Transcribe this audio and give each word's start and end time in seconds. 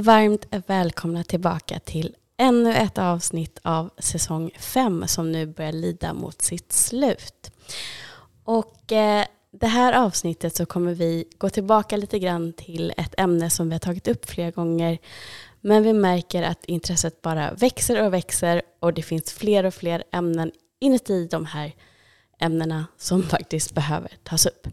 Varmt 0.00 0.46
välkomna 0.66 1.24
tillbaka 1.24 1.78
till 1.78 2.16
ännu 2.36 2.74
ett 2.74 2.98
avsnitt 2.98 3.58
av 3.62 3.90
säsong 3.98 4.50
5 4.58 5.04
som 5.06 5.32
nu 5.32 5.46
börjar 5.46 5.72
lida 5.72 6.14
mot 6.14 6.42
sitt 6.42 6.72
slut. 6.72 7.50
Och 8.44 8.92
eh, 8.92 9.24
det 9.50 9.66
här 9.66 9.92
avsnittet 9.92 10.56
så 10.56 10.66
kommer 10.66 10.94
vi 10.94 11.24
gå 11.38 11.50
tillbaka 11.50 11.96
lite 11.96 12.18
grann 12.18 12.52
till 12.52 12.92
ett 12.96 13.14
ämne 13.18 13.50
som 13.50 13.68
vi 13.68 13.74
har 13.74 13.78
tagit 13.78 14.08
upp 14.08 14.30
flera 14.30 14.50
gånger. 14.50 14.98
Men 15.60 15.82
vi 15.82 15.92
märker 15.92 16.42
att 16.42 16.64
intresset 16.64 17.22
bara 17.22 17.52
växer 17.52 18.06
och 18.06 18.14
växer 18.14 18.62
och 18.80 18.94
det 18.94 19.02
finns 19.02 19.32
fler 19.32 19.64
och 19.64 19.74
fler 19.74 20.04
ämnen 20.12 20.52
inuti 20.80 21.28
de 21.30 21.46
här 21.46 21.72
ämnena 22.40 22.86
som 22.96 23.22
faktiskt 23.28 23.74
behöver 23.74 24.12
tas 24.24 24.46
upp. 24.46 24.68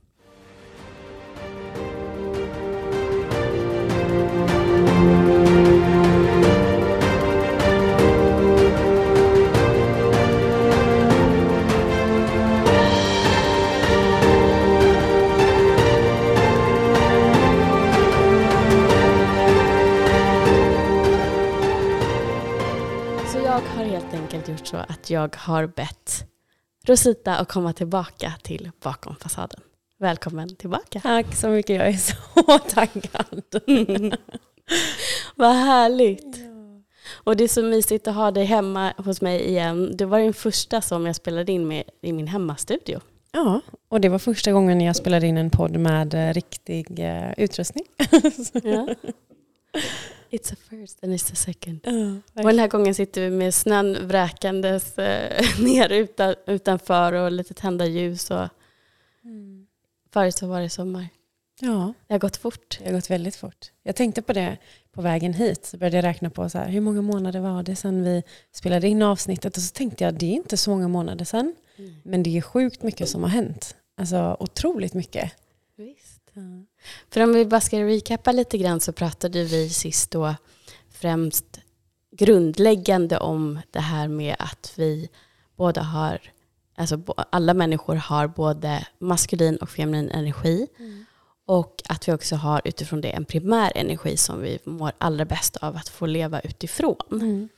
Enkelt 24.36 24.60
gjort 24.60 24.68
så 24.68 24.78
att 24.78 25.10
jag 25.10 25.36
har 25.36 25.68
bett 25.68 26.26
Rosita 26.86 27.36
att 27.36 27.48
komma 27.48 27.74
tillbaka 27.74 28.34
till 28.44 28.72
Bakom 28.84 29.16
fasaden. 29.16 29.60
Välkommen 30.00 30.56
tillbaka. 30.56 31.00
Tack 31.00 31.36
så 31.36 31.48
mycket, 31.50 31.76
jag 31.76 31.88
är 31.88 31.94
så 31.94 32.60
taggad. 32.70 33.44
Vad 35.36 35.54
härligt. 35.56 36.38
Och 37.14 37.38
det 37.38 37.44
är 37.44 37.48
så 37.48 37.64
mysigt 37.64 38.08
att 38.08 38.16
ha 38.16 38.32
dig 38.32 38.46
hemma 38.46 38.94
hos 38.98 39.22
mig 39.22 39.48
igen. 39.48 39.98
Du 39.98 40.06
var 40.06 40.20
den 40.20 40.34
första 40.34 40.82
som 40.82 41.06
jag 41.06 41.16
spelade 41.16 41.52
in 41.52 41.68
med 41.68 41.84
i 42.02 42.14
min 42.14 42.28
hemmastudio. 42.28 43.00
Ja, 43.32 43.62
och 43.90 44.02
det 44.02 44.10
var 44.10 44.20
första 44.20 44.52
gången 44.52 44.82
jag 44.82 44.96
spelade 44.96 45.28
in 45.28 45.38
en 45.38 45.50
podd 45.50 45.78
med 45.78 46.14
eh, 46.14 46.34
riktig 46.34 47.00
eh, 47.00 47.32
utrustning. 47.38 47.86
Ja. 48.64 48.88
It's 50.30 50.54
a 50.54 50.56
first 50.70 51.04
and 51.04 51.14
it's 51.14 51.32
a 51.32 51.36
second. 51.36 51.80
Och 52.34 52.44
den 52.44 52.60
här 52.60 52.68
gången 52.68 52.96
sitter 52.96 53.22
vi 53.22 53.30
med 53.30 53.54
snön 53.54 54.08
vräkandes 54.08 54.98
eh, 54.98 55.44
ner 55.64 55.90
utan, 55.90 56.36
utanför 56.48 57.14
och 57.14 57.32
lite 57.32 57.54
tända 57.54 57.86
ljus. 57.86 58.32
Och 58.32 58.48
Mm. 59.24 59.68
förut 60.14 60.36
så 60.38 60.48
var 60.48 60.62
det 60.62 60.70
sommar. 60.70 61.08
Ja, 61.60 61.94
Det 62.08 62.14
har 62.14 62.20
gått 62.20 62.38
fort. 62.38 62.78
det 62.80 62.86
har 62.86 62.94
gått 62.94 63.10
väldigt 63.10 63.36
fort. 63.36 63.72
Jag 63.84 63.96
tänkte 63.96 64.22
på 64.22 64.34
det 64.34 64.58
på 64.92 65.02
vägen 65.02 65.34
hit. 65.34 65.66
Så 65.66 65.78
började 65.78 65.98
jag 65.98 66.04
räkna 66.04 66.30
på 66.30 66.50
så 66.50 66.58
här, 66.58 66.70
hur 66.70 66.82
många 66.82 67.02
månader 67.02 67.40
var 67.40 67.64
det 67.64 67.76
sedan 67.76 68.04
vi 68.04 68.24
spelade 68.52 68.88
in 68.88 69.02
avsnittet. 69.02 69.58
Och 69.58 69.64
så 69.64 69.74
tänkte 69.74 70.04
jag, 70.04 70.14
det 70.14 70.26
är 70.26 70.32
inte 70.34 70.58
så 70.58 70.70
många 70.70 70.88
månader 70.88 71.26
sedan. 71.26 71.56
Men 72.04 72.24
det 72.24 72.38
är 72.38 72.42
sjukt 72.42 72.84
mycket 72.84 73.10
som 73.10 73.24
har 73.24 73.30
hänt. 73.30 73.76
Alltså 73.98 74.38
otroligt 74.40 74.94
mycket. 74.94 75.32
Visst. 75.76 76.22
För 77.10 77.22
om 77.22 77.34
vi 77.34 77.46
bara 77.46 77.62
ska 77.62 77.80
recappa 77.80 78.32
lite 78.32 78.58
grann 78.58 78.80
så 78.80 78.92
pratade 78.92 79.44
vi 79.44 79.70
sist 79.70 80.12
då 80.12 80.36
främst 80.92 81.60
grundläggande 82.12 83.18
om 83.18 83.60
det 83.72 83.80
här 83.80 84.08
med 84.08 84.36
att 84.40 84.74
vi 84.76 85.10
båda 85.56 85.82
har, 85.82 86.22
alltså 86.76 87.00
alla 87.30 87.54
människor 87.54 87.96
har 87.96 88.28
både 88.28 88.88
maskulin 89.00 89.58
och 89.58 89.70
feminin 89.70 90.12
energi. 90.12 90.68
Och 91.48 91.82
att 91.90 92.08
vi 92.08 92.14
också 92.14 92.36
har 92.36 92.62
utifrån 92.66 93.02
det 93.02 93.10
en 93.10 93.26
primär 93.26 93.72
energi 93.76 94.18
som 94.18 94.42
vi 94.42 94.60
mår 94.64 94.92
allra 94.98 95.26
bäst 95.26 95.58
av 95.58 95.76
att 95.76 95.90
få 95.90 96.06
leva 96.06 96.40
utifrån. 96.40 96.96
Mm. 97.12 97.50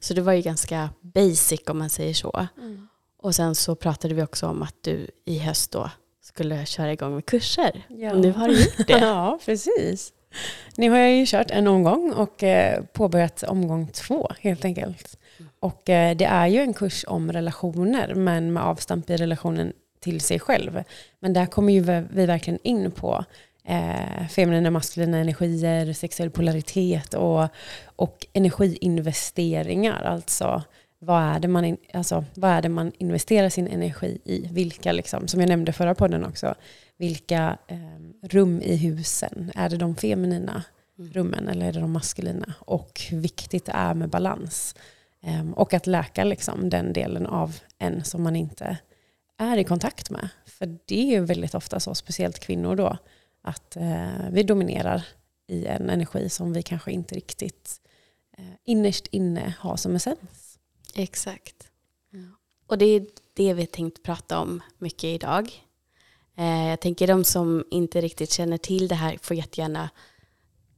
Så 0.00 0.14
det 0.14 0.20
var 0.20 0.32
ju 0.32 0.42
ganska 0.42 0.90
basic 1.00 1.60
om 1.66 1.78
man 1.78 1.90
säger 1.90 2.14
så. 2.14 2.46
Mm. 2.58 2.88
Och 3.18 3.34
sen 3.34 3.54
så 3.54 3.74
pratade 3.74 4.14
vi 4.14 4.22
också 4.22 4.46
om 4.46 4.62
att 4.62 4.74
du 4.80 5.10
i 5.24 5.38
höst 5.38 5.70
då 5.70 5.90
skulle 6.24 6.66
köra 6.66 6.92
igång 6.92 7.14
med 7.14 7.26
kurser. 7.26 7.82
Ja. 7.88 8.12
Och 8.12 8.20
nu 8.20 8.32
har 8.32 8.48
du 8.48 8.64
gjort 8.64 8.86
det. 8.86 8.92
Ja, 8.98 9.38
precis. 9.44 10.12
Nu 10.76 10.90
har 10.90 10.98
jag 10.98 11.12
ju 11.12 11.26
kört 11.26 11.50
en 11.50 11.66
omgång 11.66 12.12
och 12.12 12.42
eh, 12.42 12.82
påbörjat 12.92 13.42
omgång 13.42 13.88
två 13.88 14.30
helt 14.40 14.64
enkelt. 14.64 15.18
Och 15.60 15.90
eh, 15.90 16.16
det 16.16 16.24
är 16.24 16.46
ju 16.46 16.60
en 16.60 16.74
kurs 16.74 17.04
om 17.08 17.32
relationer 17.32 18.14
men 18.14 18.52
med 18.52 18.62
avstamp 18.62 19.10
i 19.10 19.16
relationen 19.16 19.72
till 20.00 20.20
sig 20.20 20.40
själv. 20.40 20.82
Men 21.20 21.32
där 21.32 21.46
kommer 21.46 21.72
ju 21.72 21.80
vi 22.10 22.26
verkligen 22.26 22.58
in 22.62 22.90
på 22.90 23.24
eh, 23.64 24.26
feminina 24.28 24.70
maskulina 24.70 25.18
energier, 25.18 25.92
sexuell 25.92 26.30
polaritet 26.30 27.14
och, 27.14 27.48
och 27.96 28.26
energiinvesteringar. 28.32 30.02
Alltså 30.02 30.62
vad 31.04 31.22
är, 31.22 31.40
det 31.40 31.48
man 31.48 31.64
in, 31.64 31.76
alltså 31.92 32.24
vad 32.34 32.50
är 32.50 32.62
det 32.62 32.68
man 32.68 32.92
investerar 32.98 33.48
sin 33.48 33.68
energi 33.68 34.18
i? 34.24 34.48
Vilka, 34.52 34.92
liksom, 34.92 35.28
som 35.28 35.40
jag 35.40 35.48
nämnde 35.48 35.72
förra 35.72 35.94
podden 35.94 36.24
också, 36.24 36.54
vilka 36.96 37.58
eh, 37.66 38.28
rum 38.28 38.62
i 38.62 38.76
husen? 38.76 39.52
Är 39.54 39.68
det 39.68 39.76
de 39.76 39.96
feminina 39.96 40.64
rummen 40.96 41.48
eller 41.48 41.66
är 41.66 41.72
det 41.72 41.80
de 41.80 41.92
maskulina? 41.92 42.54
Och 42.58 43.00
hur 43.10 43.20
viktigt 43.20 43.64
det 43.64 43.72
är 43.72 43.94
med 43.94 44.08
balans. 44.08 44.74
Eh, 45.22 45.50
och 45.50 45.74
att 45.74 45.86
läka 45.86 46.24
liksom, 46.24 46.70
den 46.70 46.92
delen 46.92 47.26
av 47.26 47.56
en 47.78 48.04
som 48.04 48.22
man 48.22 48.36
inte 48.36 48.78
är 49.38 49.56
i 49.56 49.64
kontakt 49.64 50.10
med. 50.10 50.28
För 50.46 50.78
det 50.86 51.00
är 51.00 51.06
ju 51.06 51.20
väldigt 51.20 51.54
ofta 51.54 51.80
så, 51.80 51.94
speciellt 51.94 52.38
kvinnor 52.38 52.76
då, 52.76 52.98
att 53.42 53.76
eh, 53.76 54.30
vi 54.30 54.42
dominerar 54.42 55.06
i 55.46 55.66
en 55.66 55.90
energi 55.90 56.28
som 56.28 56.52
vi 56.52 56.62
kanske 56.62 56.92
inte 56.92 57.14
riktigt 57.14 57.80
eh, 58.38 58.44
innerst 58.64 59.06
inne 59.06 59.54
har 59.58 59.76
som 59.76 59.96
essens. 59.96 60.43
Exakt. 60.94 61.68
Och 62.66 62.78
det 62.78 62.84
är 62.84 63.06
det 63.34 63.54
vi 63.54 63.66
tänkt 63.66 64.02
prata 64.02 64.38
om 64.38 64.62
mycket 64.78 65.04
idag. 65.04 65.64
Eh, 66.36 66.68
jag 66.68 66.80
tänker 66.80 67.06
de 67.06 67.24
som 67.24 67.64
inte 67.70 68.00
riktigt 68.00 68.32
känner 68.32 68.58
till 68.58 68.88
det 68.88 68.94
här 68.94 69.18
får 69.22 69.36
jättegärna 69.36 69.90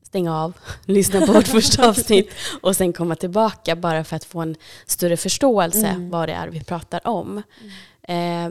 stänga 0.03 0.37
av, 0.37 0.53
lyssna 0.84 1.27
på 1.27 1.32
vårt 1.32 1.49
första 1.59 1.88
avsnitt 1.88 2.31
och 2.62 2.77
sen 2.77 2.93
komma 2.93 3.16
tillbaka 3.16 3.77
bara 3.77 4.04
för 4.04 4.16
att 4.16 4.25
få 4.25 4.41
en 4.41 4.56
större 4.87 5.16
förståelse 5.16 5.87
Mm. 5.87 6.10
vad 6.10 6.28
det 6.28 6.33
är 6.33 6.48
vi 6.48 6.65
pratar 6.65 7.06
om. 7.06 7.43
Eh, 8.03 8.50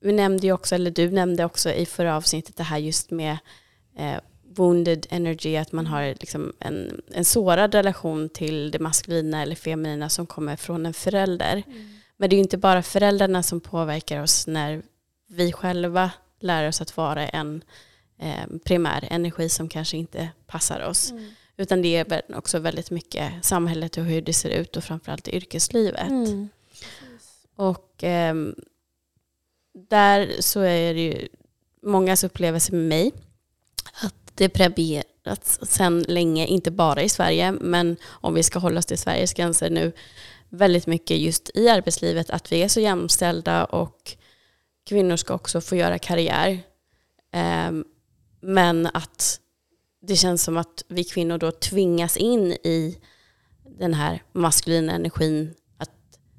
vi 0.00 0.12
nämnde 0.12 0.46
ju 0.46 0.52
också, 0.52 0.74
eller 0.74 0.90
du 0.90 1.10
nämnde 1.10 1.44
också 1.44 1.70
i 1.72 1.86
förra 1.86 2.16
avsnittet 2.16 2.56
det 2.56 2.62
här 2.62 2.78
just 2.78 3.10
med 3.10 3.38
eh, 3.96 4.16
wounded 4.56 5.06
energy, 5.10 5.56
att 5.56 5.72
man 5.72 5.86
har 5.86 6.14
liksom 6.20 6.52
en, 6.58 7.02
en 7.14 7.24
sårad 7.24 7.74
relation 7.74 8.28
till 8.28 8.70
det 8.70 8.78
maskulina 8.78 9.42
eller 9.42 9.56
feminina 9.56 10.08
som 10.08 10.26
kommer 10.26 10.56
från 10.56 10.86
en 10.86 10.94
förälder. 10.94 11.62
Men 12.16 12.30
det 12.30 12.34
är 12.34 12.38
ju 12.38 12.42
inte 12.42 12.58
bara 12.58 12.82
föräldrarna 12.82 13.42
som 13.42 13.60
påverkar 13.60 14.22
oss 14.22 14.46
när 14.46 14.82
vi 15.28 15.52
själva 15.52 16.10
lär 16.40 16.68
oss 16.68 16.80
att 16.80 16.96
vara 16.96 17.28
en 17.28 17.64
eh, 18.18 18.46
primär 18.64 19.08
energi 19.10 19.48
som 19.48 19.68
kanske 19.68 19.96
inte 19.96 20.28
passar 20.46 20.80
oss. 20.80 21.12
Utan 21.56 21.82
det 21.82 21.96
är 21.96 22.22
också 22.36 22.58
väldigt 22.58 22.90
mycket 22.90 23.44
samhället 23.44 23.96
och 23.96 24.04
hur 24.04 24.22
det 24.22 24.32
ser 24.32 24.50
ut 24.50 24.76
och 24.76 24.84
framförallt 24.84 25.28
i 25.28 25.36
yrkeslivet. 25.36 26.10
Mm. 26.10 26.48
Och 27.56 27.94
ehm, 28.00 28.54
där 29.72 30.30
så 30.40 30.60
är 30.60 30.94
det 30.94 31.00
ju 31.00 31.28
mångas 31.82 32.24
upplevelse 32.24 32.72
med 32.72 32.88
mig 32.88 33.12
det 34.40 34.48
premierats 34.48 35.58
sedan 35.62 36.04
länge, 36.08 36.46
inte 36.46 36.70
bara 36.70 37.02
i 37.02 37.08
Sverige, 37.08 37.52
men 37.52 37.96
om 38.06 38.34
vi 38.34 38.42
ska 38.42 38.58
hålla 38.58 38.78
oss 38.78 38.86
till 38.86 38.98
Sveriges 38.98 39.32
gränser 39.32 39.70
nu, 39.70 39.92
väldigt 40.48 40.86
mycket 40.86 41.18
just 41.18 41.50
i 41.54 41.68
arbetslivet, 41.68 42.30
att 42.30 42.52
vi 42.52 42.62
är 42.62 42.68
så 42.68 42.80
jämställda 42.80 43.64
och 43.64 44.16
kvinnor 44.88 45.16
ska 45.16 45.34
också 45.34 45.60
få 45.60 45.76
göra 45.76 45.98
karriär. 45.98 46.58
Ehm, 47.32 47.84
men 48.40 48.86
att 48.86 49.40
det 50.02 50.16
känns 50.16 50.42
som 50.42 50.56
att 50.56 50.84
vi 50.88 51.04
kvinnor 51.04 51.38
då 51.38 51.50
tvingas 51.50 52.16
in 52.16 52.52
i 52.52 52.98
den 53.78 53.94
här 53.94 54.22
maskulina 54.32 54.92
energin 54.92 55.54
att 55.78 55.90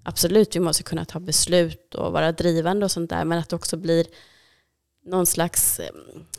absolut 0.03 0.55
vi 0.55 0.59
måste 0.59 0.83
kunna 0.83 1.05
ta 1.05 1.19
beslut 1.19 1.95
och 1.95 2.11
vara 2.11 2.31
drivande 2.31 2.85
och 2.85 2.91
sånt 2.91 3.09
där 3.09 3.25
men 3.25 3.39
att 3.39 3.49
det 3.49 3.55
också 3.55 3.77
blir 3.77 4.05
någon 5.05 5.25
slags, 5.25 5.79
eh, 5.79 5.89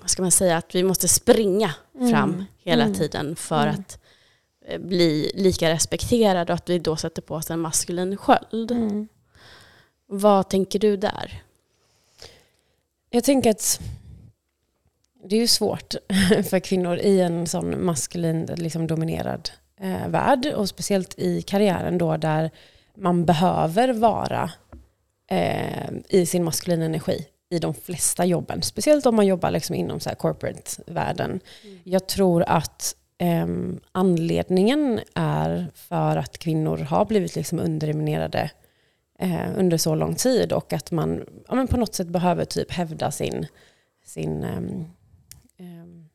vad 0.00 0.10
ska 0.10 0.22
man 0.22 0.30
säga, 0.30 0.56
att 0.56 0.74
vi 0.74 0.82
måste 0.82 1.08
springa 1.08 1.74
fram 1.92 2.30
Mm. 2.30 2.44
hela 2.58 2.84
Mm. 2.84 2.94
tiden 2.94 3.36
för 3.36 3.62
Mm. 3.66 3.74
att 3.80 3.98
eh, 4.66 4.78
bli 4.80 5.32
lika 5.34 5.70
respekterade 5.70 6.52
och 6.52 6.56
att 6.56 6.68
vi 6.70 6.78
då 6.78 6.96
sätter 6.96 7.22
på 7.22 7.34
oss 7.34 7.50
en 7.50 7.60
maskulin 7.60 8.16
sköld. 8.16 8.70
Mm. 8.70 9.08
Vad 10.06 10.48
tänker 10.48 10.78
du 10.78 10.96
där? 10.96 11.42
Jag 13.10 13.24
tänker 13.24 13.50
att 13.50 13.80
det 15.24 15.36
är 15.36 15.40
ju 15.40 15.46
svårt 15.46 15.94
för 16.48 16.58
kvinnor 16.60 16.96
i 16.98 17.20
en 17.20 17.46
sån 17.46 17.84
maskulin 17.84 18.48
liksom 18.56 18.86
dominerad 18.86 19.50
eh, 19.80 20.08
värld 20.08 20.46
och 20.46 20.68
speciellt 20.68 21.18
i 21.18 21.42
karriären 21.42 21.98
då 21.98 22.16
där 22.16 22.50
man 22.94 23.24
behöver 23.24 23.92
vara 23.92 24.50
eh, 25.30 25.90
i 26.08 26.26
sin 26.26 26.44
maskulina 26.44 26.84
energi 26.84 27.26
i 27.52 27.58
de 27.58 27.74
flesta 27.74 28.24
jobben. 28.24 28.62
Speciellt 28.62 29.06
om 29.06 29.16
man 29.16 29.26
jobbar 29.26 29.50
liksom 29.50 29.74
inom 29.74 30.00
corporate-världen. 30.00 31.40
Jag 31.84 32.08
tror 32.08 32.42
att 32.42 32.96
um, 33.22 33.80
anledningen 33.92 35.00
är 35.14 35.66
för 35.74 36.16
att 36.16 36.38
kvinnor 36.38 36.78
har 36.78 37.04
blivit 37.04 37.36
liksom 37.36 37.58
underminerade 37.58 38.50
uh, 39.22 39.58
under 39.58 39.76
så 39.76 39.94
lång 39.94 40.14
tid 40.14 40.52
och 40.52 40.72
att 40.72 40.90
man 40.90 41.24
ja, 41.48 41.54
men 41.54 41.68
på 41.68 41.76
något 41.76 41.94
sätt 41.94 42.08
behöver 42.08 42.44
typ 42.44 42.72
hävda 42.72 43.10
sin, 43.10 43.46
sin 44.04 44.44
um, 44.44 44.84
um, 45.58 46.08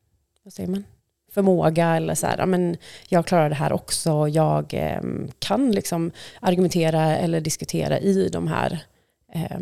vad 0.44 0.52
säger 0.52 0.68
man? 0.68 0.84
förmåga 1.32 1.96
eller 1.96 2.14
så 2.14 2.26
här, 2.26 2.46
men 2.46 2.76
jag 3.08 3.26
klarar 3.26 3.48
det 3.48 3.54
här 3.54 3.72
också, 3.72 4.28
jag 4.28 4.74
eh, 4.74 5.00
kan 5.38 5.70
liksom 5.70 6.10
argumentera 6.40 7.16
eller 7.16 7.40
diskutera 7.40 7.98
i 7.98 8.28
de 8.28 8.48
här 8.48 8.82
eh, 9.32 9.60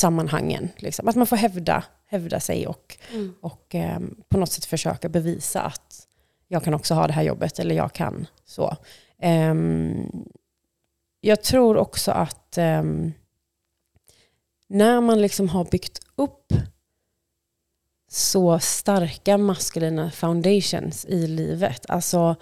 sammanhangen. 0.00 0.68
Liksom. 0.76 1.08
Att 1.08 1.16
man 1.16 1.26
får 1.26 1.36
hävda, 1.36 1.84
hävda 2.06 2.40
sig 2.40 2.66
och, 2.66 2.96
mm. 3.12 3.34
och 3.40 3.74
eh, 3.74 4.00
på 4.28 4.38
något 4.38 4.52
sätt 4.52 4.64
försöka 4.64 5.08
bevisa 5.08 5.60
att 5.60 6.06
jag 6.48 6.64
kan 6.64 6.74
också 6.74 6.94
ha 6.94 7.06
det 7.06 7.12
här 7.12 7.22
jobbet 7.22 7.58
eller 7.58 7.74
jag 7.74 7.92
kan 7.92 8.26
så. 8.44 8.76
Ehm, 9.18 10.06
jag 11.20 11.42
tror 11.42 11.76
också 11.76 12.10
att 12.10 12.58
ehm, 12.58 13.12
när 14.66 15.00
man 15.00 15.22
liksom 15.22 15.48
har 15.48 15.64
byggt 15.64 16.00
upp 16.16 16.52
så 18.10 18.58
starka 18.58 19.38
maskulina 19.38 20.10
foundations 20.10 21.04
i 21.04 21.26
livet. 21.26 21.90
Alltså 21.90 22.36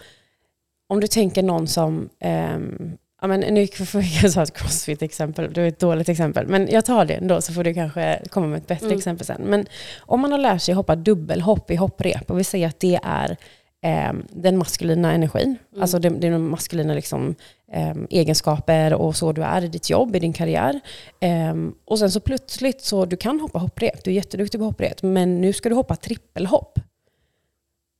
om 0.86 1.00
du 1.00 1.06
tänker 1.06 1.42
någon 1.42 1.66
som, 1.66 2.08
um, 2.24 2.98
ja, 3.20 3.28
men 3.28 3.40
nu 3.40 3.66
får 3.66 4.02
jag 4.22 4.32
ta 4.32 4.42
ett 4.42 4.54
crossfit-exempel, 4.54 5.52
det 5.52 5.62
är 5.62 5.66
ett 5.66 5.78
dåligt 5.78 6.08
exempel, 6.08 6.46
men 6.46 6.68
jag 6.70 6.84
tar 6.84 7.04
det 7.04 7.14
ändå 7.14 7.40
så 7.40 7.52
får 7.52 7.64
du 7.64 7.74
kanske 7.74 8.22
komma 8.30 8.46
med 8.46 8.58
ett 8.58 8.66
bättre 8.66 8.86
mm. 8.86 8.98
exempel 8.98 9.26
sen. 9.26 9.42
Men 9.42 9.66
om 10.00 10.20
man 10.20 10.32
har 10.32 10.38
lärt 10.38 10.62
sig 10.62 10.74
hoppa 10.74 10.96
dubbelhopp 10.96 11.70
i 11.70 11.76
hopprep 11.76 12.30
och 12.30 12.38
vi 12.38 12.44
säger 12.44 12.68
att 12.68 12.80
det 12.80 13.00
är 13.02 13.36
eh, 13.82 14.12
den 14.30 14.58
maskulina 14.58 15.12
energin. 15.12 15.56
Mm. 15.72 15.82
Alltså 15.82 15.98
det, 15.98 16.08
det 16.08 16.26
är 16.26 16.30
de 16.30 16.50
maskulina 16.50 16.94
liksom, 16.94 17.34
eh, 17.72 17.94
egenskaper 18.10 18.94
och 18.94 19.16
så 19.16 19.32
du 19.32 19.42
är 19.42 19.64
i 19.64 19.68
ditt 19.68 19.90
jobb, 19.90 20.16
i 20.16 20.18
din 20.18 20.32
karriär. 20.32 20.80
Eh, 21.20 21.54
och 21.84 21.98
sen 21.98 22.10
så 22.10 22.20
plötsligt 22.20 22.80
så 22.80 23.04
du 23.04 23.16
kan 23.16 23.40
hoppa 23.40 23.58
hopprep, 23.58 24.04
du 24.04 24.10
är 24.10 24.14
jätteduktig 24.14 24.60
på 24.60 24.64
hopprep, 24.64 25.02
men 25.02 25.40
nu 25.40 25.52
ska 25.52 25.68
du 25.68 25.74
hoppa 25.74 25.96
trippelhopp. 25.96 26.78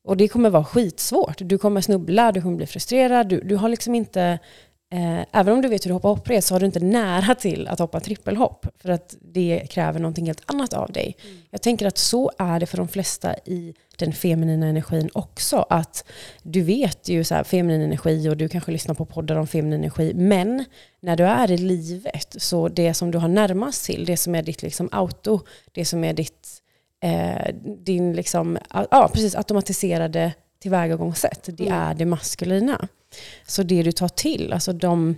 Och 0.05 0.17
det 0.17 0.29
kommer 0.29 0.51
vara 0.51 0.65
skitsvårt. 0.65 1.37
Du 1.39 1.59
kommer 1.59 1.81
snubbla, 1.81 2.33
du 2.33 2.43
kommer 2.43 2.57
bli 2.57 2.67
frustrerad, 2.67 3.29
du, 3.29 3.41
du 3.41 3.57
har 3.57 3.69
liksom 3.69 3.95
inte 3.95 4.39
Eh, 4.91 5.21
även 5.33 5.55
om 5.55 5.63
du 5.63 5.69
vet 5.69 5.85
hur 5.85 5.89
du 5.89 5.95
hoppar 5.95 6.09
hopprep 6.09 6.45
så 6.45 6.55
har 6.55 6.61
du 6.61 6.67
inte 6.67 6.81
nära 6.81 7.35
till 7.35 7.69
att 7.69 7.79
hoppa 7.79 8.01
trippelhopp. 8.01 8.67
För 8.83 8.89
att 8.89 9.17
det 9.21 9.63
kräver 9.71 10.01
någonting 10.01 10.27
helt 10.27 10.43
annat 10.47 10.73
av 10.73 10.93
dig. 10.93 11.17
Mm. 11.25 11.39
Jag 11.51 11.63
tänker 11.63 11.87
att 11.87 11.99
så 11.99 12.33
är 12.39 12.61
det 12.61 12.67
för 12.67 12.77
de 12.77 12.89
flesta 12.89 13.35
i 13.35 13.75
den 13.97 14.13
feminina 14.13 14.67
energin 14.67 15.11
också. 15.13 15.67
Att 15.71 16.05
du 16.43 16.63
vet 16.63 17.09
ju 17.09 17.25
så 17.25 17.35
här, 17.35 17.45
feminin 17.45 17.81
energi 17.81 18.29
och 18.29 18.37
du 18.37 18.49
kanske 18.49 18.73
lyssnar 18.73 18.95
på 18.95 19.05
poddar 19.05 19.37
om 19.37 19.47
feminin 19.47 19.81
energi. 19.81 20.13
Men 20.15 20.65
när 21.01 21.17
du 21.17 21.25
är 21.25 21.51
i 21.51 21.57
livet, 21.57 22.37
så 22.39 22.69
det 22.69 22.95
som 22.95 23.11
du 23.11 23.19
har 23.19 23.29
närmast 23.29 23.85
till, 23.85 24.05
det 24.05 24.17
som 24.17 24.35
är 24.35 24.43
ditt 24.43 24.63
liksom 24.63 24.89
auto, 24.93 25.41
det 25.73 25.85
som 25.85 26.05
är 26.05 26.13
ditt, 26.13 26.49
eh, 27.03 27.55
din 27.85 28.13
liksom, 28.13 28.59
ja, 28.71 29.11
precis, 29.13 29.35
automatiserade 29.35 30.33
tillvägagångssätt, 30.63 31.49
det 31.53 31.67
mm. 31.67 31.79
är 31.79 31.95
det 31.95 32.05
maskulina. 32.05 32.89
Så 33.47 33.63
det 33.63 33.83
du 33.83 33.93
tar 33.93 34.09
till, 34.09 34.53
alltså 34.53 34.73
de 34.73 35.17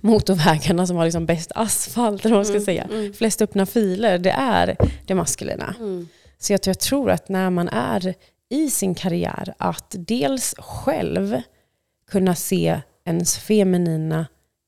motorvägarna 0.00 0.86
som 0.86 0.96
har 0.96 1.04
liksom 1.04 1.26
bäst 1.26 1.52
asfalt, 1.54 2.24
eller 2.24 2.34
vad 2.34 2.38
man 2.38 2.44
ska 2.44 2.54
mm, 2.54 2.64
säga, 2.64 2.84
mm. 2.84 3.12
flest 3.12 3.42
öppna 3.42 3.66
filer, 3.66 4.18
det 4.18 4.30
är 4.30 4.76
det 5.06 5.14
maskulina. 5.14 5.74
Mm. 5.78 6.08
Så 6.38 6.52
jag, 6.52 6.60
jag 6.64 6.78
tror 6.78 7.10
att 7.10 7.28
när 7.28 7.50
man 7.50 7.68
är 7.68 8.14
i 8.48 8.70
sin 8.70 8.94
karriär, 8.94 9.54
att 9.58 9.94
dels 9.98 10.54
själv 10.58 11.42
kunna 12.10 12.34
se 12.34 12.80
ens 13.04 13.38
feminina 13.38 14.26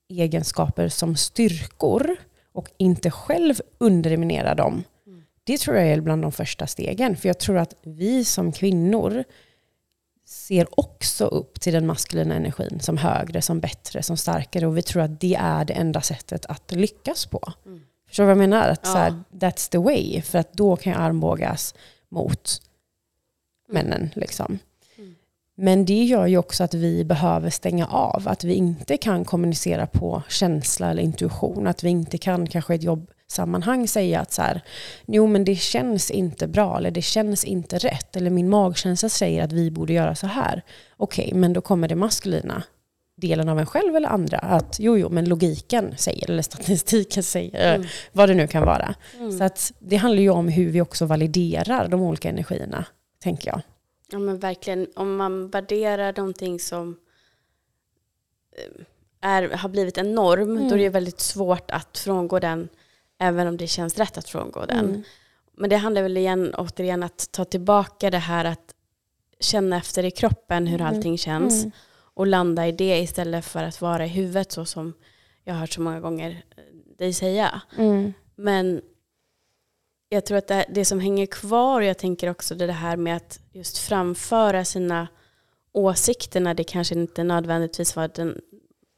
egenskaper 0.09 0.89
som 0.89 1.17
styrkor 1.17 2.17
och 2.53 2.71
inte 2.77 3.11
själv 3.11 3.61
underminera 3.79 4.55
dem. 4.55 4.85
Mm. 5.07 5.23
Det 5.45 5.59
tror 5.59 5.77
jag 5.77 5.87
är 5.87 6.01
bland 6.01 6.23
de 6.23 6.33
första 6.33 6.67
stegen. 6.67 7.17
För 7.17 7.29
jag 7.29 7.39
tror 7.39 7.59
att 7.59 7.75
vi 7.83 8.25
som 8.25 8.53
kvinnor 8.53 9.25
ser 10.31 10.81
också 10.81 11.25
upp 11.25 11.61
till 11.61 11.73
den 11.73 11.87
maskulina 11.87 12.35
energin 12.35 12.81
som 12.81 12.97
högre, 12.97 13.43
som 13.43 13.61
bättre, 13.61 14.03
som 14.03 14.17
starkare. 14.17 14.67
Och 14.67 14.77
vi 14.77 14.83
tror 14.83 15.03
att 15.03 15.21
det 15.21 15.35
är 15.35 15.65
det 15.65 15.73
enda 15.73 16.01
sättet 16.01 16.47
att 16.47 16.73
lyckas 16.73 17.27
på. 17.27 17.53
Mm. 17.67 17.81
Förstår 18.09 18.25
du 18.25 18.27
vad 18.27 18.31
jag 18.31 18.49
menar? 18.49 18.69
Att 18.69 18.81
ja. 18.83 18.93
så 18.93 18.99
här, 18.99 19.23
that's 19.31 19.71
the 19.71 19.79
way. 19.79 20.23
För 20.23 20.39
att 20.39 20.53
då 20.53 20.77
kan 20.77 20.93
jag 20.93 21.03
armbågas 21.03 21.75
mot 22.09 22.63
männen. 23.69 24.11
Liksom. 24.15 24.59
Mm. 24.99 25.15
Men 25.55 25.85
det 25.85 26.05
gör 26.05 26.27
ju 26.27 26.39
också 26.39 26.65
att 26.65 26.75
vi 26.75 27.05
behöver 27.05 27.51
stänga 27.51 27.87
av. 27.87 28.29
Att 28.29 28.45
vi 28.45 28.55
inte 28.55 28.97
kan 28.97 29.25
kommunicera 29.25 29.87
på 29.87 30.23
känsla 30.29 30.91
eller 30.91 31.03
intuition. 31.03 31.67
Att 31.67 31.85
vi 31.85 31.89
inte 31.89 32.19
kan 32.19 32.47
kanske 32.47 32.75
ett 32.75 32.83
jobb 32.83 33.11
sammanhang 33.31 33.89
säga 33.89 34.21
att 34.21 34.33
så 34.33 34.43
här, 34.43 34.61
jo 35.07 35.27
men 35.27 35.45
det 35.45 35.57
känns 35.57 36.11
inte 36.11 36.49
bra 36.49 36.79
eller 36.79 36.91
det 36.91 37.03
känns 37.03 37.45
inte 37.45 37.79
rätt 37.79 38.17
eller 38.17 38.31
min 38.31 38.49
magkänsla 38.49 39.09
säger 39.09 39.45
att 39.45 39.53
vi 39.53 39.71
borde 39.71 39.93
göra 39.93 40.15
så 40.15 40.27
här. 40.27 40.63
Okej, 40.97 41.25
okay, 41.25 41.39
men 41.39 41.53
då 41.53 41.61
kommer 41.61 41.89
det 41.89 41.95
maskulina 41.95 42.63
delen 43.21 43.49
av 43.49 43.59
en 43.59 43.67
själv 43.67 43.97
eller 43.97 44.09
andra 44.09 44.39
att 44.39 44.77
jo, 44.81 44.99
jo, 44.99 45.09
men 45.09 45.29
logiken 45.29 45.95
säger 45.97 46.31
eller 46.31 46.43
statistiken 46.43 47.23
säger 47.23 47.75
mm. 47.75 47.87
vad 48.13 48.29
det 48.29 48.35
nu 48.35 48.47
kan 48.47 48.65
vara. 48.65 48.95
Mm. 49.19 49.39
Så 49.39 49.45
att 49.45 49.73
det 49.79 49.97
handlar 49.97 50.23
ju 50.23 50.31
om 50.31 50.49
hur 50.49 50.71
vi 50.71 50.81
också 50.81 51.07
validerar 51.07 51.89
de 51.89 52.03
olika 52.03 52.29
energierna, 52.29 52.85
tänker 53.23 53.49
jag. 53.49 53.61
Ja 54.13 54.19
men 54.19 54.39
verkligen, 54.39 54.87
om 54.97 55.17
man 55.17 55.51
värderar 55.51 56.15
någonting 56.17 56.61
som 56.61 56.97
eh, 58.57 58.85
är, 59.31 59.49
har 59.49 59.69
blivit 59.69 59.99
en 59.99 60.15
norm, 60.15 60.57
mm. 60.57 60.69
då 60.69 60.75
är 60.75 60.79
det 60.79 60.89
väldigt 60.89 61.21
svårt 61.21 61.71
att 61.71 61.99
frångå 61.99 62.39
den 62.39 62.69
även 63.21 63.47
om 63.47 63.57
det 63.57 63.67
känns 63.67 63.99
rätt 63.99 64.19
att 64.19 64.29
frångå 64.29 64.67
den. 64.67 64.85
Mm. 64.85 65.03
Men 65.57 65.71
det 65.71 65.77
handlar 65.77 66.03
väl 66.03 66.17
igen, 66.17 66.55
återigen 66.59 67.03
att 67.03 67.29
ta 67.33 67.45
tillbaka 67.45 68.11
det 68.11 68.19
här 68.19 68.45
att 68.45 68.75
känna 69.41 69.77
efter 69.77 70.05
i 70.05 70.11
kroppen 70.11 70.67
hur 70.67 70.81
mm. 70.81 70.95
allting 70.95 71.19
känns 71.19 71.63
mm. 71.63 71.73
och 72.15 72.27
landa 72.27 72.69
i 72.69 72.73
det 72.73 72.99
istället 72.99 73.45
för 73.45 73.65
att 73.65 73.81
vara 73.81 74.05
i 74.05 74.09
huvudet 74.09 74.53
så 74.53 74.65
som 74.65 74.95
jag 75.45 75.55
har 75.55 75.61
hört 75.61 75.73
så 75.73 75.81
många 75.81 76.01
gånger 76.01 76.31
eh, 76.57 76.63
dig 76.99 77.13
säga. 77.13 77.61
Mm. 77.79 78.13
Men 78.37 78.81
jag 80.09 80.27
tror 80.27 80.39
att 80.39 80.49
det, 80.49 80.65
det 80.69 80.85
som 80.85 81.01
hänger 81.01 81.27
kvar, 81.27 81.81
och 81.81 81.87
jag 81.87 81.99
tänker 81.99 82.31
också 82.31 82.55
det 82.55 82.73
här 82.73 82.97
med 82.97 83.17
att 83.17 83.41
just 83.53 83.79
framföra 83.79 84.65
sina 84.65 85.09
åsikter 85.73 86.41
när 86.41 86.55
det 86.55 86.65
kanske 86.65 86.95
inte 86.95 87.25
nödvändigtvis 87.25 87.97
var 87.97 88.11
den 88.15 88.41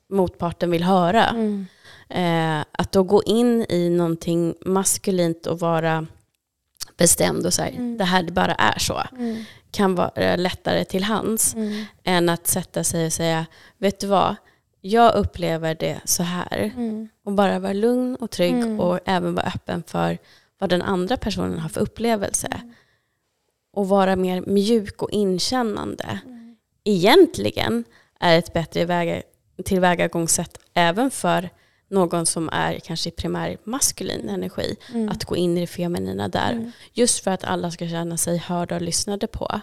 motparten 0.08 0.70
vill 0.70 0.82
höra. 0.82 1.26
Mm. 1.26 1.66
Eh, 2.08 2.60
att 2.72 2.92
då 2.92 3.02
gå 3.02 3.22
in 3.22 3.66
i 3.68 3.90
någonting 3.90 4.54
maskulint 4.64 5.46
och 5.46 5.60
vara 5.60 6.06
bestämd 6.96 7.46
och 7.46 7.54
säga 7.54 7.68
mm. 7.68 7.98
det 7.98 8.04
här 8.04 8.22
bara 8.22 8.54
är 8.54 8.78
så. 8.78 9.02
Mm. 9.18 9.44
Kan 9.70 9.94
vara 9.94 10.36
lättare 10.36 10.84
till 10.84 11.04
hands 11.04 11.54
mm. 11.54 11.84
än 12.04 12.28
att 12.28 12.46
sätta 12.46 12.84
sig 12.84 13.06
och 13.06 13.12
säga, 13.12 13.46
vet 13.78 14.00
du 14.00 14.06
vad, 14.06 14.36
jag 14.80 15.14
upplever 15.14 15.74
det 15.74 16.00
så 16.04 16.22
här. 16.22 16.72
Mm. 16.76 17.08
Och 17.24 17.32
bara 17.32 17.58
vara 17.58 17.72
lugn 17.72 18.16
och 18.16 18.30
trygg 18.30 18.54
mm. 18.54 18.80
och 18.80 18.98
även 19.04 19.34
vara 19.34 19.46
öppen 19.46 19.82
för 19.86 20.18
vad 20.58 20.70
den 20.70 20.82
andra 20.82 21.16
personen 21.16 21.58
har 21.58 21.68
för 21.68 21.80
upplevelse. 21.80 22.46
Mm. 22.46 22.74
Och 23.72 23.88
vara 23.88 24.16
mer 24.16 24.40
mjuk 24.46 25.02
och 25.02 25.10
inkännande. 25.10 26.20
Egentligen 26.84 27.84
är 28.20 28.38
ett 28.38 28.52
bättre 28.52 29.22
tillvägagångssätt 29.64 30.58
även 30.74 31.10
för 31.10 31.50
någon 31.92 32.26
som 32.26 32.48
är 32.52 32.78
kanske 32.78 33.10
primär 33.10 33.56
maskulin 33.64 34.28
energi, 34.28 34.76
mm. 34.94 35.08
att 35.08 35.24
gå 35.24 35.36
in 35.36 35.58
i 35.58 35.60
det 35.60 35.66
feminina 35.66 36.28
där. 36.28 36.52
Mm. 36.52 36.72
Just 36.92 37.24
för 37.24 37.30
att 37.30 37.44
alla 37.44 37.70
ska 37.70 37.88
känna 37.88 38.16
sig 38.16 38.38
hörda 38.38 38.74
och 38.74 38.82
lyssnade 38.82 39.26
på. 39.26 39.60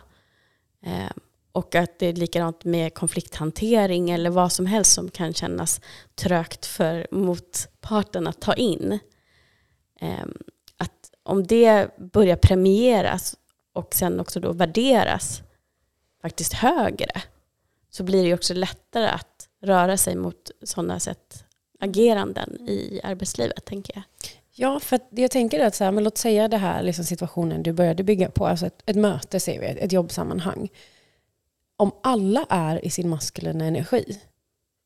Eh, 0.86 1.12
och 1.52 1.76
att 1.76 2.00
det 2.00 2.06
är 2.06 2.14
likadant 2.14 2.66
med 2.66 2.94
konflikthantering 2.94 4.10
eller 4.10 4.30
vad 4.30 4.52
som 4.52 4.66
helst 4.66 4.94
som 4.94 5.10
kan 5.10 5.34
kännas 5.34 5.82
trögt 6.16 6.66
för 6.66 7.08
motparten 7.12 8.28
att 8.28 8.42
ta 8.42 8.54
in. 8.54 9.00
Eh, 10.02 10.26
att 10.78 11.12
om 11.24 11.48
det 11.48 11.98
börjar 11.98 12.36
premieras 12.36 13.36
och 13.74 13.94
sen 13.94 14.20
också 14.20 14.40
då 14.40 14.52
värderas 14.52 15.42
faktiskt 16.22 16.54
högre 16.54 17.22
så 17.90 18.04
blir 18.04 18.24
det 18.24 18.34
också 18.34 18.54
lättare 18.54 19.08
att 19.08 19.50
röra 19.62 19.98
sig 19.98 20.16
mot 20.16 20.52
sådana 20.64 21.00
sätt 21.00 21.46
ageranden 21.80 22.70
i 22.70 23.00
arbetslivet, 23.04 23.66
tänker 23.66 23.96
jag. 23.96 24.04
Ja, 24.52 24.80
för 24.80 25.00
jag 25.10 25.32
tänker 25.32 25.66
att 25.66 25.76
så 25.76 25.84
här, 25.84 25.92
men 25.92 26.04
låt 26.04 26.18
säga 26.18 26.48
det 26.48 26.58
här 26.58 26.84
liksom 26.84 27.06
situationen 27.06 27.64
du 27.64 27.74
började 27.74 28.04
bygga 28.04 28.30
på, 28.30 28.48
alltså 28.48 28.66
ett, 28.66 28.82
ett 28.86 28.96
möte, 28.96 29.40
ser 29.40 29.60
vi, 29.60 29.66
ett, 29.66 29.78
ett 29.78 29.92
jobbsammanhang. 29.92 30.70
Om 31.78 31.92
alla 32.04 32.46
är 32.50 32.86
i 32.86 32.90
sin 32.90 33.10
maskulina 33.10 33.66
energi, 33.66 34.20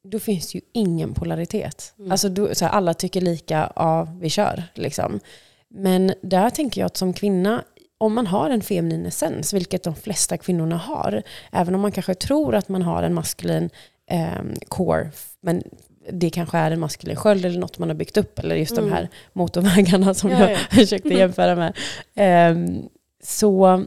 då 0.04 0.20
finns 0.20 0.52
det 0.52 0.58
ju 0.58 0.62
ingen 0.74 1.14
polaritet. 1.14 1.94
Mm. 2.00 2.12
Alltså 2.12 2.30
då, 2.30 2.56
så 2.56 2.66
här, 2.66 2.72
alla 2.72 2.94
tycker 2.94 3.22
lika, 3.22 3.74
ja 3.76 4.08
vi 4.20 4.30
kör. 4.30 4.64
Liksom. 4.74 5.20
Men 5.68 6.14
där 6.22 6.50
tänker 6.50 6.82
jag 6.82 6.86
att 6.86 6.98
som 6.98 7.14
kvinna, 7.14 7.64
om 7.98 8.14
man 8.14 8.28
har 8.28 8.50
en 8.50 8.62
feminin 8.62 9.06
essens, 9.06 9.54
vilket 9.54 9.84
de 9.84 9.96
flesta 9.96 10.38
kvinnorna 10.38 10.78
har, 10.78 11.24
även 11.52 11.76
om 11.76 11.82
man 11.82 11.92
kanske 11.92 12.16
tror 12.16 12.56
att 12.56 12.70
man 12.70 12.82
har 12.82 13.04
en 13.04 13.14
maskulin 13.14 13.70
eh, 14.10 14.42
core, 14.68 15.12
men 15.42 15.64
det 16.12 16.30
kanske 16.30 16.58
är 16.58 16.72
en 16.72 16.80
maskulin 16.80 17.16
sköld 17.16 17.46
eller 17.46 17.60
något 17.60 17.80
man 17.80 17.90
har 17.90 17.96
byggt 17.96 18.18
upp, 18.18 18.40
eller 18.40 18.56
just 18.56 18.78
mm. 18.78 18.86
de 18.86 18.96
här 18.96 19.10
motorvägarna 19.34 20.14
som 20.14 20.32
ja, 20.32 20.40
jag 20.40 20.52
ja. 20.52 20.58
försökte 20.72 21.10
jämföra 21.10 21.56
med. 21.56 21.78
Eh, 22.16 22.82
så 23.24 23.84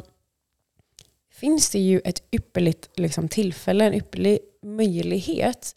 finns 1.32 1.70
det 1.70 1.78
ju 1.78 2.00
ett 2.04 2.22
ypperligt 2.32 2.98
liksom, 2.98 3.28
tillfälle, 3.28 3.84
en 3.84 3.94
ypperlig 3.94 4.38
möjlighet 4.62 5.76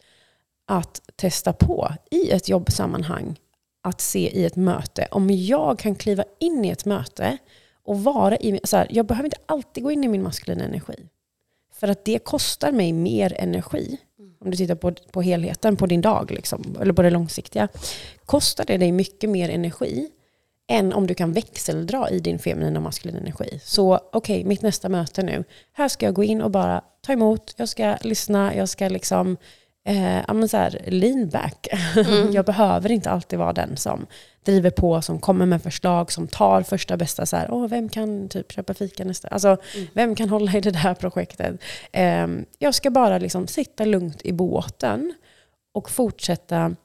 att 0.65 1.01
testa 1.15 1.53
på 1.53 1.93
i 2.12 2.31
ett 2.31 2.50
jobbsammanhang, 2.50 3.39
att 3.81 4.01
se 4.01 4.29
i 4.29 4.46
ett 4.46 4.55
möte. 4.55 5.08
Om 5.12 5.29
jag 5.29 5.79
kan 5.79 5.96
kliva 5.96 6.24
in 6.39 6.65
i 6.65 6.69
ett 6.69 6.86
möte 6.86 7.38
och 7.84 8.03
vara 8.03 8.38
i... 8.38 8.60
Så 8.63 8.77
här, 8.77 8.88
jag 8.89 9.05
behöver 9.05 9.27
inte 9.27 9.41
alltid 9.46 9.84
gå 9.84 9.91
in 9.91 10.03
i 10.03 10.08
min 10.08 10.24
maskulina 10.24 10.63
energi. 10.63 11.10
För 11.74 11.88
att 11.88 12.05
det 12.05 12.19
kostar 12.19 12.72
mig 12.72 12.93
mer 12.93 13.34
energi. 13.38 13.98
Om 14.41 14.51
du 14.51 14.58
tittar 14.58 14.75
på, 14.75 14.91
på 14.91 15.22
helheten, 15.22 15.77
på 15.77 15.86
din 15.86 16.01
dag, 16.01 16.31
liksom, 16.31 16.77
eller 16.81 16.93
på 16.93 17.01
det 17.01 17.10
långsiktiga. 17.10 17.67
Kostar 18.25 18.65
det 18.65 18.77
dig 18.77 18.91
mycket 18.91 19.29
mer 19.29 19.50
energi 19.50 20.10
än 20.67 20.93
om 20.93 21.08
du 21.08 21.13
kan 21.13 21.34
växeldra 21.34 22.10
i 22.10 22.19
din 22.19 22.39
feminina 22.39 22.79
och 22.79 22.84
maskulina 22.84 23.19
energi. 23.19 23.60
Så 23.63 23.96
okej, 23.96 24.10
okay, 24.17 24.43
mitt 24.46 24.62
nästa 24.62 24.89
möte 24.89 25.24
nu. 25.24 25.43
Här 25.74 25.88
ska 25.88 26.05
jag 26.05 26.15
gå 26.15 26.24
in 26.24 26.41
och 26.41 26.51
bara 26.51 26.81
ta 27.01 27.13
emot, 27.13 27.53
jag 27.58 27.69
ska 27.69 27.98
lyssna, 28.01 28.55
jag 28.55 28.69
ska 28.69 28.89
liksom 28.89 29.38
eh, 29.89 30.46
så 30.48 30.58
här, 30.58 30.84
lean 30.88 31.29
back. 31.29 31.67
Mm. 31.96 32.31
jag 32.31 32.46
behöver 32.46 32.91
inte 32.91 33.10
alltid 33.10 33.39
vara 33.39 33.53
den 33.53 33.77
som 33.77 34.05
driver 34.46 34.69
på, 34.69 35.01
som 35.01 35.19
kommer 35.19 35.46
med 35.46 35.63
förslag, 35.63 36.12
som 36.12 36.27
tar 36.27 36.63
första 36.63 36.98
bästa, 36.98 37.25
så 37.25 37.38
här, 37.38 37.51
Åh, 37.51 37.67
vem 37.67 37.89
kan 37.89 38.29
typ 38.29 38.51
köpa 38.51 38.74
fika 38.74 39.05
nästa? 39.05 39.27
Alltså, 39.27 39.58
mm. 39.75 39.88
vem 39.93 40.15
kan 40.15 40.29
hålla 40.29 40.53
i 40.53 40.62
det 40.62 40.72
där 40.72 40.93
projektet? 40.93 41.62
Eh, 41.91 42.27
jag 42.60 42.75
ska 42.75 42.89
bara 42.89 43.17
liksom 43.17 43.48
sitta 43.48 43.86
lugnt 43.86 44.22
i 44.24 44.34
båten 44.34 45.13
och 45.74 45.89
fortsätta 45.89 46.75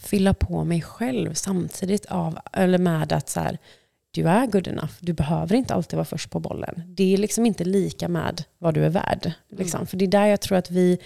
fylla 0.00 0.34
på 0.34 0.64
mig 0.64 0.82
själv 0.82 1.34
samtidigt 1.34 2.06
av, 2.06 2.38
eller 2.52 2.78
med 2.78 3.12
att 3.12 3.28
så 3.28 3.40
här, 3.40 3.58
du 4.14 4.28
är 4.28 4.46
good 4.46 4.68
enough. 4.68 4.92
Du 5.00 5.12
behöver 5.12 5.54
inte 5.54 5.74
alltid 5.74 5.96
vara 5.96 6.04
först 6.04 6.30
på 6.30 6.40
bollen. 6.40 6.82
Det 6.86 7.14
är 7.14 7.18
liksom 7.18 7.46
inte 7.46 7.64
lika 7.64 8.08
med 8.08 8.44
vad 8.58 8.74
du 8.74 8.84
är 8.84 8.90
värd. 8.90 9.32
Liksom. 9.50 9.78
Mm. 9.78 9.86
För 9.86 9.96
det 9.96 10.04
är 10.04 10.08
där 10.08 10.26
jag 10.26 10.40
tror 10.40 10.58
att 10.58 10.70
vi, 10.70 10.98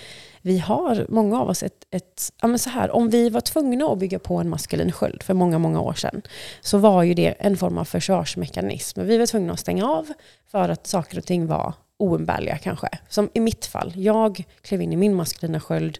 vi 0.42 0.58
har, 0.58 1.06
många 1.08 1.40
av 1.40 1.48
oss, 1.48 1.62
ett, 1.62 1.86
ett 1.90 2.32
ja 2.42 2.48
men 2.48 2.58
så 2.58 2.70
här, 2.70 2.90
om 2.90 3.10
vi 3.10 3.30
var 3.30 3.40
tvungna 3.40 3.86
att 3.86 3.98
bygga 3.98 4.18
på 4.18 4.36
en 4.36 4.48
maskulin 4.48 4.92
sköld 4.92 5.22
för 5.22 5.34
många, 5.34 5.58
många 5.58 5.80
år 5.80 5.94
sedan, 5.94 6.22
så 6.60 6.78
var 6.78 7.02
ju 7.02 7.14
det 7.14 7.28
en 7.28 7.56
form 7.56 7.78
av 7.78 7.84
försvarsmekanism. 7.84 9.02
Vi 9.02 9.18
var 9.18 9.26
tvungna 9.26 9.52
att 9.52 9.60
stänga 9.60 9.86
av 9.86 10.12
för 10.50 10.68
att 10.68 10.86
saker 10.86 11.18
och 11.18 11.24
ting 11.24 11.46
var 11.46 11.74
oumbärliga 11.98 12.58
kanske. 12.58 12.88
Som 13.08 13.30
i 13.34 13.40
mitt 13.40 13.66
fall, 13.66 13.92
jag 13.96 14.44
klev 14.62 14.82
in 14.82 14.92
i 14.92 14.96
min 14.96 15.14
maskulina 15.14 15.60
sköld 15.60 15.98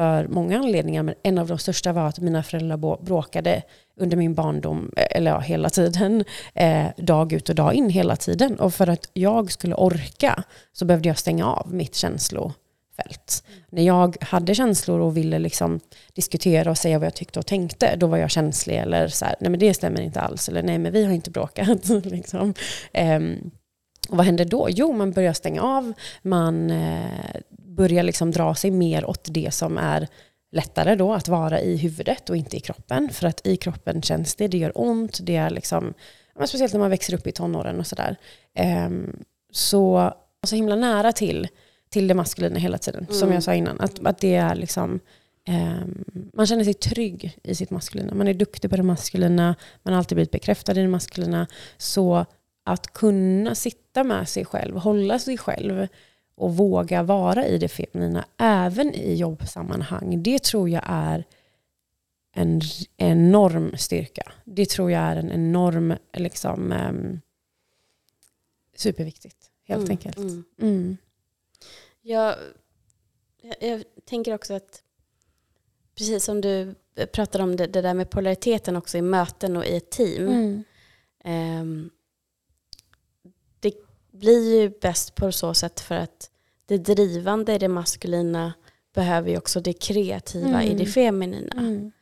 för 0.00 0.28
många 0.28 0.58
anledningar, 0.58 1.02
men 1.02 1.14
en 1.22 1.38
av 1.38 1.46
de 1.46 1.58
största 1.58 1.92
var 1.92 2.06
att 2.06 2.18
mina 2.18 2.42
föräldrar 2.42 3.04
bråkade 3.04 3.62
under 3.96 4.16
min 4.16 4.34
barndom, 4.34 4.92
eh, 4.96 5.06
eller 5.10 5.30
ja, 5.30 5.38
hela 5.38 5.70
tiden, 5.70 6.24
eh, 6.54 6.86
dag 6.96 7.32
ut 7.32 7.48
och 7.48 7.54
dag 7.54 7.74
in 7.74 7.90
hela 7.90 8.16
tiden. 8.16 8.60
Och 8.60 8.74
för 8.74 8.86
att 8.86 9.10
jag 9.12 9.52
skulle 9.52 9.74
orka 9.74 10.42
så 10.72 10.84
behövde 10.84 11.08
jag 11.08 11.18
stänga 11.18 11.46
av 11.46 11.74
mitt 11.74 11.94
känslofält. 11.94 13.44
Mm. 13.48 13.60
När 13.70 13.82
jag 13.82 14.16
hade 14.20 14.54
känslor 14.54 15.00
och 15.00 15.16
ville 15.16 15.38
liksom 15.38 15.80
diskutera 16.12 16.70
och 16.70 16.78
säga 16.78 16.98
vad 16.98 17.06
jag 17.06 17.14
tyckte 17.14 17.38
och 17.38 17.46
tänkte, 17.46 17.96
då 17.96 18.06
var 18.06 18.18
jag 18.18 18.30
känslig 18.30 18.76
eller 18.76 19.08
så 19.08 19.24
här, 19.24 19.34
nej 19.40 19.50
men 19.50 19.60
det 19.60 19.74
stämmer 19.74 20.00
inte 20.00 20.20
alls, 20.20 20.48
eller 20.48 20.62
nej 20.62 20.78
men 20.78 20.92
vi 20.92 21.04
har 21.04 21.12
inte 21.12 21.30
bråkat. 21.30 21.88
liksom. 22.04 22.54
eh, 22.92 23.20
och 24.08 24.16
vad 24.16 24.26
händer 24.26 24.44
då? 24.44 24.66
Jo, 24.70 24.92
man 24.92 25.12
börjar 25.12 25.32
stänga 25.32 25.62
av, 25.62 25.92
man 26.22 26.70
eh, 26.70 27.40
börjar 27.76 28.02
liksom 28.02 28.30
dra 28.30 28.54
sig 28.54 28.70
mer 28.70 29.04
åt 29.04 29.28
det 29.30 29.54
som 29.54 29.78
är 29.78 30.08
lättare 30.52 30.94
då 30.94 31.12
att 31.12 31.28
vara 31.28 31.60
i 31.60 31.76
huvudet 31.76 32.30
och 32.30 32.36
inte 32.36 32.56
i 32.56 32.60
kroppen. 32.60 33.08
För 33.12 33.26
att 33.26 33.46
i 33.46 33.56
kroppen 33.56 34.02
känns 34.02 34.34
det, 34.34 34.48
det 34.48 34.58
gör 34.58 34.72
ont, 34.74 35.18
det 35.22 35.36
är 35.36 35.50
liksom, 35.50 35.94
speciellt 36.46 36.72
när 36.72 36.80
man 36.80 36.90
växer 36.90 37.14
upp 37.14 37.26
i 37.26 37.32
tonåren 37.32 37.78
och 37.80 37.86
sådär. 37.86 38.16
Um, 38.86 39.16
så, 39.52 40.14
så 40.46 40.56
himla 40.56 40.76
nära 40.76 41.12
till, 41.12 41.48
till 41.88 42.08
det 42.08 42.14
maskulina 42.14 42.58
hela 42.58 42.78
tiden, 42.78 43.04
mm. 43.04 43.14
som 43.14 43.32
jag 43.32 43.42
sa 43.42 43.54
innan. 43.54 43.80
Att, 43.80 44.06
att 44.06 44.18
det 44.18 44.34
är 44.34 44.54
liksom, 44.54 45.00
um, 45.48 46.04
man 46.34 46.46
känner 46.46 46.64
sig 46.64 46.74
trygg 46.74 47.38
i 47.42 47.54
sitt 47.54 47.70
maskulina. 47.70 48.14
Man 48.14 48.28
är 48.28 48.34
duktig 48.34 48.70
på 48.70 48.76
det 48.76 48.82
maskulina, 48.82 49.54
man 49.82 49.94
har 49.94 49.98
alltid 49.98 50.16
blivit 50.16 50.30
bekräftad 50.30 50.72
i 50.72 50.74
det 50.74 50.88
maskulina. 50.88 51.46
Så 51.76 52.26
att 52.64 52.92
kunna 52.92 53.54
sitta 53.54 54.04
med 54.04 54.28
sig 54.28 54.44
själv, 54.44 54.76
hålla 54.76 55.18
sig 55.18 55.38
själv, 55.38 55.88
och 56.40 56.56
våga 56.56 57.02
vara 57.02 57.46
i 57.46 57.58
det 57.58 57.68
feminina 57.68 58.24
även 58.38 58.94
i 58.94 59.14
jobbsammanhang. 59.14 60.22
Det 60.22 60.42
tror 60.42 60.68
jag 60.68 60.82
är 60.86 61.24
en 62.32 62.60
enorm 62.96 63.76
styrka. 63.76 64.32
Det 64.44 64.68
tror 64.68 64.90
jag 64.90 65.02
är 65.02 65.16
en 65.16 65.30
enorm, 65.30 65.94
liksom, 66.12 66.72
um, 66.72 67.20
superviktigt 68.76 69.50
helt 69.64 69.78
mm, 69.78 69.90
enkelt. 69.90 70.16
Mm. 70.16 70.44
Mm. 70.60 70.96
Jag, 72.02 72.34
jag, 73.60 73.84
tänker 74.04 74.34
också 74.34 74.54
att, 74.54 74.82
precis 75.94 76.24
som 76.24 76.40
du 76.40 76.74
pratade 77.12 77.44
om 77.44 77.56
det, 77.56 77.66
det, 77.66 77.82
där 77.82 77.94
med 77.94 78.10
polariteten 78.10 78.76
också 78.76 78.98
i 78.98 79.02
möten 79.02 79.56
och 79.56 79.66
i 79.66 79.76
ett 79.76 79.90
team. 79.90 80.64
Um, 81.24 81.90
blir 84.12 84.60
ju 84.60 84.72
bäst 84.80 85.14
på 85.14 85.32
så 85.32 85.54
sätt 85.54 85.80
för 85.80 85.94
att 85.94 86.30
det 86.66 86.78
drivande 86.78 87.54
i 87.54 87.58
det 87.58 87.68
maskulina 87.68 88.52
behöver 88.94 89.30
ju 89.30 89.38
också 89.38 89.60
det 89.60 89.72
kreativa 89.72 90.48
mm. 90.48 90.62
i 90.62 90.68
det 90.68 90.72
mm. 90.74 90.92
feminina. 90.92 91.52
Mm. 91.52 91.92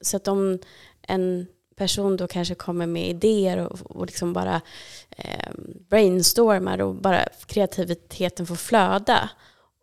Så 0.00 0.16
att 0.16 0.28
om 0.28 0.58
en 1.02 1.46
person 1.76 2.16
då 2.16 2.26
kanske 2.26 2.54
kommer 2.54 2.86
med 2.86 3.08
idéer 3.08 3.58
och, 3.58 3.96
och 3.96 4.06
liksom 4.06 4.32
bara 4.32 4.60
eh, 5.10 5.50
brainstormar 5.88 6.80
och 6.80 6.94
bara 6.94 7.28
kreativiteten 7.46 8.46
får 8.46 8.56
flöda 8.56 9.30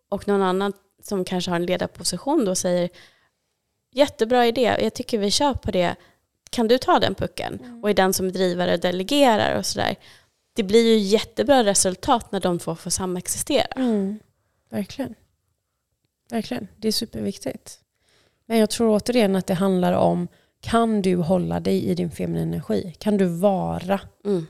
och 0.09 0.27
någon 0.27 0.41
annan 0.41 0.73
som 1.03 1.25
kanske 1.25 1.51
har 1.51 1.55
en 1.55 1.65
ledarposition 1.65 2.45
då 2.45 2.55
säger 2.55 2.89
jättebra 3.91 4.47
idé, 4.47 4.77
jag 4.81 4.93
tycker 4.93 5.17
vi 5.17 5.31
kör 5.31 5.53
på 5.53 5.71
det, 5.71 5.95
kan 6.49 6.67
du 6.67 6.77
ta 6.77 6.99
den 6.99 7.15
pucken? 7.15 7.59
Mm. 7.63 7.83
Och 7.83 7.89
är 7.89 7.93
den 7.93 8.13
som 8.13 8.31
drivare 8.31 8.73
och 8.73 8.79
delegerar 8.79 9.57
och 9.57 9.65
sådär 9.65 9.95
det 10.55 10.63
blir 10.63 10.93
ju 10.93 10.97
jättebra 10.97 11.63
resultat 11.63 12.31
när 12.31 12.39
de 12.39 12.59
två 12.59 12.75
får 12.75 12.89
samexistera. 12.89 13.67
Mm, 13.75 14.19
verkligen. 14.69 15.15
Verkligen. 16.29 16.67
Det 16.77 16.87
är 16.87 16.91
superviktigt. 16.91 17.79
Men 18.45 18.57
jag 18.57 18.69
tror 18.69 18.95
återigen 18.95 19.35
att 19.35 19.47
det 19.47 19.53
handlar 19.53 19.93
om, 19.93 20.27
kan 20.61 21.01
du 21.01 21.15
hålla 21.15 21.59
dig 21.59 21.85
i 21.85 21.95
din 21.95 22.11
feminina 22.11 22.41
energi? 22.41 22.95
Kan 22.99 23.17
du 23.17 23.25
vara? 23.25 23.99
Mm. 24.25 24.47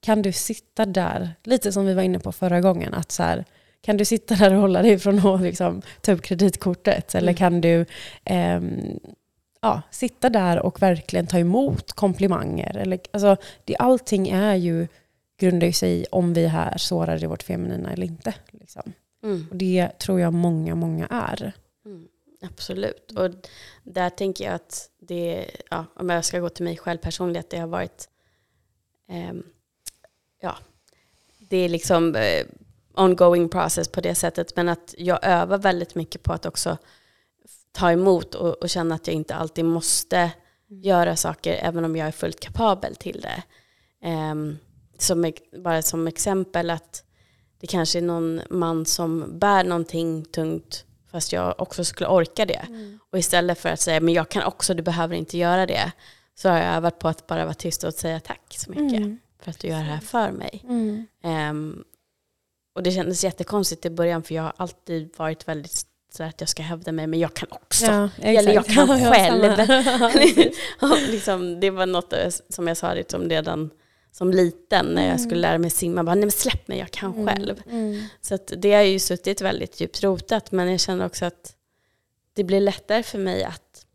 Kan 0.00 0.22
du 0.22 0.32
sitta 0.32 0.86
där? 0.86 1.34
Lite 1.44 1.72
som 1.72 1.86
vi 1.86 1.94
var 1.94 2.02
inne 2.02 2.18
på 2.18 2.32
förra 2.32 2.60
gången. 2.60 2.94
att 2.94 3.12
så 3.12 3.22
här, 3.22 3.44
Kan 3.80 3.96
du 3.96 4.04
sitta 4.04 4.34
där 4.34 4.54
och 4.54 4.60
hålla 4.60 4.82
dig 4.82 4.98
från 4.98 5.26
att 5.26 5.40
liksom, 5.40 5.82
ta 6.00 6.12
upp 6.12 6.22
kreditkortet? 6.22 7.14
Eller 7.14 7.28
mm. 7.28 7.36
kan 7.36 7.60
du 7.60 7.86
eh, 8.24 8.60
ja, 9.60 9.82
sitta 9.90 10.30
där 10.30 10.62
och 10.62 10.82
verkligen 10.82 11.26
ta 11.26 11.38
emot 11.38 11.92
komplimanger. 11.92 12.76
Eller, 12.76 13.00
alltså, 13.10 13.36
det, 13.64 13.76
allting 13.76 14.28
är 14.28 14.54
ju, 14.54 14.88
grundar 15.38 15.70
sig 15.70 16.00
i 16.00 16.06
om 16.10 16.34
vi 16.34 16.44
är 16.44 16.78
sårade 16.78 17.24
i 17.24 17.26
vårt 17.26 17.42
feminina 17.42 17.92
eller 17.92 18.06
inte. 18.06 18.34
Liksom. 18.50 18.92
Mm. 19.22 19.46
Och 19.50 19.56
det 19.56 19.98
tror 19.98 20.20
jag 20.20 20.34
många, 20.34 20.74
många 20.74 21.06
är. 21.06 21.52
Mm, 21.84 22.08
absolut. 22.42 23.12
Och 23.12 23.30
där 23.84 24.10
tänker 24.10 24.44
jag 24.44 24.54
att 24.54 24.90
det, 24.98 25.50
ja, 25.70 25.84
om 25.94 26.10
jag 26.10 26.24
ska 26.24 26.38
gå 26.38 26.48
till 26.48 26.64
mig 26.64 26.76
själv 26.76 26.98
personligen, 26.98 27.40
att 27.40 27.50
det 27.50 27.58
har 27.58 27.66
varit, 27.66 28.08
eh, 29.08 29.34
ja, 30.40 30.56
det 31.38 31.56
är 31.56 31.68
liksom 31.68 32.14
eh, 32.14 32.46
ongoing 32.94 33.48
process 33.48 33.88
på 33.88 34.00
det 34.00 34.14
sättet, 34.14 34.56
men 34.56 34.68
att 34.68 34.94
jag 34.98 35.18
övar 35.22 35.58
väldigt 35.58 35.94
mycket 35.94 36.22
på 36.22 36.32
att 36.32 36.46
också 36.46 36.78
ta 37.76 37.92
emot 37.92 38.34
och, 38.34 38.62
och, 38.62 38.68
känna 38.68 38.94
att 38.94 39.06
jag 39.06 39.16
inte 39.16 39.34
alltid 39.34 39.64
måste 39.64 40.16
mm. 40.16 40.32
göra 40.82 41.16
saker 41.16 41.52
även 41.52 41.84
om 41.84 41.96
jag 41.96 42.08
är 42.08 42.12
fullt 42.12 42.40
kapabel 42.40 42.96
till 42.96 43.20
det. 43.20 43.42
Um, 44.08 44.58
som, 44.98 45.32
bara 45.64 45.82
som 45.82 46.06
exempel 46.06 46.70
att 46.70 47.04
det 47.60 47.66
kanske 47.66 47.98
är 47.98 48.02
någon 48.02 48.40
man 48.50 48.86
som 48.86 49.38
bär 49.38 49.64
någonting 49.64 50.24
tungt 50.24 50.84
fast 51.10 51.32
jag 51.32 51.54
också 51.60 51.84
skulle 51.84 52.08
orka 52.08 52.44
det. 52.44 52.66
Mm. 52.68 52.98
Och 53.12 53.18
istället 53.18 53.58
för 53.58 53.68
att 53.68 53.80
säga 53.80 54.00
men 54.00 54.14
jag 54.14 54.28
kan 54.28 54.42
också, 54.42 54.74
du 54.74 54.82
behöver 54.82 55.16
inte 55.16 55.38
göra 55.38 55.66
det. 55.66 55.92
Så 56.34 56.48
har 56.48 56.56
jag 56.56 56.74
övat 56.74 56.98
på 56.98 57.08
att 57.08 57.26
bara 57.26 57.44
vara 57.44 57.54
tyst 57.54 57.84
och 57.84 57.94
säga 57.94 58.20
tack 58.20 58.54
så 58.58 58.70
mycket 58.70 58.98
mm. 58.98 59.18
för 59.42 59.50
att 59.50 59.58
du 59.58 59.68
gör 59.68 59.78
det 59.78 59.82
här 59.82 60.00
för 60.00 60.30
mig. 60.30 60.62
Um, 61.50 61.84
och 62.74 62.82
det 62.82 62.92
kändes 62.92 63.24
jättekonstigt 63.24 63.86
i 63.86 63.90
början 63.90 64.22
för 64.22 64.34
jag 64.34 64.42
har 64.42 64.52
alltid 64.56 65.10
varit 65.16 65.48
väldigt 65.48 65.86
så 66.16 66.22
att 66.22 66.40
jag 66.40 66.48
ska 66.48 66.62
hävda 66.62 66.92
mig, 66.92 67.06
men 67.06 67.18
jag 67.20 67.34
kan 67.34 67.48
också. 67.52 67.86
Ja, 67.86 68.08
Eller 68.22 68.52
jag 68.52 68.66
kan 68.66 68.88
själv. 69.12 69.68
liksom, 71.10 71.60
det 71.60 71.70
var 71.70 71.86
något 71.86 72.14
som 72.48 72.68
jag 72.68 72.76
sa 72.76 72.94
liksom 72.94 73.28
redan 73.30 73.70
som 74.12 74.30
liten 74.30 74.86
när 74.86 75.02
jag 75.02 75.10
Mm. 75.14 75.18
skulle 75.28 75.40
lära 75.40 75.58
mig 75.58 75.70
simma. 75.70 76.04
Bara, 76.04 76.14
Nej 76.14 76.24
men 76.24 76.30
släpp 76.30 76.68
mig, 76.68 76.78
jag 76.78 76.90
kan 76.90 77.14
Mm. 77.14 77.26
själv. 77.26 77.62
Mm. 77.70 78.02
Så 78.20 78.38
det 78.56 78.72
har 78.72 78.82
ju 78.82 78.98
suttit 78.98 79.40
väldigt 79.40 79.80
djupt 79.80 80.02
rotat 80.02 80.52
men 80.52 80.70
jag 80.70 80.80
känner 80.80 81.06
också 81.06 81.24
att 81.24 81.52
det 82.34 82.44
blir 82.44 82.60
lättare 82.60 83.02
för 83.02 83.18
mig 83.18 83.44
att 83.44 83.86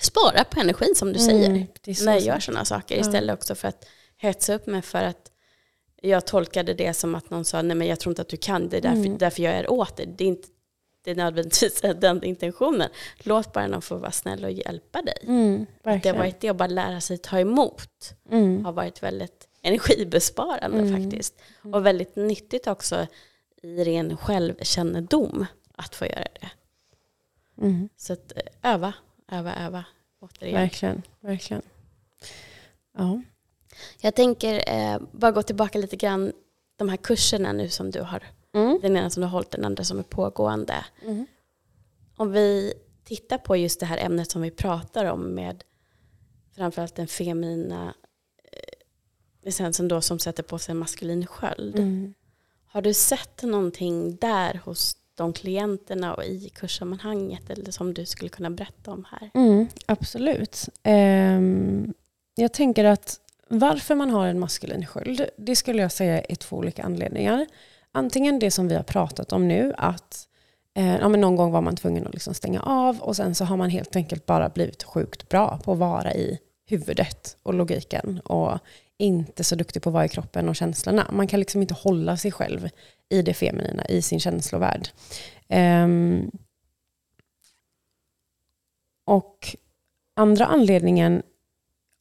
spara 0.00 0.44
på 0.44 0.60
energin 0.60 0.94
som 0.94 1.12
du 1.12 1.18
säger. 1.18 1.46
Mm, 1.50 1.66
det 1.80 1.94
så 1.94 2.04
när 2.04 2.12
jag 2.12 2.22
gör 2.22 2.38
sådana 2.40 2.64
saker 2.64 2.94
Ja. 2.94 3.00
istället 3.00 3.34
också 3.34 3.54
för 3.54 3.68
att 3.68 3.86
hetsa 4.16 4.54
upp 4.54 4.66
mig 4.66 4.82
för 4.82 5.02
att 5.02 5.30
jag 6.02 6.26
tolkade 6.26 6.74
det 6.74 6.94
som 6.94 7.14
att 7.14 7.30
någon 7.30 7.44
sa 7.44 7.62
nej 7.62 7.76
men 7.76 7.86
jag 7.88 8.00
tror 8.00 8.10
inte 8.12 8.22
att 8.22 8.28
du 8.28 8.36
kan 8.36 8.68
det 8.68 8.76
är 8.76 8.80
därför, 8.80 8.96
Mm. 9.06 9.18
därför 9.18 9.42
jag 9.42 9.54
är 9.54 9.70
åt 9.70 9.96
det. 9.96 10.04
Det 10.04 10.24
är 10.24 10.28
inte 10.28 10.48
det 11.02 11.10
är 11.10 11.14
nödvändigtvis 11.14 11.80
den 11.80 12.24
intentionen. 12.24 12.90
Låt 13.18 13.52
bara 13.52 13.66
någon 13.66 13.82
få 13.82 13.96
vara 13.96 14.10
snäll 14.12 14.44
och 14.44 14.50
hjälpa 14.50 15.02
dig. 15.02 15.18
Mm, 15.22 15.66
Det 15.82 16.08
har 16.08 16.16
varit 16.18 16.40
det 16.40 16.48
att 16.48 16.56
bara 16.56 16.68
lära 16.68 17.00
sig 17.00 17.18
ta 17.18 17.38
emot 17.40 18.14
Mm. 18.30 18.64
har 18.64 18.72
varit 18.72 19.02
väldigt 19.02 19.48
energibesparande 19.62 20.78
Mm. 20.78 21.02
faktiskt. 21.02 21.40
Och 21.62 21.86
väldigt 21.86 22.16
nyttigt 22.16 22.66
också 22.66 23.06
i 23.62 23.84
ren 23.84 24.16
självkännedom 24.16 25.46
att 25.76 25.94
få 25.94 26.06
göra 26.06 26.26
det. 26.40 26.50
Mm. 27.62 27.88
Så 27.96 28.12
att 28.12 28.32
eh, 28.36 28.72
öva, 28.74 28.92
öva, 29.32 29.54
öva. 29.54 29.84
Återigen. 30.20 30.54
Verkligen, 30.60 31.02
verkligen. 31.20 31.62
Ja. 32.98 33.22
Jag 34.00 34.14
tänker 34.14 34.70
eh, 34.70 34.98
bara 35.12 35.30
gå 35.32 35.42
tillbaka 35.42 35.78
lite 35.78 35.96
grann, 35.96 36.32
de 36.76 36.88
här 36.88 36.96
kurserna 36.96 37.52
nu 37.52 37.68
som 37.68 37.90
du 37.90 38.00
har, 38.00 38.22
Mm. 38.54 38.78
den 38.82 38.96
ena 38.96 39.10
som 39.10 39.20
du 39.20 39.26
har 39.26 39.32
hållit, 39.32 39.50
den 39.50 39.64
andra 39.64 39.84
som 39.84 39.98
är 39.98 40.02
pågående. 40.02 40.84
Mm. 41.02 41.26
Om 42.16 42.32
vi 42.32 42.74
tittar 43.04 43.38
på 43.38 43.56
just 43.56 43.80
det 43.80 43.86
här 43.86 43.98
ämnet 43.98 44.30
som 44.30 44.42
vi 44.42 44.50
pratar 44.50 45.04
om 45.04 45.34
med 45.34 45.64
framförallt 46.56 46.94
den 46.94 47.06
feminina 47.06 47.94
eh, 48.52 49.48
essensen 49.48 49.88
då 49.88 50.00
som 50.00 50.18
sätter 50.18 50.42
på 50.42 50.58
sig 50.58 50.72
en 50.72 50.78
maskulin 50.78 51.26
sköld. 51.26 51.78
Mm. 51.78 52.14
Har 52.66 52.82
du 52.82 52.94
sett 52.94 53.42
någonting 53.42 54.16
där 54.16 54.60
hos 54.64 54.96
de 55.14 55.32
klienterna 55.32 56.14
och 56.14 56.24
i 56.24 56.48
kurssammanhanget 56.48 57.50
eller 57.50 57.70
som 57.70 57.94
du 57.94 58.06
skulle 58.06 58.28
kunna 58.28 58.50
berätta 58.50 58.90
om 58.90 59.06
här? 59.10 59.30
Mm, 59.34 59.68
absolut. 59.86 60.68
Ehm, 60.82 61.94
jag 62.34 62.52
tänker 62.52 62.84
att 62.84 63.20
varför 63.48 63.94
man 63.94 64.10
har 64.10 64.26
en 64.26 64.38
maskulin 64.38 64.86
sköld, 64.86 65.24
det 65.36 65.56
skulle 65.56 65.82
jag 65.82 65.92
säga 65.92 66.20
är 66.20 66.34
två 66.34 66.56
olika 66.56 66.82
anledningar. 66.82 67.46
Antingen 67.92 68.38
det 68.38 68.50
som 68.50 68.68
vi 68.68 68.74
har 68.74 68.82
pratat 68.82 69.32
om 69.32 69.48
nu, 69.48 69.74
att 69.78 70.28
eh, 70.74 70.96
ja, 70.96 71.08
men 71.08 71.20
någon 71.20 71.36
gång 71.36 71.52
var 71.52 71.60
man 71.60 71.76
tvungen 71.76 72.06
att 72.06 72.14
liksom 72.14 72.34
stänga 72.34 72.60
av 72.60 73.00
och 73.00 73.16
sen 73.16 73.34
så 73.34 73.44
har 73.44 73.56
man 73.56 73.70
helt 73.70 73.96
enkelt 73.96 74.26
bara 74.26 74.48
blivit 74.48 74.82
sjukt 74.82 75.28
bra 75.28 75.58
på 75.64 75.72
att 75.72 75.78
vara 75.78 76.14
i 76.14 76.38
huvudet 76.66 77.36
och 77.42 77.54
logiken 77.54 78.20
och 78.20 78.58
inte 78.98 79.44
så 79.44 79.54
duktig 79.54 79.82
på 79.82 79.88
att 79.88 79.94
vara 79.94 80.04
i 80.04 80.08
kroppen 80.08 80.48
och 80.48 80.56
känslorna. 80.56 81.06
Man 81.12 81.26
kan 81.26 81.40
liksom 81.40 81.62
inte 81.62 81.74
hålla 81.74 82.16
sig 82.16 82.32
själv 82.32 82.68
i 83.08 83.22
det 83.22 83.34
feminina, 83.34 83.86
i 83.86 84.02
sin 84.02 84.20
känslovärld. 84.20 84.88
Um, 85.48 86.30
och 89.04 89.56
andra 90.16 90.46
anledningen, 90.46 91.22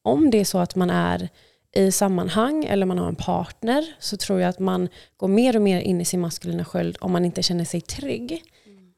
om 0.01 0.29
det 0.29 0.39
är 0.39 0.46
så 0.46 0.58
att 0.58 0.75
man 0.75 0.89
är 0.89 1.29
i 1.75 1.91
sammanhang 1.91 2.65
eller 2.65 2.85
man 2.85 2.97
har 2.97 3.07
en 3.07 3.15
partner 3.15 3.85
så 3.99 4.17
tror 4.17 4.39
jag 4.41 4.49
att 4.49 4.59
man 4.59 4.89
går 5.17 5.27
mer 5.27 5.55
och 5.55 5.61
mer 5.61 5.81
in 5.81 6.01
i 6.01 6.05
sin 6.05 6.19
maskulina 6.19 6.65
sköld 6.65 6.97
om 7.01 7.11
man 7.11 7.25
inte 7.25 7.43
känner 7.43 7.65
sig 7.65 7.81
trygg 7.81 8.43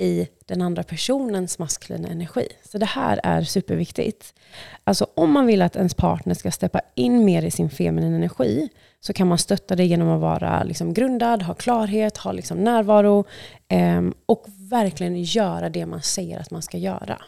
i 0.02 0.28
den 0.46 0.62
andra 0.62 0.84
personens 0.84 1.60
maskulina 1.60 2.08
energi. 2.08 2.48
Så 2.64 2.78
det 2.78 2.86
här 2.86 3.20
är 3.24 3.42
superviktigt. 3.42 4.34
Alltså 4.84 5.08
om 5.16 5.32
man 5.32 5.46
vill 5.46 5.62
att 5.62 5.76
ens 5.76 5.94
partner 5.94 6.34
ska 6.34 6.52
steppa 6.52 6.82
in 6.96 7.26
mer 7.26 7.44
i 7.44 7.52
sin 7.52 7.70
feminina 7.70 8.16
energi 8.16 8.70
så 9.00 9.14
kan 9.14 9.28
man 9.28 9.38
stötta 9.38 9.76
det 9.76 9.86
genom 9.86 10.10
att 10.10 10.22
vara 10.22 10.64
liksom 10.64 10.94
grundad, 10.94 11.42
ha 11.42 11.54
klarhet, 11.54 12.18
ha 12.18 12.32
liksom 12.32 12.58
närvaro 12.58 13.26
eh, 13.68 14.02
och 14.26 14.46
verkligen 14.58 15.24
göra 15.24 15.70
det 15.70 15.86
man 15.86 16.02
säger 16.02 16.40
att 16.40 16.52
man 16.52 16.62
ska 16.62 16.78
göra. 16.78 17.22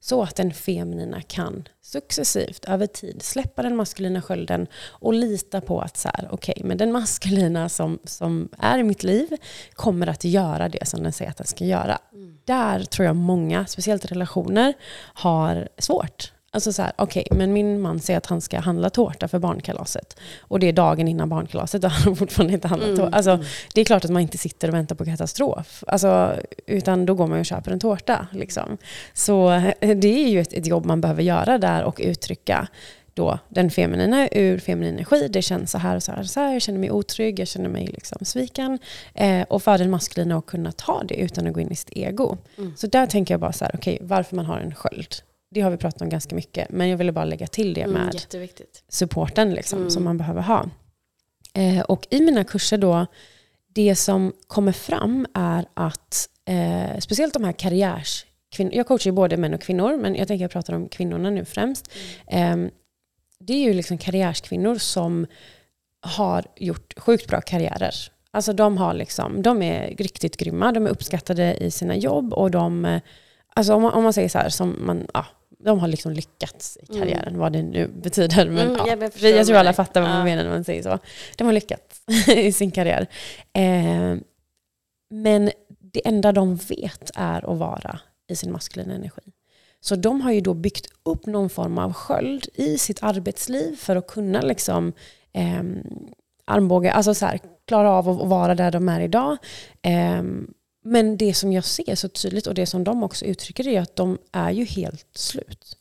Så 0.00 0.22
att 0.22 0.36
den 0.36 0.52
feminina 0.52 1.22
kan 1.22 1.68
successivt 1.80 2.64
över 2.64 2.86
tid 2.86 3.22
släppa 3.22 3.62
den 3.62 3.76
maskulina 3.76 4.22
skölden 4.22 4.66
och 4.88 5.14
lita 5.14 5.60
på 5.60 5.80
att 5.80 5.96
så 5.96 6.08
här, 6.08 6.28
okej, 6.30 6.62
men 6.64 6.76
den 6.76 6.92
maskulina 6.92 7.68
som, 7.68 7.98
som 8.04 8.48
är 8.58 8.78
i 8.78 8.82
mitt 8.82 9.02
liv 9.02 9.36
kommer 9.72 10.06
att 10.06 10.24
göra 10.24 10.68
det 10.68 10.88
som 10.88 11.02
den 11.02 11.12
säger 11.12 11.30
att 11.30 11.36
den 11.36 11.46
ska 11.46 11.64
göra. 11.64 11.98
Där 12.44 12.80
tror 12.80 13.06
jag 13.06 13.16
många, 13.16 13.66
speciellt 13.66 14.04
relationer, 14.04 14.74
har 15.14 15.68
svårt. 15.78 16.31
Alltså 16.54 16.72
så 16.72 16.82
här, 16.82 16.92
okej, 16.96 17.26
men 17.30 17.52
min 17.52 17.80
man 17.80 18.00
säger 18.00 18.18
att 18.18 18.26
han 18.26 18.40
ska 18.40 18.60
handla 18.60 18.90
tårta 18.90 19.28
för 19.28 19.38
barnkalaset. 19.38 20.16
Och 20.40 20.60
det 20.60 20.68
är 20.68 20.72
dagen 20.72 21.08
innan 21.08 21.28
barnkalaset 21.28 21.84
och 21.84 21.90
han 21.90 22.08
har 22.08 22.14
fortfarande 22.14 22.54
inte 22.54 22.68
handlat 22.68 22.96
tårta. 22.96 23.16
Alltså, 23.16 23.44
det 23.74 23.80
är 23.80 23.84
klart 23.84 24.04
att 24.04 24.10
man 24.10 24.22
inte 24.22 24.38
sitter 24.38 24.68
och 24.68 24.74
väntar 24.74 24.96
på 24.96 25.04
katastrof. 25.04 25.84
Alltså, 25.86 26.36
utan 26.66 27.06
då 27.06 27.14
går 27.14 27.26
man 27.26 27.38
och 27.38 27.46
köper 27.46 27.70
en 27.70 27.80
tårta. 27.80 28.26
Liksom. 28.32 28.78
Så 29.14 29.50
eh, 29.50 29.96
det 29.96 30.24
är 30.24 30.28
ju 30.28 30.40
ett, 30.40 30.52
ett 30.52 30.66
jobb 30.66 30.86
man 30.86 31.00
behöver 31.00 31.22
göra 31.22 31.58
där 31.58 31.84
och 31.84 32.00
uttrycka 32.04 32.68
då 33.14 33.38
den 33.48 33.70
feminina 33.70 34.28
ur 34.32 34.58
feminin 34.58 34.94
energi. 34.94 35.28
Det 35.28 35.42
känns 35.42 35.70
så 35.70 35.78
här 35.78 35.96
och 35.96 36.02
så 36.02 36.12
här, 36.12 36.20
och 36.20 36.26
så 36.26 36.40
här. 36.40 36.52
Jag 36.52 36.62
känner 36.62 36.78
mig 36.78 36.90
otrygg, 36.90 37.40
jag 37.40 37.48
känner 37.48 37.68
mig 37.68 37.86
liksom 37.86 38.18
sviken. 38.24 38.78
Eh, 39.14 39.42
och 39.42 39.62
för 39.62 39.78
den 39.78 39.90
maskulina 39.90 40.36
att 40.36 40.46
kunna 40.46 40.72
ta 40.72 41.02
det 41.02 41.14
utan 41.14 41.46
att 41.46 41.52
gå 41.52 41.60
in 41.60 41.72
i 41.72 41.76
sitt 41.76 41.96
ego. 41.96 42.36
Mm. 42.58 42.72
Så 42.76 42.86
där 42.86 43.06
tänker 43.06 43.34
jag 43.34 43.40
bara 43.40 43.52
så 43.52 43.64
här, 43.64 43.74
okej, 43.74 43.98
varför 44.00 44.36
man 44.36 44.46
har 44.46 44.58
en 44.58 44.74
sköld. 44.74 45.14
Det 45.54 45.60
har 45.60 45.70
vi 45.70 45.76
pratat 45.76 46.02
om 46.02 46.08
ganska 46.08 46.34
mycket, 46.34 46.70
men 46.70 46.88
jag 46.88 46.96
ville 46.96 47.12
bara 47.12 47.24
lägga 47.24 47.46
till 47.46 47.74
det 47.74 47.80
Mm, 47.82 47.92
med 48.04 48.14
jätteviktigt. 48.14 48.84
supporten 48.88 49.54
liksom, 49.54 49.78
Mm. 49.78 49.90
som 49.90 50.04
man 50.04 50.18
behöver 50.18 50.42
ha. 50.42 50.68
Eh, 51.54 51.80
och 51.80 52.06
i 52.10 52.20
mina 52.20 52.44
kurser 52.44 52.78
då, 52.78 53.06
det 53.68 53.94
som 53.96 54.32
kommer 54.46 54.72
fram 54.72 55.26
är 55.34 55.64
att 55.74 56.28
eh, 56.44 56.98
speciellt 56.98 57.34
de 57.34 57.44
här 57.44 57.52
karriärskvinnorna, 57.52 58.76
jag 58.76 58.86
coachar 58.86 59.10
ju 59.10 59.14
både 59.14 59.36
män 59.36 59.54
och 59.54 59.60
kvinnor, 59.60 59.96
men 59.96 60.14
jag 60.14 60.28
tänker 60.28 60.44
jag 60.44 60.50
pratar 60.50 60.74
om 60.74 60.88
kvinnorna 60.88 61.30
nu 61.30 61.44
främst. 61.44 61.90
Eh, 62.26 62.56
det 63.38 63.52
är 63.52 63.62
ju 63.62 63.74
liksom 63.74 63.98
karriärskvinnor 63.98 64.76
som 64.78 65.26
har 66.00 66.44
gjort 66.56 66.94
sjukt 66.96 67.26
bra 67.28 67.40
karriärer. 67.40 67.94
Alltså 68.30 68.52
de, 68.52 68.76
har 68.76 68.94
liksom, 68.94 69.42
de 69.42 69.62
är 69.62 69.96
riktigt 69.96 70.36
grymma, 70.36 70.72
de 70.72 70.86
är 70.86 70.90
uppskattade 70.90 71.56
i 71.56 71.70
sina 71.70 71.96
jobb 71.96 72.32
och 72.34 72.50
de, 72.50 72.84
eh, 72.84 73.00
alltså 73.54 73.74
om 73.74 73.82
man, 73.82 73.92
om 73.92 74.02
man 74.02 74.12
säger 74.12 74.28
så 74.28 74.38
här, 74.38 74.48
som 74.48 74.76
man, 74.86 75.06
ja, 75.14 75.26
de 75.64 75.78
har 75.78 75.88
liksom 75.88 76.12
lyckats 76.12 76.78
i 76.82 76.86
karriären, 76.86 77.38
vad 77.38 77.52
det 77.52 77.62
nu 77.62 77.88
betyder. 77.88 78.46
Men, 78.50 78.58
Mm, 78.68 78.76
ja, 78.78 78.86
jag 78.88 79.12
vi, 79.20 79.36
jag 79.36 79.46
tror 79.46 79.56
alla 79.56 79.72
fattar 79.72 80.00
vad 80.00 80.10
man 80.10 80.18
Ja. 80.18 80.24
menar 80.24 80.44
när 80.44 80.50
man 80.50 80.64
säger 80.64 80.82
så. 80.82 80.98
De 81.36 81.44
har 81.44 81.52
lyckats 81.52 82.02
i 82.28 82.52
sin 82.52 82.70
karriär. 82.70 83.06
Eh, 83.52 84.16
men 85.10 85.50
det 85.92 86.06
enda 86.08 86.32
de 86.32 86.56
vet 86.56 87.10
är 87.14 87.52
att 87.52 87.58
vara 87.58 87.98
i 88.28 88.36
sin 88.36 88.52
maskulina 88.52 88.94
energi. 88.94 89.22
Så 89.80 89.96
de 89.96 90.20
har 90.20 90.32
ju 90.32 90.40
då 90.40 90.54
byggt 90.54 90.86
upp 91.02 91.26
någon 91.26 91.50
form 91.50 91.78
av 91.78 91.92
sköld 91.92 92.46
i 92.54 92.78
sitt 92.78 93.02
arbetsliv 93.02 93.76
för 93.76 93.96
att 93.96 94.06
kunna 94.06 94.40
liksom 94.40 94.92
eh, 95.32 95.62
armbåga, 96.44 96.92
alltså 96.92 97.14
så 97.14 97.26
här, 97.26 97.38
klara 97.66 97.90
av 97.90 98.08
att 98.08 98.28
vara 98.28 98.54
där 98.54 98.70
de 98.70 98.88
är 98.88 99.00
idag. 99.00 99.36
Eh, 99.82 100.22
men 100.82 101.16
det 101.16 101.34
som 101.34 101.52
jag 101.52 101.64
ser 101.64 101.94
så 101.94 102.08
tydligt 102.08 102.46
och 102.46 102.54
det 102.54 102.66
som 102.66 102.84
de 102.84 103.02
också 103.02 103.24
uttrycker 103.24 103.68
är 103.68 103.80
att 103.80 103.96
de 103.96 104.18
är 104.32 104.50
ju 104.50 104.64
helt 104.64 105.08
slut. 105.14 105.76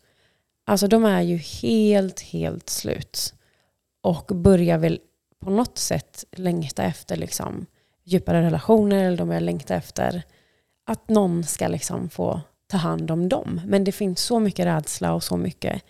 Alltså 0.66 0.88
de 0.88 1.06
är 1.06 1.22
ju 1.22 1.38
helt, 1.38 2.20
helt 2.20 2.70
slut. 2.70 3.34
Och 4.02 4.26
börjar 4.36 4.78
väl 4.78 5.00
på 5.40 5.50
något 5.50 5.78
sätt 5.78 6.26
längta 6.32 6.84
efter 6.84 7.16
liksom 7.16 7.66
djupare 8.04 8.42
relationer 8.42 9.04
eller 9.04 9.18
de 9.18 9.28
börjar 9.28 9.42
längta 9.42 9.76
efter 9.76 10.24
att 10.86 11.10
någon 11.10 11.44
ska 11.44 11.68
liksom 11.68 12.10
få 12.10 12.42
ta 12.68 12.78
hand 12.78 13.12
om 13.12 13.30
dem. 13.30 13.62
Men 13.66 13.84
det 13.84 13.92
finns 13.92 14.22
så 14.22 14.40
mycket 14.40 14.66
rädsla 14.66 15.14
och 15.14 15.24
så 15.24 15.38
mycket 15.38 15.84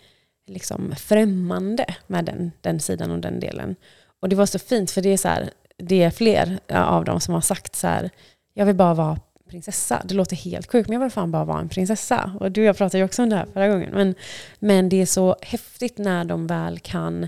liksom 0.46 0.94
främmande 0.96 1.94
med 2.06 2.24
den, 2.24 2.52
den 2.60 2.80
sidan 2.80 3.10
och 3.10 3.18
den 3.18 3.40
delen. 3.40 3.76
Och 4.20 4.28
det 4.28 4.36
var 4.36 4.46
så 4.46 4.58
fint 4.58 4.90
för 4.90 5.02
det 5.02 5.08
är, 5.08 5.16
så 5.16 5.28
här, 5.28 5.50
det 5.76 6.02
är 6.02 6.10
fler 6.10 6.58
av 6.68 7.04
dem 7.04 7.20
som 7.20 7.34
har 7.34 7.40
sagt 7.40 7.76
så 7.76 7.86
här, 7.86 8.10
jag 8.54 8.66
vill 8.66 8.76
bara 8.76 8.94
vara 8.94 9.18
prinsessa. 9.48 10.02
Det 10.04 10.14
låter 10.14 10.36
helt 10.36 10.72
sjukt 10.72 10.88
men 10.88 10.94
jag 10.94 11.00
vill 11.00 11.10
fan 11.10 11.30
bara 11.30 11.44
vara 11.44 11.60
en 11.60 11.68
prinsessa. 11.68 12.32
Och 12.40 12.52
du 12.52 12.60
och 12.60 12.66
jag 12.66 12.76
pratade 12.76 12.98
ju 12.98 13.04
också 13.04 13.22
om 13.22 13.28
det 13.28 13.36
här 13.36 13.46
förra 13.52 13.68
gången. 13.68 13.90
Men, 13.92 14.14
men 14.58 14.88
det 14.88 15.02
är 15.02 15.06
så 15.06 15.36
häftigt 15.42 15.98
när 15.98 16.24
de 16.24 16.46
väl 16.46 16.78
kan 16.78 17.22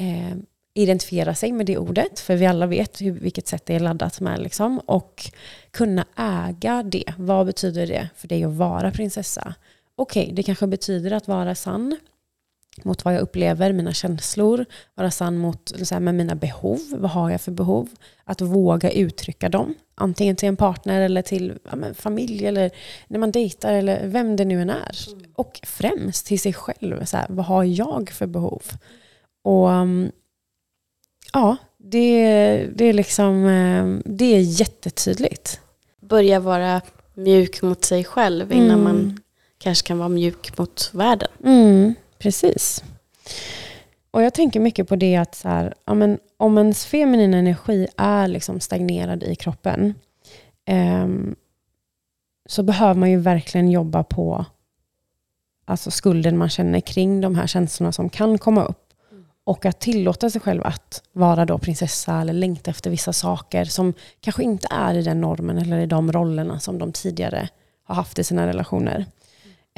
eh, 0.00 0.36
identifiera 0.74 1.34
sig 1.34 1.52
med 1.52 1.66
det 1.66 1.78
ordet, 1.78 2.20
för 2.20 2.36
vi 2.36 2.46
alla 2.46 2.66
vet 2.66 3.00
hur, 3.00 3.12
vilket 3.12 3.46
sätt 3.46 3.66
det 3.66 3.74
är 3.74 3.80
laddat 3.80 4.20
med, 4.20 4.40
liksom, 4.40 4.78
och 4.78 5.30
kunna 5.70 6.04
äga 6.16 6.82
det. 6.82 7.14
Vad 7.16 7.46
betyder 7.46 7.86
det 7.86 8.08
för 8.16 8.28
dig 8.28 8.44
att 8.44 8.52
vara 8.52 8.90
prinsessa? 8.90 9.54
Okej, 9.96 10.30
det 10.32 10.42
kanske 10.42 10.66
betyder 10.66 11.10
att 11.10 11.28
vara 11.28 11.54
sann 11.54 11.96
mot 12.82 13.04
vad 13.04 13.14
jag 13.14 13.20
upplever, 13.20 13.72
mina 13.72 13.92
känslor, 13.92 14.64
vara 14.94 15.10
sann 15.10 15.38
mot 15.38 15.72
så 15.82 15.94
här, 15.94 16.00
med 16.00 16.14
mina 16.14 16.34
behov. 16.34 16.80
Vad 16.90 17.10
har 17.10 17.30
jag 17.30 17.40
för 17.40 17.52
behov? 17.52 17.88
Att 18.24 18.40
våga 18.40 18.90
uttrycka 18.90 19.48
dem. 19.48 19.74
Antingen 19.94 20.36
till 20.36 20.48
en 20.48 20.56
partner 20.56 21.00
eller 21.00 21.22
till 21.22 21.58
ja, 21.64 21.94
familj 21.94 22.46
eller 22.46 22.70
när 23.08 23.18
man 23.18 23.30
dejtar 23.32 23.72
eller 23.72 24.06
vem 24.06 24.36
det 24.36 24.44
nu 24.44 24.62
än 24.62 24.70
är. 24.70 24.96
Och 25.34 25.60
främst 25.62 26.26
till 26.26 26.40
sig 26.40 26.52
själv. 26.52 27.04
Så 27.04 27.16
här, 27.16 27.26
vad 27.28 27.44
har 27.46 27.64
jag 27.64 28.10
för 28.10 28.26
behov? 28.26 28.62
Och 29.44 29.68
um, 29.68 30.10
Ja, 31.32 31.56
det, 31.78 32.26
det, 32.74 32.84
är 32.84 32.92
liksom, 32.92 33.46
eh, 33.46 34.12
det 34.14 34.24
är 34.36 34.40
jättetydligt. 34.40 35.60
Börja 36.00 36.40
vara 36.40 36.80
mjuk 37.14 37.62
mot 37.62 37.84
sig 37.84 38.04
själv 38.04 38.52
innan 38.52 38.70
Mm. 38.80 38.84
man 38.84 39.20
kanske 39.58 39.86
kan 39.86 39.98
vara 39.98 40.08
mjuk 40.08 40.58
mot 40.58 40.90
världen. 40.92 41.28
Mm, 41.44 41.94
precis. 42.22 42.84
Och 44.10 44.22
jag 44.22 44.34
tänker 44.34 44.60
mycket 44.60 44.88
på 44.88 44.96
det 44.96 45.16
att 45.16 45.34
så 45.34 45.48
här, 45.48 45.74
ja, 45.84 45.94
men 45.94 46.18
om 46.36 46.58
ens 46.58 46.86
feminina 46.86 47.36
energi 47.36 47.88
är 47.96 48.28
liksom 48.28 48.60
stagnerad 48.60 49.22
i 49.22 49.34
kroppen 49.34 49.94
eh, 50.68 51.08
så 52.46 52.62
behöver 52.62 52.94
man 52.94 53.10
ju 53.10 53.18
verkligen 53.18 53.70
jobba 53.70 54.02
på 54.02 54.44
alltså 55.64 55.90
skulden 55.90 56.38
man 56.38 56.48
känner 56.48 56.80
kring 56.80 57.20
de 57.20 57.34
här 57.34 57.46
känslorna 57.46 57.92
som 57.92 58.10
kan 58.10 58.38
komma 58.38 58.64
upp. 58.64 58.78
Och 59.44 59.66
att 59.66 59.80
tillåta 59.80 60.30
sig 60.30 60.40
själv 60.40 60.62
att 60.64 61.02
vara 61.12 61.44
då 61.44 61.58
prinsessa 61.58 62.20
eller 62.20 62.32
längta 62.32 62.70
efter 62.70 62.90
vissa 62.90 63.12
saker 63.12 63.64
som 63.64 63.94
kanske 64.20 64.42
inte 64.42 64.68
är 64.70 64.94
i 64.94 65.02
den 65.02 65.20
normen 65.20 65.58
eller 65.58 65.78
i 65.78 65.86
de 65.86 66.12
rollerna 66.12 66.60
som 66.60 66.78
de 66.78 66.92
tidigare 66.92 67.48
har 67.84 67.94
haft 67.94 68.18
i 68.18 68.24
sina 68.24 68.46
relationer. 68.46 69.06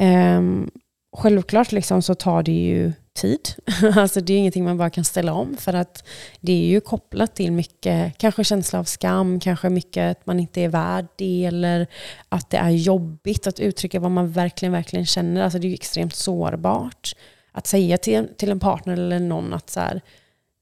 Um, 0.00 0.70
självklart 1.14 1.72
liksom 1.72 2.03
så 2.03 2.14
tar 2.14 2.42
det 2.42 2.53
ju 2.53 2.92
tid. 3.14 3.48
alltså 3.96 4.20
det 4.20 4.33
är 4.33 4.38
ingenting 4.38 4.64
man 4.64 4.77
bara 4.77 4.90
kan 4.90 5.05
ställa 5.05 5.33
om 5.33 5.57
för 5.57 5.72
att 5.72 6.05
det 6.40 6.53
är 6.53 6.66
ju 6.66 6.81
kopplat 6.81 7.35
till 7.35 7.53
mycket, 7.53 8.18
kanske 8.18 8.44
känsla 8.44 8.79
av 8.79 8.85
skam, 8.85 9.40
kanske 9.40 9.68
mycket 9.68 10.11
att 10.11 10.27
man 10.27 10.40
inte 10.40 10.61
är 10.61 10.68
värd 10.68 11.07
det 11.16 11.44
eller 11.44 11.87
att 12.29 12.50
det 12.50 12.57
är 12.57 12.70
jobbigt 12.70 13.46
att 13.46 13.61
uttrycka 13.61 14.00
vad 14.00 14.11
man 14.11 14.33
verkligen, 14.33 14.72
verkligen 14.72 15.07
känner. 15.07 15.42
Alltså 15.42 15.59
det 15.59 15.66
är 15.66 15.68
ju 15.68 15.74
extremt 15.74 16.14
sårbart 16.14 17.16
att 17.53 17.66
säga 17.66 17.98
till, 17.98 18.29
till 18.37 18.50
en 18.50 18.61
partner 18.61 18.92
eller 18.92 19.20
någon 19.20 19.53
att 19.55 19.70
så 19.70 19.81
här, 19.81 20.00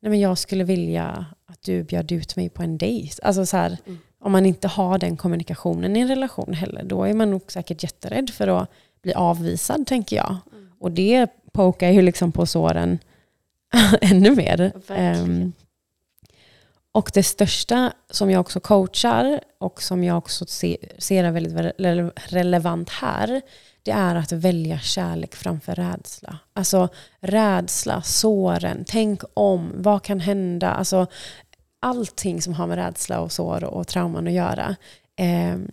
nej 0.03 0.11
men 0.11 0.21
jag 0.21 0.39
skulle 0.39 0.65
vilja 0.65 1.27
att 1.47 1.63
du 1.63 1.83
bjöd 1.85 2.13
ut 2.13 2.37
mig 2.37 2.49
på 2.49 2.63
en 2.63 2.79
dejt. 2.79 3.23
Alltså 3.23 3.47
så 3.47 3.57
här, 3.57 3.79
Mm. 3.87 3.99
om 4.21 4.33
man 4.33 4.47
inte 4.47 4.69
har 4.69 4.99
den 4.99 5.17
kommunikationen 5.17 5.97
i 5.97 6.01
en 6.01 6.09
relation 6.09 6.55
heller, 6.55 6.83
då 6.85 7.05
är 7.05 7.15
man 7.15 7.31
nog 7.31 7.53
säkert 7.53 7.83
jätterädd 7.83 8.31
för 8.31 8.49
att 8.49 8.71
bli 9.03 9.13
avvisad, 9.15 9.87
tänker 9.87 10.17
jag. 10.17 10.37
Och 10.79 10.91
det 10.93 11.27
pokar 11.53 11.89
ju 11.91 12.03
liksom 12.03 12.33
på 12.33 12.47
såren 12.47 12.99
ännu 14.01 14.31
mer. 14.37 14.73
Ehm, 14.89 15.53
och 16.93 17.11
det 17.15 17.23
största 17.23 17.93
som 18.11 18.31
jag 18.31 18.41
också 18.41 18.61
coachar 18.61 19.41
och 19.59 19.83
som 19.83 20.05
jag 20.05 20.19
också 20.19 20.47
se, 20.47 20.77
ser 20.99 21.25
är 21.25 21.31
väldigt 21.31 21.53
rele- 21.79 22.11
relevant 22.15 22.91
här, 22.91 23.41
det 23.83 23.91
är 23.91 24.15
att 24.15 24.33
välja 24.33 24.79
kärlek 24.79 25.35
framför 25.35 25.75
rädsla. 25.75 26.39
Alltså 26.53 26.89
rädsla, 27.21 28.03
såren, 28.03 28.85
tänk 28.87 29.23
om, 29.35 29.73
vad 29.77 30.03
kan 30.03 30.21
hända? 30.21 30.71
Alltså 30.71 31.07
allting 31.81 32.43
som 32.43 32.53
har 32.55 32.67
med 32.67 32.77
rädsla 32.77 33.21
och 33.21 33.33
sår 33.33 33.65
och 33.65 33.87
trauman 33.87 34.27
att 34.27 34.33
göra. 34.33 34.77
ehm, 35.17 35.71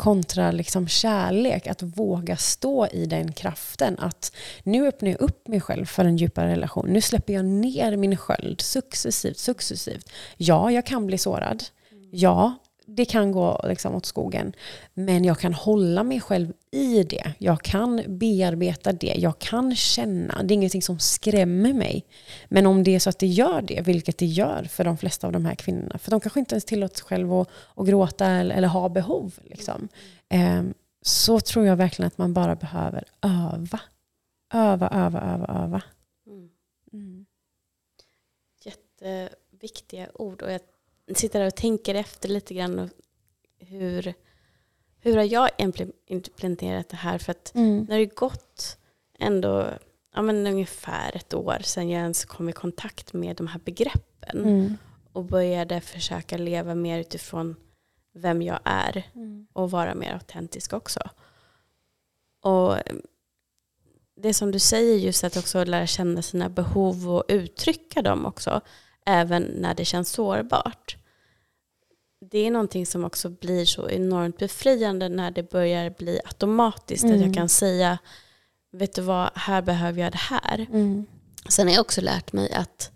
kontra 0.00 0.50
liksom 0.50 0.88
kärlek, 0.88 1.66
att 1.66 1.82
våga 1.82 2.36
stå 2.36 2.86
i 2.86 3.06
den 3.06 3.32
kraften. 3.32 3.98
Att 3.98 4.32
nu 4.62 4.86
öppnar 4.88 5.10
jag 5.10 5.20
upp 5.20 5.48
mig 5.48 5.60
själv 5.60 5.86
för 5.86 6.04
en 6.04 6.16
djupare 6.16 6.50
relation. 6.50 6.88
Nu 6.88 7.00
släpper 7.00 7.32
jag 7.32 7.44
ner 7.44 7.96
min 7.96 8.16
sköld 8.16 8.60
successivt, 8.60 9.38
successivt. 9.38 10.08
Ja, 10.36 10.70
jag 10.70 10.86
kan 10.86 11.06
bli 11.06 11.18
sårad. 11.18 11.64
Ja, 12.10 12.54
det 12.96 13.04
kan 13.04 13.32
gå 13.32 13.60
liksom 13.64 13.94
åt 13.94 14.06
skogen. 14.06 14.52
Men 14.94 15.24
jag 15.24 15.38
kan 15.38 15.54
hålla 15.54 16.04
mig 16.04 16.20
själv 16.20 16.52
i 16.70 17.02
det. 17.02 17.32
Jag 17.38 17.62
kan 17.62 18.02
bearbeta 18.06 18.92
det. 18.92 19.14
Jag 19.18 19.38
kan 19.38 19.76
känna. 19.76 20.42
Det 20.42 20.54
är 20.54 20.56
ingenting 20.56 20.82
som 20.82 20.98
skrämmer 20.98 21.72
mig. 21.72 22.04
Men 22.48 22.66
om 22.66 22.84
det 22.84 22.94
är 22.94 22.98
så 22.98 23.10
att 23.10 23.18
det 23.18 23.26
gör 23.26 23.62
det, 23.62 23.80
vilket 23.80 24.18
det 24.18 24.26
gör 24.26 24.64
för 24.64 24.84
de 24.84 24.98
flesta 24.98 25.26
av 25.26 25.32
de 25.32 25.44
här 25.44 25.54
kvinnorna. 25.54 25.98
För 25.98 26.10
de 26.10 26.20
kanske 26.20 26.40
inte 26.40 26.54
ens 26.54 26.64
tillåter 26.64 26.96
sig 26.96 27.06
själva 27.06 27.40
att, 27.40 27.48
att 27.74 27.86
gråta 27.86 28.26
eller, 28.26 28.54
eller 28.54 28.68
ha 28.68 28.88
behov. 28.88 29.38
Liksom. 29.44 29.88
Ehm, 30.28 30.74
så 31.02 31.40
tror 31.40 31.66
jag 31.66 31.76
verkligen 31.76 32.06
att 32.06 32.18
man 32.18 32.34
bara 32.34 32.54
behöver 32.54 33.04
öva. 33.22 33.80
Öva, 34.54 34.88
öva, 34.88 35.20
öva, 35.20 35.46
öva. 35.64 35.82
Mm. 36.26 36.48
Mm. 36.92 37.26
Jätteviktiga 38.64 40.08
ord. 40.14 40.42
Och 40.42 40.52
jag 40.52 40.60
sitter 41.14 41.38
där 41.40 41.46
och 41.46 41.56
tänker 41.56 41.94
efter 41.94 42.28
lite 42.28 42.54
grann. 42.54 42.78
Och 42.78 42.88
hur, 43.58 44.14
hur 45.00 45.16
har 45.16 45.24
jag 45.24 45.48
impl- 45.58 45.92
implementerat 46.06 46.88
det 46.88 46.96
här? 46.96 47.18
För 47.18 47.30
att 47.30 47.54
Mm. 47.54 47.86
när 47.88 47.98
det 47.98 48.06
gått 48.06 48.76
ändå 49.18 49.70
ja, 50.14 50.22
men 50.22 50.46
ungefär 50.46 51.16
ett 51.16 51.34
år 51.34 51.58
sedan 51.62 51.88
jag 51.88 52.00
ens 52.00 52.24
kom 52.24 52.48
i 52.48 52.52
kontakt 52.52 53.12
med 53.12 53.36
de 53.36 53.46
här 53.46 53.60
begreppen 53.64 54.38
Mm. 54.44 54.76
och 55.12 55.24
började 55.24 55.80
försöka 55.80 56.36
leva 56.36 56.74
mer 56.74 56.98
utifrån 56.98 57.56
vem 58.14 58.42
jag 58.42 58.60
är 58.64 59.06
Mm. 59.14 59.46
och 59.52 59.70
vara 59.70 59.94
mer 59.94 60.12
autentisk 60.12 60.72
också. 60.72 61.00
Och 62.42 62.76
det 64.16 64.34
som 64.34 64.50
du 64.50 64.58
säger 64.58 64.96
just 64.96 65.24
att 65.24 65.36
också 65.36 65.64
lära 65.64 65.86
känna 65.86 66.22
sina 66.22 66.48
behov 66.48 67.08
och 67.10 67.24
uttrycka 67.28 68.02
dem 68.02 68.26
också, 68.26 68.60
även 69.06 69.42
när 69.42 69.74
det 69.74 69.84
känns 69.84 70.10
sårbart. 70.10 70.96
Det 72.20 72.38
är 72.38 72.50
någonting 72.50 72.86
som 72.86 73.04
också 73.04 73.28
blir 73.30 73.64
så 73.64 73.90
enormt 73.90 74.38
befriande 74.38 75.08
när 75.08 75.30
det 75.30 75.50
börjar 75.50 75.90
bli 75.90 76.20
automatiskt. 76.24 77.04
Att 77.04 77.10
Mm. 77.10 77.22
jag 77.22 77.34
kan 77.34 77.48
säga, 77.48 77.98
vet 78.72 78.94
du 78.94 79.02
vad, 79.02 79.30
här 79.34 79.62
behöver 79.62 80.00
jag 80.02 80.12
det 80.12 80.18
här. 80.18 80.66
Mm. 80.72 81.06
Sen 81.48 81.66
har 81.66 81.74
jag 81.74 81.80
också 81.80 82.00
lärt 82.00 82.32
mig 82.32 82.52
att 82.52 82.90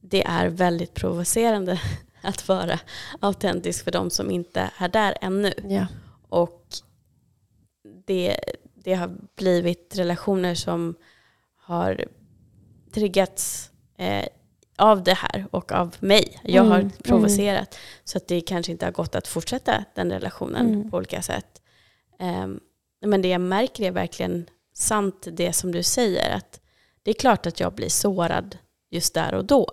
det 0.00 0.24
är 0.24 0.48
väldigt 0.48 0.94
provocerande 0.94 1.80
att 2.22 2.48
vara 2.48 2.80
autentisk 3.20 3.84
för 3.84 3.90
de 3.90 4.10
som 4.10 4.30
inte 4.30 4.70
är 4.78 4.88
där 4.88 5.16
ännu. 5.20 5.52
Ja. 5.68 5.86
Och 6.28 6.66
det, 8.06 8.36
det 8.74 8.94
har 8.94 9.16
blivit 9.36 9.94
relationer 9.96 10.54
som 10.54 10.94
har 11.56 12.04
triggats 12.92 13.70
eh, 13.98 14.24
av 14.76 15.02
det 15.04 15.14
här 15.14 15.46
och 15.50 15.72
av 15.72 15.96
mig. 16.00 16.40
Jag 16.44 16.64
har 16.64 16.78
Mm, 16.78 16.90
provocerat. 16.90 17.78
Så 18.04 18.18
att 18.18 18.28
det 18.28 18.40
kanske 18.40 18.72
inte 18.72 18.84
har 18.84 18.92
gått 18.92 19.14
att 19.14 19.28
fortsätta 19.28 19.84
den 19.94 20.10
relationen 20.10 20.74
Mm. 20.74 20.90
på 20.90 20.96
olika 20.96 21.22
sätt. 21.22 21.62
Ehm, 22.18 22.60
men 23.00 23.22
det 23.22 23.28
jag 23.28 23.40
märker 23.40 23.84
är 23.84 23.90
verkligen 23.90 24.46
sant 24.74 25.26
det 25.32 25.52
som 25.52 25.72
du 25.72 25.82
säger. 25.82 26.36
Att 26.36 26.60
det 27.02 27.10
är 27.10 27.14
klart 27.14 27.46
att 27.46 27.60
jag 27.60 27.72
blir 27.74 27.88
sårad 27.88 28.58
just 28.90 29.14
där 29.14 29.34
och 29.34 29.44
då. 29.44 29.68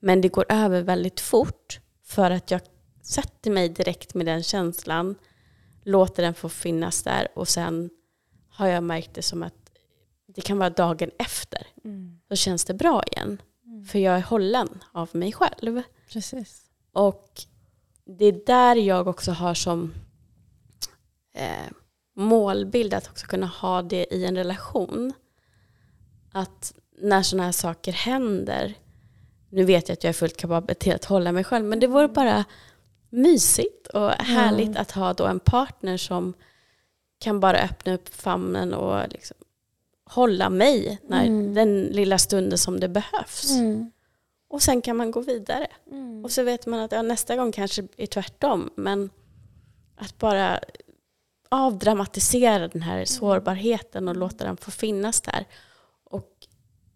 Men 0.00 0.20
det 0.20 0.28
går 0.28 0.44
över 0.48 0.82
väldigt 0.82 1.20
fort 1.20 1.80
för 2.04 2.30
att 2.30 2.50
jag 2.50 2.60
sätter 3.02 3.50
mig 3.50 3.68
direkt 3.68 4.14
med 4.14 4.26
den 4.26 4.42
känslan, 4.42 5.14
låter 5.84 6.22
den 6.22 6.34
få 6.34 6.48
finnas 6.48 7.02
där 7.02 7.28
och 7.34 7.48
sen 7.48 7.90
har 8.48 8.66
jag 8.68 8.82
märkt 8.82 9.14
det 9.14 9.22
som 9.22 9.42
att 9.42 9.54
det 10.34 10.40
kan 10.40 10.58
vara 10.58 10.70
dagen 10.70 11.10
efter. 11.18 11.66
Mm. 11.84 12.20
Då 12.28 12.36
känns 12.36 12.64
det 12.64 12.74
bra 12.74 13.02
igen. 13.12 13.42
För 13.86 13.98
jag 13.98 14.16
är 14.16 14.22
hållen 14.22 14.68
av 14.92 15.08
mig 15.12 15.32
själv. 15.32 15.82
Precis. 16.12 16.64
Och 16.92 17.30
det 18.04 18.24
är 18.24 18.46
där 18.46 18.76
jag 18.76 19.08
också 19.08 19.32
har 19.32 19.54
som 19.54 19.94
eh, 21.34 21.72
målbild 22.16 22.94
att 22.94 23.08
också 23.08 23.26
kunna 23.26 23.46
ha 23.46 23.82
det 23.82 24.14
i 24.14 24.24
en 24.24 24.36
relation. 24.36 25.12
Att 26.32 26.74
när 27.02 27.22
sådana 27.22 27.44
här 27.44 27.52
saker 27.52 27.92
händer, 27.92 28.74
nu 29.48 29.64
vet 29.64 29.88
jag 29.88 29.92
att 29.94 30.04
jag 30.04 30.08
är 30.08 30.14
fullt 30.14 30.36
kapabel 30.36 30.76
till 30.76 30.94
att 30.94 31.04
hålla 31.04 31.32
mig 31.32 31.44
själv, 31.44 31.64
men 31.64 31.80
det 31.80 31.86
vore 31.86 32.08
bara 32.08 32.44
mysigt 33.10 33.86
och 33.86 34.10
härligt 34.10 34.76
att 34.76 34.90
ha 34.90 35.12
då 35.12 35.26
en 35.26 35.40
partner 35.40 35.96
som 35.96 36.34
kan 37.18 37.40
bara 37.40 37.58
öppna 37.58 37.94
upp 37.94 38.14
famnen 38.14 38.74
och 38.74 39.08
liksom 39.08 39.36
hålla 40.10 40.50
mig 40.50 40.98
när 41.08 41.26
Mm. 41.26 41.54
den 41.54 41.84
lilla 41.84 42.18
stunden 42.18 42.58
som 42.58 42.80
det 42.80 42.88
behövs. 42.88 43.50
Mm. 43.50 43.90
Och 44.48 44.62
sen 44.62 44.82
kan 44.82 44.96
man 44.96 45.10
gå 45.10 45.20
vidare. 45.20 45.66
Mm. 45.90 46.24
Och 46.24 46.30
så 46.30 46.42
vet 46.42 46.66
man 46.66 46.80
att 46.80 46.92
ja, 46.92 47.02
nästa 47.02 47.36
gång 47.36 47.52
kanske 47.52 47.82
är 47.96 48.06
tvärtom. 48.06 48.70
Men 48.76 49.10
att 49.96 50.18
bara 50.18 50.60
avdramatisera 51.48 52.68
den 52.68 52.82
här 52.82 53.04
sårbarheten 53.04 54.08
och 54.08 54.16
låta 54.16 54.44
den 54.44 54.56
få 54.56 54.70
finnas 54.70 55.20
där. 55.20 55.44
Och 56.04 56.30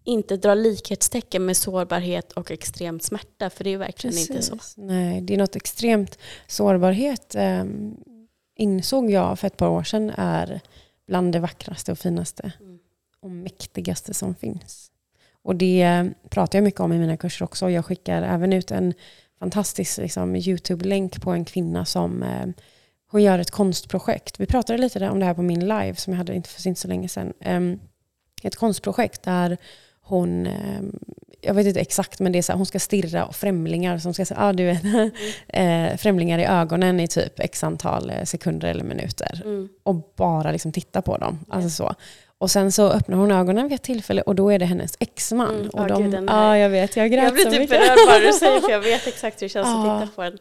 inte 0.05 0.37
dra 0.37 0.55
likhetstecken 0.55 1.47
med 1.47 1.57
sårbarhet 1.57 2.33
och 2.33 2.51
extrem 2.51 3.01
smärta. 3.01 3.51
För 3.51 3.65
det 3.65 3.71
är 3.71 3.77
verkligen 3.79 4.19
inte 4.19 4.43
så. 4.43 4.57
Precis. 4.57 4.75
Nej, 4.77 5.21
det 5.21 5.35
är 5.35 5.39
något 5.39 5.57
extremt. 5.57 6.19
Sårbarhet 6.47 7.35
eh, 7.35 7.65
insåg 8.57 9.11
jag 9.11 9.39
för 9.39 9.47
ett 9.47 9.57
par 9.57 9.69
år 9.69 9.83
sedan 9.83 10.13
är 10.17 10.61
bland 11.07 11.33
det 11.33 11.39
vackraste 11.41 11.93
och 11.93 11.99
finaste 11.99 12.53
Mm. 12.61 12.64
Och 13.25 13.31
mäktigaste 13.31 14.15
som 14.15 14.35
finns. 14.35 14.91
Och 15.43 15.57
det 15.57 16.11
pratar 16.31 16.59
jag 16.59 16.65
mycket 16.65 16.81
om 16.81 16.93
i 16.93 16.99
mina 16.99 17.17
kurser 17.17 17.45
också. 17.45 17.71
Jag 17.71 17.85
skickar 17.85 18.23
även 18.23 18.53
ut 18.53 18.71
en 18.71 18.95
fantastisk 19.39 19.99
liksom, 19.99 20.37
YouTube-länk 20.37 21.23
på 21.23 21.31
en 21.31 21.45
kvinna 21.45 21.85
som 21.85 22.23
eh, 22.23 22.47
hon 23.11 23.23
gör 23.23 23.39
ett 23.39 23.51
konstprojekt. 23.51 24.41
Vi 24.41 24.47
pratade 24.47 24.79
lite 24.79 25.11
om 25.11 25.21
det 25.21 25.27
här 25.27 25.35
på 25.35 25.43
min 25.43 25.61
live 25.61 25.95
som 25.95 26.13
jag 26.13 26.19
hade 26.19 26.35
inte 26.35 26.49
för 26.49 26.69
inte 26.69 26.81
så 26.81 26.89
länge 26.89 27.09
sedan. 27.09 27.33
Ehm, 27.41 27.81
ett 28.43 28.57
konstprojekt 28.57 29.23
där 29.23 29.57
hon 30.01 30.47
eh, 30.47 30.83
jag 31.45 31.55
vet 31.55 31.67
inte 31.67 31.81
exakt 31.81 32.21
men 32.21 32.33
det 32.33 32.39
är 32.39 32.43
så 32.43 32.53
här, 32.53 32.57
hon 32.57 32.67
ska 32.67 32.79
stirra 32.79 33.33
främlingar 33.33 33.99
som 33.99 34.15
ska 34.15 34.25
säga, 34.25 34.41
ah, 34.41 34.53
du 34.53 34.65
vet, 34.65 34.85
eh, 35.49 35.97
främlingar 35.97 36.39
i 36.39 36.45
ögonen 36.45 37.01
i 37.01 37.09
typ 37.09 37.41
x 37.41 37.65
antal 37.65 38.11
eh, 38.11 38.25
sekunder 38.25 38.69
eller 38.69 38.85
minuter. 38.85 39.43
Mm. 39.45 39.69
Och 39.83 40.13
bara 40.17 40.53
liksom 40.53 40.73
titta 40.73 41.03
på 41.03 41.19
dem. 41.19 41.39
Alltså 41.49 41.71
så. 41.71 41.95
Och 42.39 42.51
sen 42.51 42.73
så 42.73 42.89
öppnar 42.91 43.17
hon 43.17 43.31
ögonen 43.31 43.69
vid 43.69 43.75
ett 43.75 43.83
tillfälle 43.83 44.23
och 44.23 44.35
då 44.35 44.51
är 44.53 44.59
det 44.59 44.65
hennes 44.65 44.97
exman. 45.01 45.55
Mm, 45.55 45.69
och 45.69 45.87
de, 45.89 46.03
gud, 46.03 46.13
den 46.13 46.25
ja, 46.31 46.59
jag 46.59 46.69
vet, 46.71 46.97
jag 46.97 47.11
grät 47.11 47.25
Jag 47.25 47.33
blir 47.33 47.45
så 47.45 47.51
typ 47.51 47.61
mycket. 47.61 47.81
berörd 47.81 47.99
bara 48.09 48.19
du 48.19 48.33
säger 48.33 48.61
för 48.61 48.71
jag 48.71 48.81
vet 48.81 49.07
exakt 49.07 49.43
hur 49.43 49.45
det 49.45 49.53
känns 49.53 49.67
Ja. 49.69 49.93
att 49.93 50.01
titta 50.03 50.15
på 50.17 50.23
den. 50.23 50.33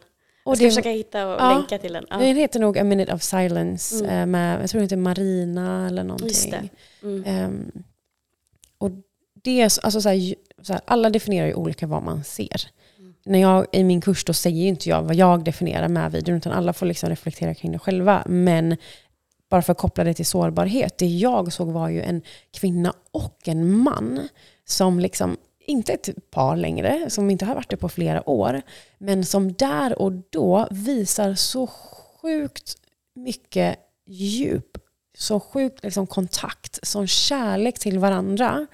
Och 0.46 0.52
Jag 0.52 0.58
ska 0.58 0.66
det- 0.66 0.72
försöka 0.72 0.90
hitta 0.90 1.28
och 1.28 1.42
Ja. 1.42 1.54
länka 1.54 1.78
till 1.78 1.94
den. 1.94 2.06
Ja. 2.10 2.18
Den 2.18 2.36
heter 2.36 2.60
nog 2.60 2.78
A 2.78 2.84
Minute 2.84 3.14
of 3.14 3.22
Silence 3.24 4.06
Mm. 4.06 4.20
eh, 4.20 4.26
med, 4.26 4.62
jag 4.62 4.70
tror 4.70 4.80
det 4.80 4.86
heter 4.86 4.98
Marina 4.98 5.88
eller 5.88 6.04
någonting. 6.04 6.28
Just 6.28 6.52
det. 6.52 6.70
Mm. 7.04 7.24
Ehm, 7.28 7.72
och 8.78 8.92
det 9.44 9.62
är, 9.62 9.64
alltså 9.64 10.02
så 10.02 10.10
här, 10.10 10.36
så 10.62 10.74
här, 10.74 10.82
alla 10.86 11.10
definierar 11.10 11.48
ju 11.48 11.54
olika 11.54 11.88
vad 11.88 12.04
man 12.04 12.24
ser. 12.24 12.62
Mm. 13.00 13.14
När 13.26 13.40
jag, 13.42 13.66
I 13.72 13.84
min 13.84 14.02
kurs 14.02 14.26
då 14.26 14.34
säger 14.34 14.62
ju 14.62 14.68
inte 14.68 14.90
jag 14.90 15.02
vad 15.02 15.16
jag 15.16 15.44
definierar 15.44 15.88
med 15.88 16.12
videon, 16.12 16.38
utan 16.38 16.52
alla 16.54 16.74
får 16.74 16.86
liksom 16.86 17.10
reflektera 17.10 17.54
kring 17.54 17.72
det 17.72 17.80
själva. 17.80 18.24
Men 18.26 18.78
bara 19.54 19.62
för 19.62 19.72
att 19.72 19.78
koppla 19.78 20.04
det 20.04 20.14
till 20.14 20.26
sårbarhet, 20.26 20.98
det 20.98 21.06
jag 21.06 21.54
såg 21.54 21.68
var 21.68 21.90
ju 21.90 22.02
en 22.02 22.22
kvinna 22.52 22.94
och 23.12 23.48
en 23.48 23.78
man 23.78 24.28
som 24.66 25.00
liksom, 25.00 25.38
inte 25.60 25.94
ett 25.94 26.32
par 26.32 26.56
längre, 26.56 27.10
som 27.10 27.30
inte 27.30 27.46
har 27.46 27.56
varit 27.56 27.70
det 27.70 27.78
på 27.78 27.90
flera 27.90 28.30
år, 28.30 28.62
men 28.98 29.26
som 29.26 29.54
där 29.54 30.02
och 30.02 30.12
då 30.30 30.68
visar 30.72 31.36
så 31.36 31.68
sjukt 31.68 32.78
mycket 33.16 33.80
djup, 34.08 34.78
så 35.18 35.40
sjukt 35.40 35.84
liksom 35.84 36.08
kontakt, 36.08 36.80
sån 36.84 37.08
kärlek 37.08 37.80
till 37.80 38.00
varandra. 38.00 38.68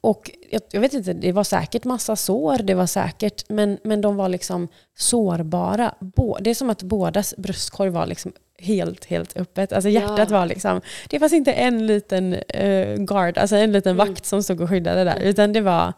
Och 0.00 0.30
jag, 0.50 0.62
jag 0.70 0.80
vet 0.80 0.94
inte, 0.94 1.12
det 1.12 1.32
var 1.32 1.44
säkert 1.44 1.84
massa 1.84 2.16
sår, 2.16 2.58
det 2.58 2.74
var 2.74 2.86
säkert, 2.86 3.48
men, 3.48 3.78
men 3.84 4.00
de 4.00 4.16
var 4.16 4.28
liksom 4.28 4.68
sårbara. 4.96 5.94
Bå, 6.00 6.38
det 6.40 6.50
är 6.50 6.54
som 6.54 6.70
att 6.70 6.82
bådas 6.82 7.34
bröstkorg 7.36 7.90
var 7.90 8.06
liksom 8.06 8.32
helt, 8.58 9.04
helt 9.04 9.36
öppet. 9.36 9.72
Alltså 9.72 9.88
hjärtat 9.88 10.30
Ja. 10.30 10.38
var 10.38 10.46
liksom, 10.46 10.80
det 11.08 11.18
fanns 11.18 11.32
inte 11.32 11.52
en 11.52 11.86
liten 11.86 12.32
eh, 12.34 12.96
guard, 12.96 13.38
alltså 13.38 13.56
en 13.56 13.72
liten 13.72 13.94
Mm. 13.96 14.08
vakt 14.08 14.26
som 14.26 14.42
stod 14.42 14.60
och 14.60 14.68
skyddade 14.68 15.04
där, 15.04 15.20
utan 15.20 15.52
det 15.52 15.60
var 15.60 15.92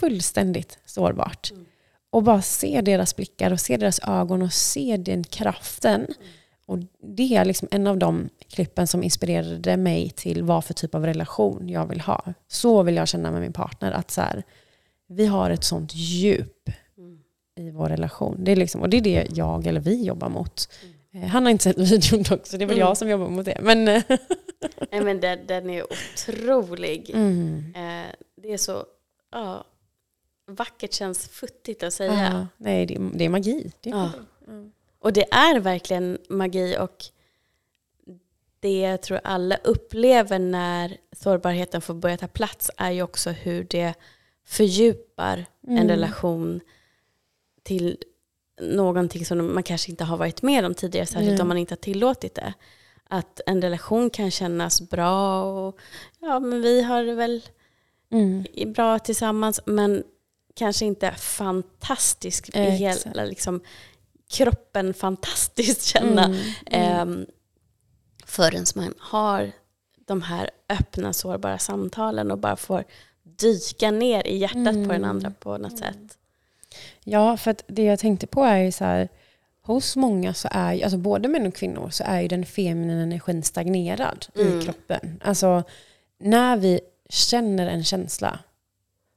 fullständigt 0.00 0.78
sårbart. 0.86 1.50
Mm. 1.50 1.64
Och 2.10 2.22
bara 2.22 2.42
se 2.42 2.80
deras 2.80 3.16
blickar 3.16 3.52
och 3.52 3.60
se 3.60 3.76
deras 3.76 4.00
ögon 4.08 4.42
och 4.42 4.52
se 4.52 4.96
den 4.96 5.24
kraften. 5.24 6.06
Och 6.66 6.78
det 7.16 7.36
är 7.36 7.44
liksom 7.44 7.68
en 7.70 7.86
av 7.86 7.98
de 7.98 8.28
klippen 8.50 8.86
som 8.86 9.02
inspirerade 9.02 9.76
mig 9.76 10.10
till 10.10 10.42
vad 10.42 10.64
för 10.64 10.74
typ 10.74 10.94
av 10.94 11.06
relation 11.06 11.68
jag 11.68 11.86
vill 11.86 12.00
ha. 12.00 12.24
Så 12.48 12.82
vill 12.82 12.96
jag 12.96 13.08
känna 13.08 13.30
med 13.30 13.40
min 13.40 13.52
partner. 13.52 13.92
Att 13.92 14.10
så 14.10 14.20
här, 14.20 14.42
vi 15.08 15.26
har 15.26 15.50
ett 15.50 15.64
sånt 15.64 15.94
djup 15.94 16.68
Mm. 16.98 17.18
i 17.56 17.70
vår 17.70 17.88
relation. 17.88 18.44
Det 18.44 18.52
är 18.52 18.56
liksom, 18.56 18.80
och 18.80 18.88
det 18.88 18.96
är 18.96 19.00
det 19.00 19.26
jag 19.30 19.66
eller 19.66 19.80
vi 19.80 20.04
jobbar 20.04 20.28
mot. 20.28 20.68
Eh, 21.14 21.20
Han 21.28 21.42
har 21.44 21.50
inte 21.50 21.64
sett 21.64 21.78
videon 21.78 22.22
dock, 22.22 22.46
så 22.46 22.56
det 22.56 22.64
är 22.64 22.66
väl 22.66 22.76
Mm. 22.76 22.88
jag 22.88 22.96
som 22.96 23.08
jobbar 23.08 23.28
mot 23.28 23.44
det. 23.44 23.58
Men, 23.62 23.88
eh, 23.88 24.02
Nej, 24.90 25.00
men 25.04 25.20
den, 25.20 25.46
den 25.46 25.70
är 25.70 25.84
otrolig. 25.92 27.10
mm. 27.14 27.74
Eh, 27.76 28.14
det 28.36 28.52
är 28.52 28.56
så 28.56 28.84
ja, 29.32 29.64
vackert, 30.46 30.92
känns 30.92 31.28
futtigt 31.28 31.82
att 31.82 31.94
säga. 31.94 32.12
ja, 32.32 32.46
nej, 32.56 32.86
det, 32.86 32.94
är- 32.94 33.10
det 33.14 33.24
är 33.24 33.28
magi. 33.28 33.72
Det 33.80 33.90
är 33.90 33.94
Ja. 33.94 34.10
Och 34.98 35.12
det 35.12 35.32
är 35.34 35.60
verkligen 35.60 36.18
magi 36.28 36.76
och 36.80 37.04
det 38.60 38.80
jag 38.80 39.02
tror 39.02 39.20
alla 39.24 39.56
upplever 39.64 40.38
när 40.38 40.96
sårbarheten 41.12 41.80
får 41.80 41.94
börja 41.94 42.16
ta 42.16 42.28
plats 42.28 42.70
är 42.76 42.90
ju 42.90 43.02
också 43.02 43.30
hur 43.30 43.64
det 43.64 43.94
fördjupar 44.44 45.44
en 45.66 45.76
Mm. 45.76 45.88
relation 45.88 46.60
till 47.62 47.98
någonting 48.60 49.26
som 49.26 49.54
man 49.54 49.62
kanske 49.62 49.90
inte 49.90 50.04
har 50.04 50.16
varit 50.16 50.42
med 50.42 50.64
om 50.64 50.74
tidigare, 50.74 51.06
särskilt 51.06 51.30
Nej. 51.32 51.40
om 51.42 51.48
man 51.48 51.58
inte 51.58 51.72
har 51.72 51.76
tillåtit 51.76 52.34
det. 52.34 52.54
Att 53.08 53.40
en 53.46 53.62
relation 53.62 54.10
kan 54.10 54.30
kännas 54.30 54.80
bra 54.90 55.44
och 55.44 55.78
ja, 56.20 56.40
men 56.40 56.62
vi 56.62 56.82
har 56.82 57.04
det 57.04 57.14
väl 57.14 57.42
Mm. 58.12 58.44
bra 58.72 58.98
tillsammans 58.98 59.60
men 59.66 60.02
kanske 60.54 60.84
inte 60.84 61.10
fantastisk 61.12 62.56
i 62.56 62.60
hela 62.60 63.24
liksom, 63.24 63.60
kroppen 64.30 64.94
fantastiskt 64.94 65.82
känna 65.92 66.24
Mm. 66.24 66.38
Mm. 66.66 66.98
ehm, 67.00 67.26
förrän 68.26 68.64
man 68.74 68.94
har 68.98 69.52
de 70.06 70.22
här 70.22 70.50
öppna 70.68 71.12
sårbara 71.12 71.58
samtalen 71.58 72.30
och 72.30 72.38
bara 72.38 72.56
får 72.56 72.84
dyka 73.24 73.90
ner 73.90 74.26
i 74.26 74.36
hjärtat 74.36 74.64
på 74.64 74.70
den 74.70 74.90
Mm. 74.90 75.10
andra 75.10 75.30
på 75.30 75.58
något 75.58 75.78
sätt. 75.78 76.18
Ja, 77.04 77.36
för 77.36 77.50
att 77.50 77.64
det 77.66 77.84
jag 77.84 77.98
tänkte 77.98 78.26
på 78.26 78.44
är 78.44 78.58
ju 78.58 78.72
så 78.72 78.84
här, 78.84 79.08
hos 79.62 79.96
många 79.96 80.34
så 80.34 80.48
är 80.50 80.72
ju, 80.72 80.82
alltså 80.82 80.98
både 80.98 81.28
män 81.28 81.46
och 81.46 81.54
kvinnor, 81.54 81.90
så 81.90 82.04
är 82.06 82.20
ju 82.20 82.28
den 82.28 82.46
feminina 82.46 83.02
energin 83.02 83.42
stagnerad 83.42 84.26
Mm. 84.36 84.60
i 84.60 84.64
kroppen. 84.64 85.20
Alltså 85.24 85.62
när 86.18 86.56
vi 86.56 86.80
känner 87.08 87.66
en 87.66 87.84
känsla 87.84 88.38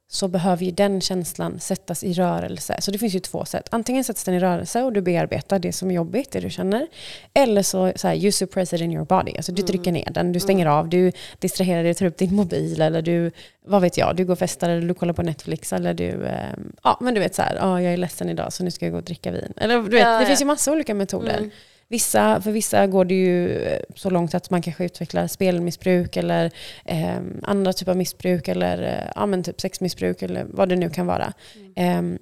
så 0.08 0.28
behöver 0.28 0.64
ju 0.64 0.70
den 0.70 1.00
känslan 1.00 1.60
sättas 1.60 2.04
i 2.04 2.12
rörelse. 2.12 2.76
Så 2.80 2.90
det 2.90 2.98
finns 2.98 3.14
ju 3.14 3.18
två 3.20 3.44
sätt. 3.44 3.68
Antingen 3.70 4.04
sätts 4.04 4.24
den 4.24 4.34
i 4.34 4.38
rörelse 4.40 4.82
och 4.82 4.92
du 4.92 5.00
bearbetar 5.00 5.58
det 5.58 5.72
som 5.72 5.90
är 5.90 5.94
jobbigt, 5.94 6.30
det 6.30 6.40
du 6.40 6.50
känner. 6.50 6.86
Eller 7.34 7.62
så, 7.62 7.92
så 7.96 8.08
här, 8.08 8.14
you 8.14 8.32
suppress 8.32 8.72
it 8.72 8.80
in 8.80 8.92
your 8.92 9.04
body. 9.04 9.36
Alltså 9.36 9.52
du 9.52 9.60
Mm. 9.62 9.66
trycker 9.66 9.92
ner 9.92 10.08
den, 10.14 10.32
du 10.32 10.40
stänger 10.40 10.66
av, 10.66 10.88
du 10.88 11.12
distraherar 11.38 11.82
dig, 11.84 11.94
tar 11.94 12.06
upp 12.06 12.16
din 12.18 12.34
mobil 12.34 12.80
eller 12.80 13.02
du, 13.02 13.30
vad 13.66 13.82
vet 13.82 13.96
jag, 13.96 14.16
du 14.16 14.24
går 14.24 14.32
och 14.32 14.38
festar 14.38 14.68
eller 14.70 14.88
du 14.88 14.94
kollar 14.94 15.14
på 15.14 15.22
Netflix 15.22 15.72
eller 15.72 15.94
du, 15.94 16.26
ehm, 16.26 16.72
ja 16.82 16.98
men 17.00 17.14
du 17.14 17.20
vet 17.20 17.34
så 17.34 17.42
här, 17.42 17.56
ja 17.56 17.82
jag 17.82 17.92
är 17.92 17.96
ledsen 17.96 18.28
idag 18.30 18.52
så 18.52 18.64
nu 18.64 18.70
ska 18.70 18.84
jag 18.86 18.92
gå 18.92 18.98
och 18.98 19.04
dricka 19.04 19.30
vin. 19.30 19.52
Eller 19.56 19.74
du 19.74 19.82
vet, 19.82 20.00
Ja, 20.00 20.08
det 20.16 20.20
ja. 20.22 20.26
finns 20.26 20.40
ju 20.40 20.44
massa 20.44 20.72
olika 20.72 20.94
metoder. 20.94 21.38
Mm. 21.38 21.50
Vissa, 21.88 22.40
för 22.40 22.50
vissa 22.50 22.86
går 22.86 23.04
det 23.04 23.14
ju 23.14 23.58
eh, 23.58 23.80
så 23.94 24.10
långt 24.10 24.34
att 24.34 24.50
man 24.50 24.62
kanske 24.62 24.84
utvecklar 24.84 25.26
spelmissbruk 25.26 26.16
eller 26.16 26.50
eh, 26.84 27.18
andra 27.42 27.72
typer 27.72 27.92
av 27.92 27.96
missbruk 27.98 28.48
eller 28.48 28.82
eh, 28.82 29.12
ja, 29.14 29.26
men 29.26 29.42
typ 29.42 29.60
sexmissbruk 29.60 30.22
eller 30.22 30.46
vad 30.50 30.68
det 30.68 30.76
nu 30.76 30.90
kan 30.90 31.06
vara. 31.06 31.32
Mm. 31.76 32.14
Eh, 32.14 32.18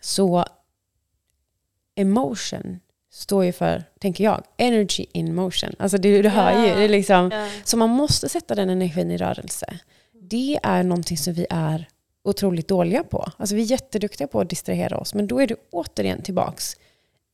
så 0.00 0.44
emotion 1.96 2.80
står 3.12 3.44
ju 3.44 3.52
för, 3.52 3.84
tänker 4.00 4.24
jag, 4.24 4.44
energy 4.56 5.06
in 5.12 5.34
motion. 5.34 5.70
Alltså 5.78 5.98
det, 5.98 6.22
du 6.22 6.28
hör 6.28 6.66
ju, 6.66 6.74
det 6.74 6.88
liksom, 6.88 7.30
Ja. 7.32 7.48
så 7.64 7.76
man 7.76 7.90
måste 7.90 8.28
sätta 8.28 8.54
den 8.54 8.70
energin 8.70 9.10
i 9.10 9.16
rörelse. 9.16 9.78
Det 10.12 10.58
är 10.62 10.82
någonting 10.82 11.16
som 11.16 11.34
vi 11.34 11.46
är 11.50 11.88
otroligt 12.24 12.68
dåliga 12.68 13.04
på. 13.04 13.28
Alltså 13.36 13.54
vi 13.54 13.62
är 13.62 13.66
jätteduktiga 13.66 14.26
på 14.26 14.40
att 14.40 14.50
distrahera 14.50 14.98
oss, 14.98 15.14
men 15.14 15.26
då 15.26 15.40
är 15.40 15.46
du 15.46 15.56
återigen 15.70 16.22
tillbaks 16.22 16.76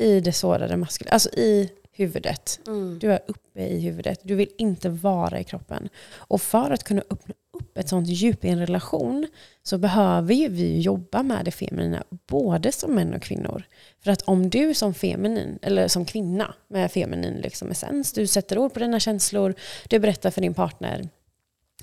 i 0.03 0.21
det 0.21 0.33
sårade 0.33 0.77
maskulina, 0.77 1.13
alltså 1.13 1.31
i 1.31 1.71
huvudet. 1.93 2.61
Mm. 2.67 2.99
Du 2.99 3.13
är 3.13 3.21
uppe 3.27 3.61
i 3.61 3.81
huvudet, 3.81 4.21
du 4.23 4.35
vill 4.35 4.49
inte 4.59 4.89
vara 4.89 5.41
i 5.41 5.45
kroppen. 5.45 5.89
Och 6.15 6.43
för 6.43 6.71
att 6.71 6.85
kunna 6.85 7.03
öppna 7.11 7.35
upp 7.53 7.79
ett 7.79 7.89
sånt 7.89 8.09
djup 8.09 8.45
i 8.45 8.49
en 8.49 8.59
relation 8.59 9.27
så 9.63 9.79
behöver 9.79 10.35
ju 10.35 10.49
vi 10.49 10.81
jobba 10.81 11.23
med 11.23 11.45
det 11.45 11.51
feminina, 11.51 12.05
både 12.27 12.73
som 12.73 12.95
män 12.95 13.15
och 13.15 13.23
kvinnor. 13.23 13.63
För 14.05 14.11
att 14.11 14.23
om 14.23 14.51
du 14.51 14.75
som 14.75 14.95
feminin, 14.95 15.59
eller 15.63 15.89
som 15.89 16.05
kvinna 16.05 16.55
med 16.69 16.93
feminin 16.93 17.35
liksom 17.35 17.71
essens, 17.71 18.13
du 18.13 18.27
sätter 18.27 18.59
ord 18.59 18.73
på 18.73 18.79
dina 18.79 19.01
känslor, 19.01 19.55
du 19.89 19.99
berättar 19.99 20.31
för 20.31 20.41
din 20.41 20.55
partner, 20.55 21.09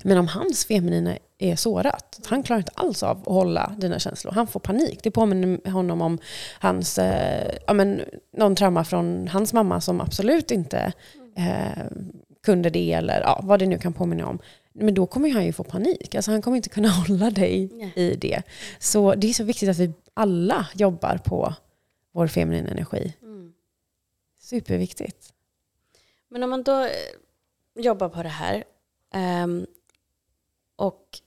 men 0.04 0.18
om 0.18 0.28
hans 0.28 0.64
feminina 0.64 1.16
är 1.38 1.56
sårat, 1.56 2.20
han 2.26 2.42
klarar 2.42 2.58
inte 2.58 2.72
alls 2.74 3.02
av 3.02 3.18
att 3.18 3.26
hålla 3.26 3.72
dina 3.78 3.98
känslor. 3.98 4.32
Han 4.32 4.46
får 4.46 4.60
panik. 4.60 5.00
Det 5.02 5.10
påminner 5.10 5.70
honom 5.70 6.02
om 6.02 6.18
hans, 6.58 6.98
eh, 6.98 7.54
ja, 7.66 7.72
men, 7.72 8.02
någon 8.36 8.56
trauma 8.56 8.84
från 8.84 9.28
hans 9.28 9.52
mamma 9.52 9.80
som 9.80 10.00
absolut 10.00 10.50
inte 10.50 10.92
eh, 11.36 11.84
kunde 12.42 12.70
det, 12.70 12.92
eller 12.92 13.20
ja, 13.20 13.40
vad 13.42 13.58
det 13.58 13.66
nu 13.66 13.78
kan 13.78 13.92
påminna 13.92 14.26
om. 14.26 14.38
Men 14.72 14.94
då 14.94 15.06
kommer 15.06 15.30
han 15.30 15.46
ju 15.46 15.52
få 15.52 15.64
panik. 15.64 16.14
Alltså, 16.14 16.30
han 16.30 16.42
kommer 16.42 16.56
inte 16.56 16.68
kunna 16.68 16.88
hålla 17.08 17.30
dig 17.30 17.70
Nej. 17.72 17.92
i 17.94 18.16
det. 18.16 18.42
Så 18.78 19.14
det 19.14 19.28
är 19.28 19.32
så 19.32 19.44
viktigt 19.44 19.68
att 19.68 19.78
vi 19.78 19.92
alla 20.14 20.66
jobbar 20.74 21.20
på 21.24 21.54
vår 22.12 22.26
feminina 22.26 22.70
energi. 22.70 23.14
Mm. 23.22 23.52
Superviktigt. 24.40 25.32
Men 26.28 26.42
om 26.42 26.50
man 26.50 26.62
då 26.62 26.80
eh, 26.80 26.90
jobbar 27.74 28.08
på 28.08 28.22
det 28.22 28.28
här 28.28 28.64
ehm, 29.14 29.66
och 30.80 31.20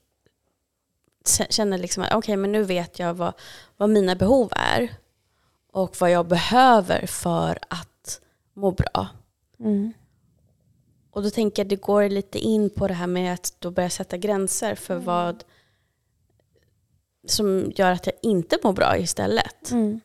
känner 1.50 1.78
liksom 1.78 2.02
att 2.02 2.14
okej, 2.14 2.36
men 2.36 2.52
nu 2.52 2.62
vet 2.62 2.98
jag 2.98 3.14
vad, 3.14 3.32
vad 3.76 3.90
mina 3.90 4.14
behov 4.14 4.48
är 4.52 4.94
och 5.72 6.00
vad 6.00 6.10
jag 6.10 6.26
behöver 6.26 7.06
för 7.06 7.58
att 7.68 8.20
må 8.54 8.70
bra. 8.70 9.08
Mm. 9.58 9.92
Och 11.10 11.22
då 11.22 11.30
tänker 11.30 11.60
jag 11.60 11.64
att 11.64 11.70
det 11.70 11.76
går 11.76 12.08
lite 12.08 12.38
in 12.38 12.70
på 12.70 12.88
det 12.88 12.94
här 12.94 13.06
med 13.06 13.34
att 13.34 13.56
då 13.58 13.70
börja 13.70 13.90
sätta 13.90 14.16
gränser 14.16 14.74
för 14.74 14.96
vad 14.96 15.44
som 17.26 17.72
gör 17.74 17.92
att 17.92 18.06
jag 18.06 18.16
inte 18.22 18.58
mår 18.62 18.72
bra 18.72 18.98
istället. 18.98 19.70
Mm. 19.70 20.00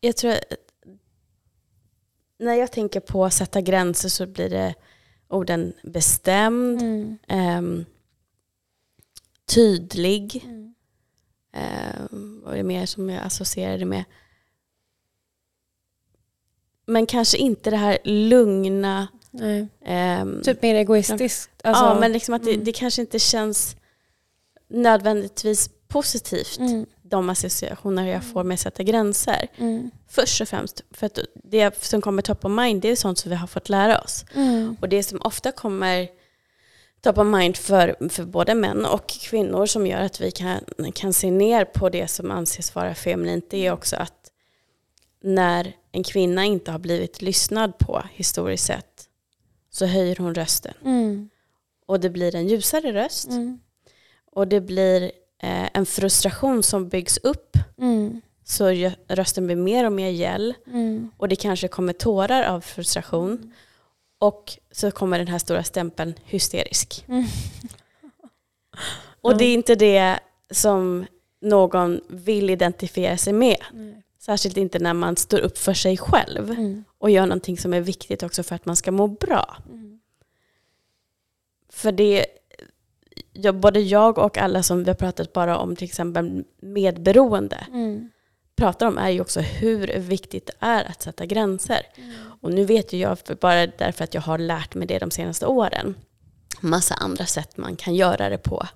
Jag 0.00 0.16
tror 0.16 0.32
att 0.32 0.44
när 2.38 2.54
jag 2.54 2.72
tänker 2.72 3.00
på 3.00 3.24
att 3.24 3.34
sätta 3.34 3.60
gränser 3.60 4.08
så 4.08 4.26
blir 4.26 4.50
det 4.50 4.74
orden 5.30 5.72
bestämd, 5.82 6.82
Mm. 6.82 7.18
ehm, 7.28 7.84
tydlig. 9.46 10.42
Mm. 10.44 10.74
Eh, 11.52 12.00
vad 12.42 12.52
är 12.52 12.56
det 12.56 12.62
mer 12.62 12.86
som 12.86 13.10
jag 13.10 13.24
associerade 13.24 13.84
med? 13.84 14.04
Men 16.86 17.06
kanske 17.06 17.38
inte 17.38 17.70
det 17.70 17.76
här 17.76 17.98
lugna. 18.04 19.08
Ehm, 19.84 20.42
Typ 20.42 20.62
mer 20.62 20.74
egoistiskt. 20.74 21.50
Alltså, 21.64 21.84
ja, 21.84 22.00
men 22.00 22.12
liksom 22.12 22.34
att 22.34 22.44
det, 22.44 22.52
mm. 22.52 22.64
det 22.64 22.72
kanske 22.72 23.00
inte 23.00 23.18
känns 23.18 23.76
nödvändigtvis 24.68 25.70
positivt. 25.88 26.58
De 27.10 27.30
associationer 27.30 28.06
jag 28.06 28.24
får 28.24 28.44
med 28.44 28.54
att 28.54 28.60
sätta 28.60 28.82
gränser. 28.82 29.48
mm, 29.56 29.90
Först 30.08 30.40
och 30.40 30.48
främst, 30.48 30.82
för 30.90 31.06
att 31.06 31.18
det 31.34 31.82
som 31.84 32.00
kommer 32.00 32.22
top 32.22 32.44
of 32.44 32.50
mind 32.50 32.82
det 32.82 32.88
är 32.90 32.96
sånt 32.96 33.18
som 33.18 33.30
vi 33.30 33.36
har 33.36 33.46
fått 33.46 33.68
lära 33.68 34.00
oss. 34.00 34.24
mm, 34.34 34.76
Och 34.80 34.88
det 34.88 35.02
som 35.02 35.20
ofta 35.22 35.52
kommer 35.52 36.08
top 37.00 37.18
of 37.18 37.26
mind 37.26 37.56
för, 37.56 38.08
för 38.08 38.24
både 38.24 38.54
män 38.54 38.84
och 38.86 39.08
kvinnor 39.08 39.66
som 39.66 39.86
gör 39.86 40.00
att 40.00 40.20
vi 40.20 40.30
kan, 40.30 40.60
kan 40.94 41.12
se 41.12 41.30
ner 41.30 41.64
på 41.64 41.88
det 41.88 42.08
som 42.08 42.30
anses 42.30 42.74
vara 42.74 42.94
feminint 42.94 43.50
det 43.50 43.66
är 43.66 43.72
också 43.72 43.96
att 43.96 44.30
när 45.22 45.76
en 45.92 46.02
kvinna 46.04 46.44
inte 46.44 46.70
har 46.70 46.78
blivit 46.78 47.22
lyssnad 47.22 47.78
på 47.78 48.02
historiskt 48.12 48.64
sett 48.66 49.04
så 49.70 49.86
höjer 49.86 50.16
hon 50.16 50.34
rösten. 50.34 50.74
mm, 50.84 51.30
Och 51.86 52.00
det 52.00 52.10
blir 52.10 52.34
en 52.34 52.46
ljusare 52.48 52.92
röst 52.92 53.28
mm, 53.28 53.60
och 54.32 54.48
det 54.48 54.60
blir 54.60 55.12
eh, 55.42 55.68
en 55.74 55.86
frustration 55.86 56.62
som 56.62 56.88
byggs 56.88 57.18
upp 57.18 57.56
mm, 57.78 58.20
så 58.44 58.68
rö- 58.70 58.94
rösten 59.08 59.46
blir 59.46 59.56
mer 59.56 59.86
och 59.86 59.92
mer 59.92 60.08
gäll 60.10 60.54
mm, 60.66 61.10
och 61.16 61.28
det 61.28 61.36
kanske 61.36 61.68
kommer 61.68 61.92
tårar 61.92 62.42
av 62.42 62.60
frustration. 62.60 63.52
Och 64.18 64.58
så 64.70 64.90
kommer 64.90 65.18
den 65.18 65.28
här 65.28 65.38
stora 65.38 65.64
stämpeln 65.64 66.14
hysterisk. 66.24 67.04
Mm. 67.08 67.24
Och 69.20 69.36
det 69.38 69.44
är 69.44 69.54
inte 69.54 69.74
det 69.74 70.20
som 70.50 71.06
någon 71.40 72.00
vill 72.08 72.50
identifiera 72.50 73.16
sig 73.16 73.32
med. 73.32 73.56
Nej. 73.72 74.02
Särskilt 74.18 74.56
inte 74.56 74.78
när 74.78 74.94
man 74.94 75.16
står 75.16 75.38
upp 75.38 75.58
för 75.58 75.74
sig 75.74 75.96
själv 75.96 76.50
mm, 76.50 76.84
och 76.98 77.10
gör 77.10 77.26
någonting 77.26 77.58
som 77.58 77.74
är 77.74 77.80
viktigt 77.80 78.22
också 78.22 78.42
för 78.42 78.54
att 78.54 78.66
man 78.66 78.76
ska 78.76 78.90
må 78.90 79.06
bra. 79.06 79.56
mm, 79.68 80.00
För 81.68 81.92
det, 81.92 82.26
ja, 83.32 83.52
både 83.52 83.80
jag 83.80 84.18
och 84.18 84.38
alla 84.38 84.62
som 84.62 84.84
vi 84.84 84.90
har 84.90 84.94
pratat 84.94 85.32
bara 85.32 85.58
om 85.58 85.76
till 85.76 85.84
exempel 85.84 86.44
medberoende 86.62 87.66
mm, 87.68 88.10
pratar 88.56 88.86
om 88.86 88.98
är 88.98 89.08
ju 89.10 89.20
också 89.20 89.40
hur 89.40 89.98
viktigt 89.98 90.46
det 90.46 90.52
är 90.66 90.84
att 90.84 91.02
sätta 91.02 91.26
gränser. 91.26 91.80
Och 92.42 92.52
nu 92.52 92.64
vet 92.64 92.92
ju 92.92 92.98
jag, 92.98 93.18
bara 93.40 93.66
därför 93.66 94.04
att 94.04 94.14
jag 94.14 94.20
har 94.20 94.38
lärt 94.38 94.74
mig 94.74 94.86
det 94.86 94.98
de 94.98 95.10
senaste 95.10 95.46
åren, 95.46 95.94
massa 96.60 96.94
andra 96.94 97.26
sätt 97.26 97.56
man 97.56 97.76
kan 97.76 97.94
göra 97.94 98.28
det 98.28 98.38
på 98.38 98.66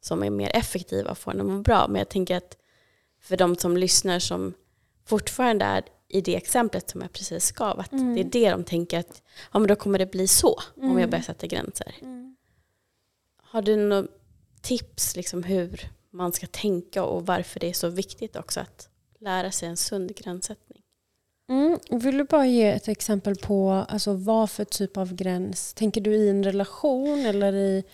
som 0.00 0.22
är 0.22 0.30
mer 0.30 0.50
effektiva 0.56 1.10
och 1.10 1.18
får 1.18 1.30
en 1.30 1.40
att 1.40 1.46
må 1.46 1.60
bra. 1.60 1.86
Men 1.88 1.98
jag 1.98 2.08
tänker 2.08 2.36
att 2.36 2.56
för 3.22 3.36
de 3.36 3.56
som 3.56 3.76
lyssnar 3.76 4.18
som 4.18 4.54
fortfarande 5.06 5.64
är 5.64 5.82
i 6.08 6.20
det 6.20 6.36
exemplet 6.36 6.90
som 6.90 7.00
jag 7.00 7.12
precis 7.12 7.52
gav, 7.52 7.80
att 7.80 7.92
Mm. 7.92 8.14
det 8.14 8.20
är 8.20 8.24
det 8.24 8.50
de 8.50 8.64
tänker 8.64 8.98
att 8.98 9.22
ja, 9.52 9.58
men 9.58 9.68
då 9.68 9.74
kommer 9.76 9.98
det 9.98 10.06
bli 10.10 10.28
så 10.28 10.60
om 10.76 10.82
Mm. 10.84 10.98
jag 10.98 11.10
börjar 11.10 11.22
sätta 11.22 11.46
gränser. 11.46 11.94
Har 13.52 13.62
du 13.62 13.76
några 13.76 14.08
tips 14.60 15.16
liksom 15.16 15.42
hur 15.42 15.80
man 16.10 16.32
ska 16.32 16.46
tänka 16.46 17.04
och 17.04 17.26
varför 17.26 17.60
det 17.60 17.68
är 17.68 17.72
så 17.72 17.88
viktigt 17.88 18.36
också 18.36 18.60
att 18.60 18.88
lära 19.20 19.50
sig 19.50 19.68
en 19.68 19.76
sund 19.76 20.14
gränssättning? 20.16 20.82
Mm. 21.48 21.78
Vill 21.90 22.18
du 22.18 22.24
bara 22.24 22.46
ge 22.46 22.70
ett 22.70 22.88
exempel 22.88 23.36
på 23.36 23.70
alltså, 23.70 24.12
vad 24.12 24.50
för 24.50 24.64
typ 24.64 24.96
av 24.96 25.14
gräns? 25.14 25.74
Tänker 25.74 26.00
du 26.00 26.14
i 26.14 26.28
en 26.28 26.44
relation 26.44 27.26
eller 27.26 27.52
i, 27.52 27.84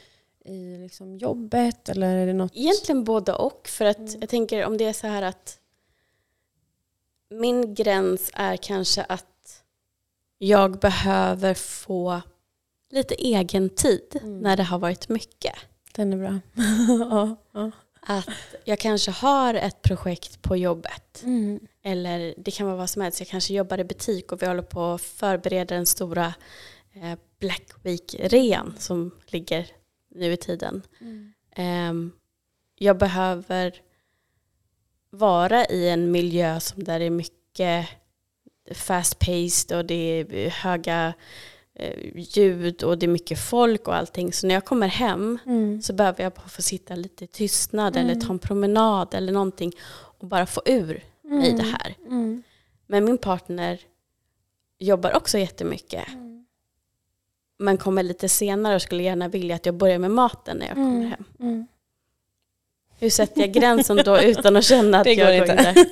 i 0.44 0.79
liksom 0.79 1.16
jobbet? 1.18 1.88
Eller 1.88 2.16
är 2.16 2.27
det 2.27 2.33
något? 2.33 2.53
Egentligen 2.55 3.05
både 3.05 3.33
och. 3.35 3.68
För 3.68 3.85
att 3.85 3.99
Mm. 3.99 4.21
jag 4.21 4.29
tänker 4.29 4.64
om 4.66 4.77
det 4.77 4.85
är 4.85 4.92
så 4.92 5.07
här 5.07 5.23
att 5.23 5.61
min 7.31 7.75
gräns 7.75 8.31
är 8.35 8.57
kanske 8.57 9.03
att 9.03 9.62
jag 10.38 10.79
behöver 10.79 11.55
få 11.55 12.23
lite 12.90 13.14
egen 13.14 13.70
tid 13.70 14.18
Mm. 14.22 14.38
när 14.40 14.57
det 14.57 14.62
har 14.62 14.79
varit 14.79 15.09
mycket. 15.09 15.55
Den 15.92 16.12
är 16.12 16.16
bra. 16.16 16.40
ja, 17.11 17.37
ja. 17.53 17.70
Att 18.01 18.29
jag 18.64 18.79
kanske 18.79 19.11
har 19.11 19.55
ett 19.55 19.83
projekt 19.83 20.42
på 20.42 20.57
jobbet. 20.57 21.22
Mm. 21.24 21.61
Eller 21.83 22.35
det 22.37 22.51
kan 22.51 22.66
vara 22.66 22.77
vad 22.77 22.90
som 22.90 23.03
helst. 23.03 23.20
Jag 23.20 23.29
kanske 23.29 23.55
jobbar 23.55 23.79
i 23.79 23.85
butik 23.85 24.33
och 24.33 24.42
vi 24.42 24.46
håller 24.46 24.62
på 24.62 24.85
att 24.85 25.03
förbereda 25.03 25.74
den 25.74 25.87
stora 25.87 26.35
eh, 26.94 27.18
Black 27.38 27.70
Week-rean 27.83 28.74
som 28.79 29.11
ligger 29.27 29.66
nu 30.14 30.33
i 30.33 30.37
tiden. 30.37 30.83
Mm. 31.01 31.33
Ehm, 31.57 32.12
jag 32.74 32.98
behöver 32.98 33.74
vara 35.11 35.66
i 35.66 35.88
en 35.88 36.11
miljö 36.11 36.61
som 36.61 36.85
där 36.85 36.98
det 36.98 37.05
är 37.05 37.11
mycket 37.11 37.88
fast-paced 38.70 39.77
och 39.79 39.85
det 39.85 39.94
är 39.94 40.51
höga 40.51 41.14
ljud 42.14 42.83
och 42.83 42.99
det 42.99 43.07
är 43.07 43.09
mycket 43.09 43.38
folk 43.38 43.88
och 43.88 43.95
allting. 43.97 44.33
Så 44.33 44.47
när 44.47 44.55
jag 44.55 44.64
kommer 44.64 44.88
hem 44.88 45.38
Mm. 45.47 45.83
så 45.83 45.93
behöver 45.93 46.23
jag 46.25 46.33
bara 46.33 46.49
få 46.49 46.62
sitta 46.62 46.95
lite 46.95 47.25
i 47.25 47.27
tystnad 47.27 47.97
Mm. 47.97 48.11
eller 48.11 48.21
ta 48.21 48.33
en 48.33 48.38
promenad 48.38 49.14
eller 49.14 49.33
någonting 49.33 49.73
och 50.19 50.27
bara 50.27 50.47
få 50.47 50.62
ur 50.67 51.05
mig 51.23 51.53
det 51.53 51.62
här. 51.62 51.95
Mm. 52.07 52.43
Men 52.87 53.05
min 53.05 53.19
partner 53.19 53.81
jobbar 54.79 55.17
också 55.17 55.38
jättemycket 55.38 56.09
Mm. 56.09 56.47
men 57.59 57.77
kommer 57.79 58.03
lite 58.03 58.29
senare 58.29 58.75
och 58.75 58.83
skulle 58.83 59.03
gärna 59.03 59.29
vilja 59.29 59.57
att 59.57 59.67
jag 59.67 59.75
börjar 59.75 59.99
med 59.99 60.11
maten 60.11 60.57
när 60.57 60.67
jag 60.67 60.75
kommer 60.75 60.97
Mm. 60.97 61.09
hem. 61.38 61.67
Hur 63.00 63.11
sätter 63.11 63.40
jag 63.40 63.52
gränsen 63.52 63.96
då 63.96 64.20
utan 64.20 64.56
att 64.56 64.64
känna 64.64 64.98
att 64.98 65.04
Det 65.04 65.12
jag 65.12 65.37
inte. 65.37 65.46
går 65.46 65.58
in 65.58 65.64
där? 65.64 65.74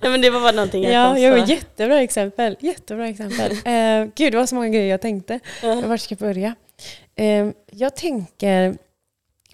Nej 0.00 0.10
men 0.10 0.20
det 0.20 0.30
var 0.30 0.40
bara 0.40 0.52
någonting 0.52 0.84
jag 0.84 0.92
Ja, 0.92 1.14
kom 1.14 1.22
jo, 1.38 1.46
så. 1.46 1.52
jättebra 1.52 2.02
exempel. 2.02 2.56
Jättebra 2.60 3.08
exempel. 3.08 3.52
Eh, 3.64 4.06
gud, 4.14 4.32
det 4.32 4.36
var 4.36 4.46
så 4.46 4.54
många 4.54 4.68
grejer 4.68 4.90
jag 4.90 5.00
tänkte. 5.00 5.40
Vart 5.84 6.00
ska 6.00 6.12
jag 6.12 6.18
börja? 6.18 6.54
Eh, 7.16 7.46
jag, 7.70 7.96
tänker, 7.96 8.76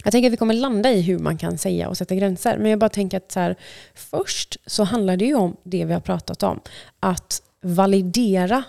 jag 0.03 0.11
tänker 0.11 0.27
att 0.29 0.33
vi 0.33 0.37
kommer 0.37 0.53
landa 0.53 0.91
i 0.91 1.01
hur 1.01 1.19
man 1.19 1.37
kan 1.37 1.57
säga 1.57 1.89
och 1.89 1.97
sätta 1.97 2.15
gränser. 2.15 2.57
Men 2.57 2.69
jag 2.71 2.79
bara 2.79 2.89
tänker 2.89 3.17
att 3.17 3.31
så 3.31 3.39
här, 3.39 3.55
först 3.93 4.57
så 4.65 4.83
handlar 4.83 5.17
det 5.17 5.25
ju 5.25 5.35
om 5.35 5.57
det 5.63 5.85
vi 5.85 5.93
har 5.93 6.01
pratat 6.01 6.43
om. 6.43 6.59
Att 6.99 7.41
validera 7.61 8.63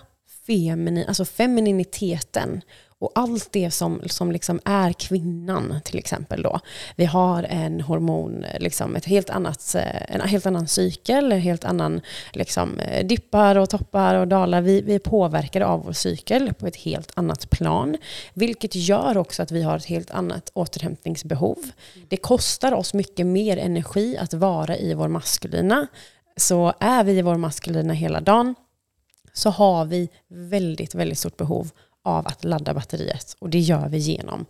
femini, 0.46 1.04
alltså 1.08 1.24
femininiteten 1.24 2.60
och 2.98 3.12
allt 3.14 3.52
det 3.52 3.70
som, 3.70 4.02
som 4.06 4.32
liksom 4.32 4.60
är 4.64 4.92
kvinnan 4.92 5.80
till 5.84 5.98
exempel. 5.98 6.42
Då. 6.42 6.60
Vi 6.96 7.04
har 7.04 7.42
en 7.42 7.80
hormon, 7.80 8.44
liksom 8.60 8.96
ett 8.96 9.04
helt 9.04 9.30
annat, 9.30 9.74
eh, 9.74 10.14
en 10.14 10.20
helt 10.20 10.46
annan 10.46 10.68
cykel, 10.68 11.32
en 11.32 11.40
helt 11.40 11.64
annan 11.64 12.00
liksom, 12.32 12.78
eh, 12.78 13.06
dippar 13.06 13.56
och 13.56 13.70
toppar 13.70 14.14
och 14.14 14.28
dalar. 14.28 14.60
Vi, 14.60 14.80
vi 14.80 14.94
är 14.94 14.98
påverkade 14.98 15.66
av 15.66 15.84
vår 15.84 15.92
cykel 15.92 16.54
på 16.54 16.66
ett 16.66 16.76
helt 16.76 17.10
annat 17.14 17.50
plan. 17.50 17.96
Vilket 18.34 18.74
gör 18.74 19.16
också 19.16 19.42
att 19.42 19.50
vi 19.50 19.62
har 19.62 19.76
ett 19.76 19.86
helt 19.86 20.10
annat 20.10 20.50
återhämtningsbehov. 20.54 21.70
Det 22.08 22.16
kostar 22.16 22.72
oss 22.72 22.94
mycket 22.94 23.26
mer 23.26 23.56
energi 23.56 24.16
att 24.16 24.34
vara 24.34 24.76
i 24.76 24.94
vår 24.94 25.08
maskulina. 25.08 25.86
Så 26.36 26.72
är 26.80 27.04
vi 27.04 27.12
i 27.12 27.22
vår 27.22 27.36
maskulina 27.36 27.92
hela 27.92 28.20
dagen 28.20 28.54
så 29.32 29.50
har 29.50 29.84
vi 29.84 30.08
väldigt, 30.28 30.94
väldigt 30.94 31.18
stort 31.18 31.36
behov 31.36 31.70
av 32.06 32.26
att 32.26 32.44
ladda 32.44 32.74
batteriet. 32.74 33.36
Och 33.38 33.50
det 33.50 33.58
gör 33.58 33.88
vi 33.88 33.98
genom 33.98 34.46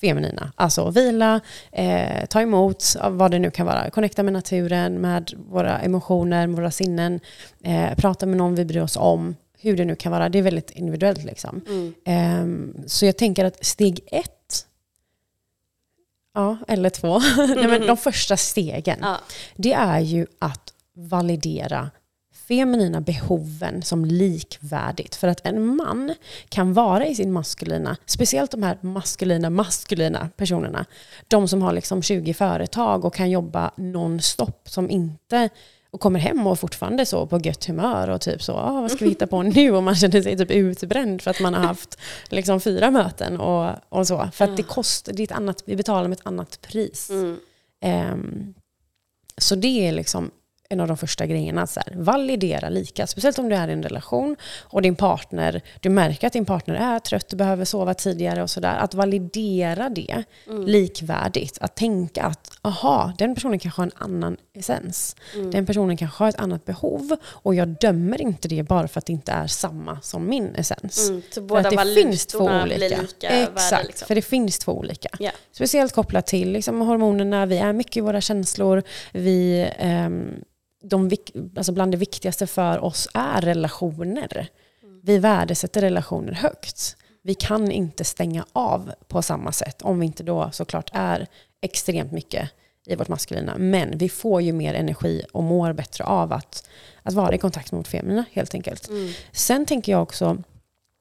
feminina. 0.00 0.52
Alltså 0.54 0.90
vila, 0.90 1.40
eh, 1.72 2.26
ta 2.26 2.40
emot, 2.40 2.84
vad 3.10 3.30
det 3.30 3.38
nu 3.38 3.50
kan 3.50 3.66
vara. 3.66 3.90
Connecta 3.90 4.22
med 4.22 4.32
naturen, 4.32 4.94
med 4.94 5.32
våra 5.48 5.78
emotioner, 5.80 6.46
med 6.46 6.56
våra 6.56 6.70
sinnen. 6.70 7.20
Eh, 7.64 7.94
prata 7.96 8.26
med 8.26 8.36
någon 8.36 8.54
vi 8.54 8.64
bryr 8.64 8.80
oss 8.80 8.96
om. 8.96 9.36
Hur 9.58 9.76
det 9.76 9.84
nu 9.84 9.94
kan 9.96 10.12
vara. 10.12 10.28
Det 10.28 10.38
är 10.38 10.42
väldigt 10.42 10.70
individuellt. 10.70 11.24
Liksom. 11.24 11.60
Mm. 11.68 11.94
Ehm, 12.04 12.74
så 12.86 13.06
jag 13.06 13.16
tänker 13.16 13.44
att 13.44 13.64
steg 13.64 14.00
ett, 14.06 14.66
ja, 16.34 16.56
eller 16.68 16.90
två, 16.90 17.18
Nej, 17.56 17.68
men 17.68 17.80
de 17.86 17.96
första 17.96 18.36
stegen, 18.36 18.98
Ja. 19.02 19.16
det 19.56 19.72
är 19.72 20.00
ju 20.00 20.26
att 20.38 20.72
validera 20.94 21.90
feminina 22.52 23.00
behoven 23.00 23.82
som 23.82 24.04
likvärdigt. 24.04 25.14
För 25.14 25.28
att 25.28 25.46
en 25.46 25.76
man 25.76 26.14
kan 26.48 26.72
vara 26.72 27.06
i 27.06 27.14
sin 27.14 27.32
maskulina, 27.32 27.96
speciellt 28.06 28.50
de 28.50 28.62
här 28.62 28.78
maskulina, 28.80 29.50
maskulina 29.50 30.28
personerna, 30.36 30.86
de 31.28 31.48
som 31.48 31.62
har 31.62 31.72
liksom 31.72 32.02
20 32.02 32.34
företag 32.34 33.04
och 33.04 33.14
kan 33.14 33.30
jobba 33.30 33.70
nonstop, 33.76 34.68
som 34.68 34.90
inte 34.90 35.48
och 35.90 36.00
kommer 36.00 36.20
hem 36.20 36.46
och 36.46 36.58
fortfarande 36.58 37.06
så 37.06 37.26
på 37.26 37.40
gött 37.44 37.64
humör 37.64 38.10
och 38.10 38.20
typ 38.20 38.42
så, 38.42 38.52
ah, 38.52 38.80
vad 38.80 38.90
ska 38.90 39.04
vi 39.04 39.10
hitta 39.10 39.26
på 39.26 39.42
nu? 39.42 39.70
Och 39.70 39.82
man 39.82 39.94
känner 39.94 40.22
sig 40.22 40.38
typ 40.38 40.50
utbränd 40.50 41.22
för 41.22 41.30
att 41.30 41.40
man 41.40 41.54
har 41.54 41.62
haft 41.62 41.98
liksom 42.28 42.60
fyra 42.60 42.90
möten 42.90 43.40
och, 43.40 43.70
och 43.88 44.06
så. 44.06 44.28
För 44.32 44.44
att 44.44 44.56
det 44.56 44.62
kostar, 44.62 45.12
det 45.12 45.22
är 45.22 45.24
ett 45.24 45.32
annat, 45.32 45.62
vi 45.66 45.76
betalar 45.76 46.08
med 46.08 46.18
ett 46.18 46.26
annat 46.26 46.60
pris. 46.60 47.10
Mm. 47.10 47.38
Ehm, 47.80 48.54
så 49.36 49.54
det 49.54 49.88
är 49.88 49.92
liksom 49.92 50.30
en 50.72 50.80
av 50.80 50.88
de 50.88 50.96
första 50.96 51.26
grejerna. 51.26 51.66
Så 51.66 51.80
här, 51.86 51.94
validera 51.96 52.68
lika, 52.68 53.06
speciellt 53.06 53.38
om 53.38 53.48
du 53.48 53.56
är 53.56 53.68
i 53.68 53.72
en 53.72 53.82
relation 53.82 54.36
och 54.60 54.82
din 54.82 54.96
partner, 54.96 55.62
du 55.80 55.88
märker 55.88 56.26
att 56.26 56.32
din 56.32 56.44
partner 56.44 56.74
är 56.74 56.98
trött 56.98 57.32
och 57.32 57.38
behöver 57.38 57.64
sova 57.64 57.94
tidigare 57.94 58.42
och 58.42 58.50
sådär. 58.50 58.76
Att 58.76 58.94
validera 58.94 59.88
det 59.88 60.24
mm. 60.46 60.66
likvärdigt. 60.66 61.58
Att 61.60 61.76
tänka 61.76 62.22
att, 62.22 62.50
aha, 62.62 63.12
den 63.18 63.34
personen 63.34 63.58
kanske 63.58 63.80
har 63.80 63.86
en 63.86 63.92
annan 63.94 64.36
essens. 64.54 65.16
Mm. 65.34 65.50
Den 65.50 65.66
personen 65.66 65.96
kanske 65.96 66.24
har 66.24 66.28
ett 66.28 66.40
annat 66.40 66.64
behov 66.64 67.16
och 67.24 67.54
jag 67.54 67.68
dömer 67.68 68.22
inte 68.22 68.48
det 68.48 68.62
bara 68.62 68.88
för 68.88 68.98
att 68.98 69.06
det 69.06 69.12
inte 69.12 69.32
är 69.32 69.46
samma 69.46 70.00
som 70.00 70.28
min 70.28 70.54
essens. 70.54 71.08
Mm. 71.08 71.22
Så 71.30 71.40
båda 71.40 71.70
för 71.70 71.84
det 71.84 71.94
finns 71.94 72.26
två 72.26 72.44
olika. 72.44 73.00
lika 73.00 73.28
Exakt, 73.28 73.72
värde, 73.72 73.86
liksom. 73.86 74.06
för 74.06 74.14
det 74.14 74.22
finns 74.22 74.58
två 74.58 74.72
olika. 74.72 75.08
Yeah. 75.20 75.34
Speciellt 75.52 75.92
kopplat 75.92 76.26
till 76.26 76.52
liksom, 76.52 76.80
hormonerna, 76.80 77.46
vi 77.46 77.58
är 77.58 77.72
mycket 77.72 77.96
i 77.96 78.00
våra 78.00 78.20
känslor, 78.20 78.82
vi 79.12 79.68
um, 79.82 80.44
de, 80.82 81.10
alltså 81.56 81.72
bland 81.72 81.92
det 81.92 81.98
viktigaste 81.98 82.46
för 82.46 82.84
oss 82.84 83.08
är 83.14 83.40
relationer. 83.40 84.48
Vi 85.02 85.18
värdesätter 85.18 85.80
relationer 85.80 86.32
högt. 86.32 86.96
Vi 87.22 87.34
kan 87.34 87.70
inte 87.70 88.04
stänga 88.04 88.46
av 88.52 88.92
på 89.08 89.22
samma 89.22 89.52
sätt 89.52 89.82
om 89.82 90.00
vi 90.00 90.06
inte 90.06 90.22
då 90.22 90.50
såklart 90.52 90.90
är 90.92 91.26
extremt 91.60 92.12
mycket 92.12 92.50
i 92.86 92.96
vårt 92.96 93.08
maskulina. 93.08 93.54
Men 93.58 93.98
vi 93.98 94.08
får 94.08 94.42
ju 94.42 94.52
mer 94.52 94.74
energi 94.74 95.22
och 95.32 95.42
mår 95.42 95.72
bättre 95.72 96.04
av 96.04 96.32
att, 96.32 96.68
att 97.02 97.14
vara 97.14 97.34
i 97.34 97.38
kontakt 97.38 97.72
med 97.72 97.78
vårt 97.78 97.88
feminina 97.88 98.24
helt 98.32 98.54
enkelt. 98.54 98.88
Mm. 98.88 99.12
Sen 99.32 99.66
tänker 99.66 99.92
jag 99.92 100.02
också, 100.02 100.42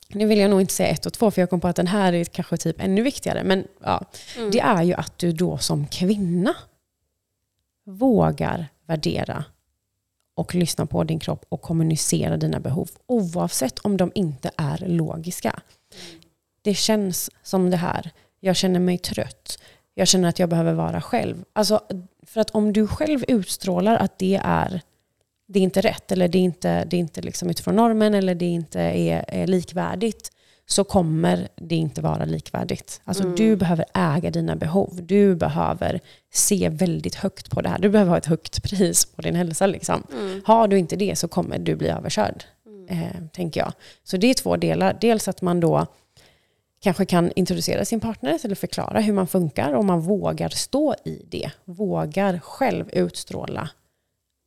nu 0.07 0.25
vill 0.25 0.39
jag 0.39 0.49
nog 0.49 0.61
inte 0.61 0.73
säga 0.73 0.89
ett 0.89 1.05
och 1.05 1.13
två 1.13 1.31
för 1.31 1.41
jag 1.41 1.49
kom 1.49 1.59
på 1.59 1.67
att 1.67 1.75
den 1.75 1.87
här 1.87 2.13
är 2.13 2.23
kanske 2.23 2.57
typ 2.57 2.81
ännu 2.81 3.01
viktigare. 3.01 3.43
Men 3.43 3.67
ja, 3.83 4.05
mm. 4.37 4.51
det 4.51 4.59
är 4.59 4.83
ju 4.83 4.93
att 4.93 5.17
du 5.17 5.31
då 5.31 5.57
som 5.57 5.87
kvinna 5.87 6.55
vågar 7.85 8.67
värdera 8.87 9.45
och 10.41 10.55
lyssna 10.55 10.85
på 10.85 11.03
din 11.03 11.19
kropp 11.19 11.45
och 11.49 11.61
kommunicera 11.61 12.37
dina 12.37 12.59
behov 12.59 12.89
oavsett 13.07 13.79
om 13.79 13.97
de 13.97 14.11
inte 14.15 14.51
är 14.57 14.87
logiska. 14.87 15.61
Det 16.61 16.73
känns 16.73 17.29
som 17.43 17.69
det 17.69 17.77
här, 17.77 18.11
jag 18.39 18.55
känner 18.55 18.79
mig 18.79 18.97
trött, 18.97 19.59
jag 19.93 20.07
känner 20.07 20.29
att 20.29 20.39
jag 20.39 20.49
behöver 20.49 20.73
vara 20.73 21.01
själv. 21.01 21.43
Alltså, 21.53 21.81
för 22.23 22.41
att 22.41 22.49
om 22.49 22.73
du 22.73 22.87
själv 22.87 23.23
utstrålar 23.27 23.95
att 23.95 24.19
det 24.19 24.41
är 24.43 24.81
det 25.47 25.59
är 25.59 25.63
inte 25.63 25.81
rätt 25.81 26.11
eller 26.11 26.27
det 26.27 26.37
är 26.37 26.43
inte, 26.43 26.85
det 26.85 26.95
är 26.95 26.99
inte 26.99 27.21
liksom 27.21 27.49
utifrån 27.49 27.75
normen 27.75 28.13
eller 28.13 28.35
det 28.35 28.45
inte 28.45 28.81
är, 28.81 29.25
är 29.27 29.47
likvärdigt 29.47 30.31
så 30.65 30.83
kommer 30.83 31.47
det 31.55 31.75
inte 31.75 32.01
vara 32.01 32.25
likvärdigt. 32.25 33.01
Alltså 33.03 33.23
mm. 33.23 33.35
du 33.35 33.55
behöver 33.55 33.85
äga 33.93 34.31
dina 34.31 34.55
behov. 34.55 34.99
Du 35.03 35.35
behöver 35.35 35.99
se 36.33 36.69
väldigt 36.69 37.15
högt 37.15 37.51
på 37.51 37.61
det 37.61 37.69
här. 37.69 37.79
Du 37.79 37.89
behöver 37.89 38.09
ha 38.09 38.17
ett 38.17 38.25
högt 38.25 38.63
pris 38.63 39.05
på 39.05 39.21
din 39.21 39.35
hälsa. 39.35 39.65
Liksom. 39.65 40.03
Mm. 40.13 40.41
Har 40.45 40.67
du 40.67 40.77
inte 40.77 40.95
det 40.95 41.15
så 41.15 41.27
kommer 41.27 41.59
du 41.59 41.75
bli 41.75 41.87
överkörd. 41.87 42.43
Mm. 42.65 42.87
Eh, 42.89 43.27
tänker 43.33 43.59
jag. 43.59 43.73
Så 44.03 44.17
det 44.17 44.27
är 44.27 44.33
två 44.33 44.57
delar. 44.57 44.97
Dels 45.01 45.27
att 45.27 45.41
man 45.41 45.59
då 45.59 45.87
kanske 46.81 47.05
kan 47.05 47.31
introducera 47.35 47.85
sin 47.85 47.99
partner 47.99 48.39
eller 48.43 48.55
förklara 48.55 48.99
hur 48.99 49.13
man 49.13 49.27
funkar 49.27 49.73
och 49.73 49.85
man 49.85 50.01
vågar 50.01 50.49
stå 50.49 50.95
i 51.05 51.25
det. 51.29 51.51
Vågar 51.65 52.39
själv 52.39 52.89
utstråla 52.93 53.69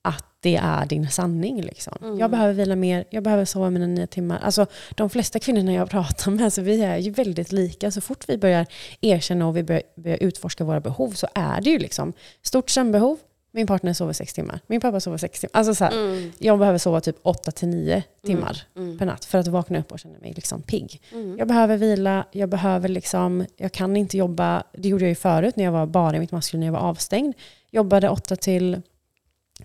att 0.04 0.24
det 0.40 0.56
är 0.56 0.86
din 0.86 1.08
sanning. 1.10 1.62
Liksom. 1.62 1.98
Mm. 2.02 2.18
Jag 2.18 2.30
behöver 2.30 2.54
vila 2.54 2.76
mer, 2.76 3.04
jag 3.10 3.22
behöver 3.22 3.44
sova 3.44 3.70
mina 3.70 3.86
nio 3.86 4.06
timmar. 4.06 4.38
Alltså, 4.42 4.66
de 4.94 5.10
flesta 5.10 5.38
kvinnorna 5.38 5.72
jag 5.72 5.90
pratar 5.90 6.30
med, 6.30 6.44
alltså, 6.44 6.60
vi 6.60 6.82
är 6.82 6.98
ju 6.98 7.10
väldigt 7.10 7.52
lika. 7.52 7.90
Så 7.90 8.00
fort 8.00 8.24
vi 8.28 8.38
börjar 8.38 8.66
erkänna 9.00 9.46
och 9.46 9.56
vi 9.56 9.62
börjar, 9.62 9.82
börjar 9.96 10.22
utforska 10.22 10.64
våra 10.64 10.80
behov 10.80 11.10
så 11.10 11.26
är 11.34 11.60
det 11.60 11.70
ju 11.70 11.78
liksom 11.78 12.12
stort 12.42 12.70
sömnbehov. 12.70 13.18
Min 13.52 13.66
partner 13.66 13.92
sover 13.92 14.12
sex 14.12 14.32
timmar, 14.32 14.60
min 14.66 14.80
pappa 14.80 15.00
sover 15.00 15.18
sex 15.18 15.40
timmar. 15.40 15.50
Alltså 15.52 15.74
så 15.74 15.84
här, 15.84 15.92
mm. 15.92 16.32
Jag 16.38 16.58
behöver 16.58 16.78
sova 16.78 17.00
typ 17.00 17.16
åtta 17.22 17.50
till 17.50 17.68
nio 17.68 18.02
timmar 18.26 18.62
mm. 18.76 18.86
mm. 18.86 18.98
per 18.98 19.06
natt 19.06 19.24
för 19.24 19.38
att 19.38 19.48
vakna 19.48 19.78
upp 19.78 19.92
och 19.92 19.98
känna 19.98 20.18
mig 20.18 20.32
liksom 20.32 20.62
pigg. 20.62 21.02
Mm. 21.12 21.38
Jag 21.38 21.48
behöver 21.48 21.76
vila, 21.76 22.26
jag 22.32 22.48
behöver 22.48 22.88
liksom, 22.88 23.46
jag 23.56 23.72
kan 23.72 23.96
inte 23.96 24.16
jobba, 24.16 24.62
det 24.72 24.88
gjorde 24.88 25.04
jag 25.04 25.08
ju 25.08 25.14
förut 25.14 25.56
när 25.56 25.64
jag 25.64 25.72
var 25.72 25.86
bara 25.86 26.16
i 26.16 26.20
mitt 26.20 26.32
maskulina, 26.32 26.60
när 26.60 26.66
jag 26.66 26.82
var 26.82 26.88
avstängd. 26.88 27.34
Jobbade 27.70 28.08
åtta 28.08 28.36
till 28.36 28.82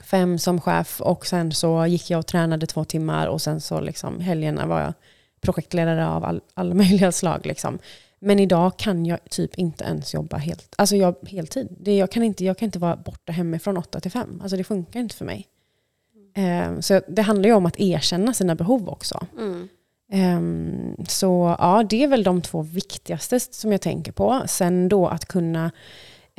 fem 0.04 0.40
som 0.40 0.62
chef 0.62 1.02
och 1.02 1.26
sen 1.26 1.52
så 1.52 1.86
gick 1.86 2.10
jag 2.10 2.20
och 2.20 2.28
tränade 2.28 2.68
två 2.68 2.84
timmar 2.84 3.28
och 3.28 3.42
sen 3.42 3.62
så 3.62 3.82
liksom 3.82 4.20
helgerna 4.20 4.66
var 4.66 4.82
jag 4.82 4.94
projektledare 5.42 6.08
av 6.08 6.26
all, 6.26 6.42
alla 6.54 6.74
möjliga 6.76 7.12
slag. 7.12 7.46
Liksom. 7.46 7.80
Men 8.20 8.40
idag 8.40 8.78
kan 8.78 9.06
jag 9.06 9.20
typ 9.30 9.56
inte 9.56 9.84
ens 9.84 10.14
jobba 10.14 10.38
helt, 10.38 10.74
alltså 10.76 10.96
jag, 10.96 11.16
heltid. 11.28 11.68
Det, 11.80 11.98
jag, 11.98 12.12
kan 12.12 12.24
inte, 12.24 12.46
jag 12.46 12.58
kan 12.58 12.66
inte 12.66 12.80
vara 12.80 12.96
borta 12.96 13.32
hemifrån 13.32 13.78
åtta 13.78 14.00
till 14.00 14.12
fem. 14.12 14.40
Alltså 14.42 14.58
det 14.58 14.64
funkar 14.64 15.00
inte 15.00 15.16
för 15.16 15.26
mig. 15.26 15.48
Um, 16.68 16.82
så 16.82 17.02
det 17.08 17.22
handlar 17.22 17.50
ju 17.50 17.56
om 17.56 17.66
att 17.66 17.80
erkänna 17.80 18.34
sina 18.34 18.56
behov 18.56 18.90
också. 18.90 19.28
Mm. 19.38 19.70
Um, 20.14 21.06
så 21.08 21.56
ja, 21.60 21.84
det 21.90 22.04
är 22.04 22.08
väl 22.08 22.24
de 22.24 22.42
två 22.42 22.62
viktigaste 22.62 23.40
som 23.40 23.72
jag 23.72 23.82
tänker 23.82 24.12
på. 24.12 24.44
Sen 24.48 24.90
då 24.90 25.08
att 25.08 25.26
kunna 25.26 25.72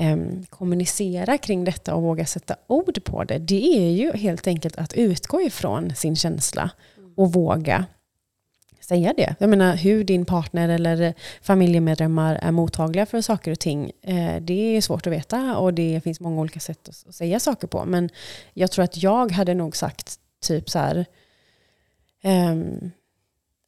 eh, 0.00 0.16
kommunicera 0.48 1.38
kring 1.38 1.64
detta 1.64 1.94
och 1.94 2.02
våga 2.02 2.26
sätta 2.26 2.56
ord 2.66 3.04
på 3.04 3.24
det, 3.24 3.38
det 3.38 3.76
är 3.76 3.90
ju 3.90 4.12
helt 4.12 4.46
enkelt 4.46 4.76
att 4.76 4.92
utgå 4.92 5.42
ifrån 5.42 5.94
sin 5.94 6.16
känsla 6.16 6.70
och 7.16 7.32
våga 7.32 7.86
säga 8.90 9.14
det. 9.16 9.34
Jag 9.38 9.50
menar 9.50 9.76
hur 9.76 10.04
din 10.04 10.24
partner 10.24 10.68
eller 10.68 11.14
familjemedlemmar 11.42 12.34
är 12.42 12.50
mottagliga 12.50 13.06
för 13.06 13.20
saker 13.20 13.52
och 13.52 13.58
ting, 13.58 13.92
eh, 14.02 14.40
det 14.40 14.76
är 14.76 14.80
svårt 14.80 15.06
att 15.06 15.12
veta 15.12 15.58
och 15.58 15.74
det 15.74 16.00
finns 16.04 16.20
många 16.20 16.40
olika 16.40 16.60
sätt 16.60 16.88
att, 16.88 17.14
säga 17.14 17.40
saker 17.40 17.66
på. 17.66 17.84
Men 17.84 18.10
jag 18.54 18.70
tror 18.70 18.84
att 18.84 19.02
jag 19.02 19.32
hade 19.32 19.54
nog 19.54 19.76
sagt 19.76 20.16
typ 20.42 20.70
så 20.70 20.78
här, 20.78 21.06
um, 22.24 22.90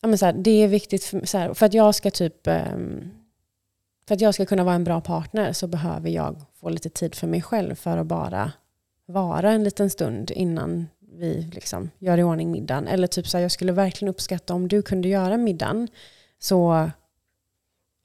ja, 0.03 0.09
men 0.09 0.18
så 0.18 0.26
här, 0.26 0.33
det 0.33 0.51
är 0.51 0.68
viktigt 0.68 1.05
för, 1.05 1.26
så 1.26 1.39
här, 1.39 1.55
för 1.55 1.66
att 1.66 1.74
jag 1.74 1.95
ska 1.95 2.11
typ 2.11 2.47
um, 2.47 3.11
för 4.09 4.14
att 4.14 4.20
jag 4.20 4.34
ska 4.34 4.46
kunna 4.46 4.64
vara 4.64 4.74
en 4.74 4.84
bra 4.84 5.00
partner 5.00 5.53
så 5.53 5.66
behöver 5.66 6.11
jag 6.11 6.44
få 6.61 6.68
lite 6.68 6.88
tid 6.88 7.14
för 7.14 7.26
mig 7.26 7.42
själv 7.42 7.74
för 7.74 7.98
att 7.98 8.07
bara 8.07 8.53
vara 9.07 9.53
en 9.53 9.64
liten 9.64 9.90
stund 9.90 10.30
innan 10.30 10.86
vi 11.18 11.50
liksom 11.55 11.90
gör 11.98 12.18
i 12.18 12.22
ordning 12.22 12.50
middagen. 12.50 12.88
Eller 12.88 13.07
typ 13.07 13.28
så 13.28 13.36
här, 13.36 13.42
jag 13.42 13.53
skulle 13.53 13.72
verkligen 13.72 14.11
uppskatta 14.11 14.55
om 14.55 14.68
du 14.68 14.82
kunde 14.82 15.09
göra 15.09 15.36
middagen. 15.36 15.88
Så, 16.38 16.90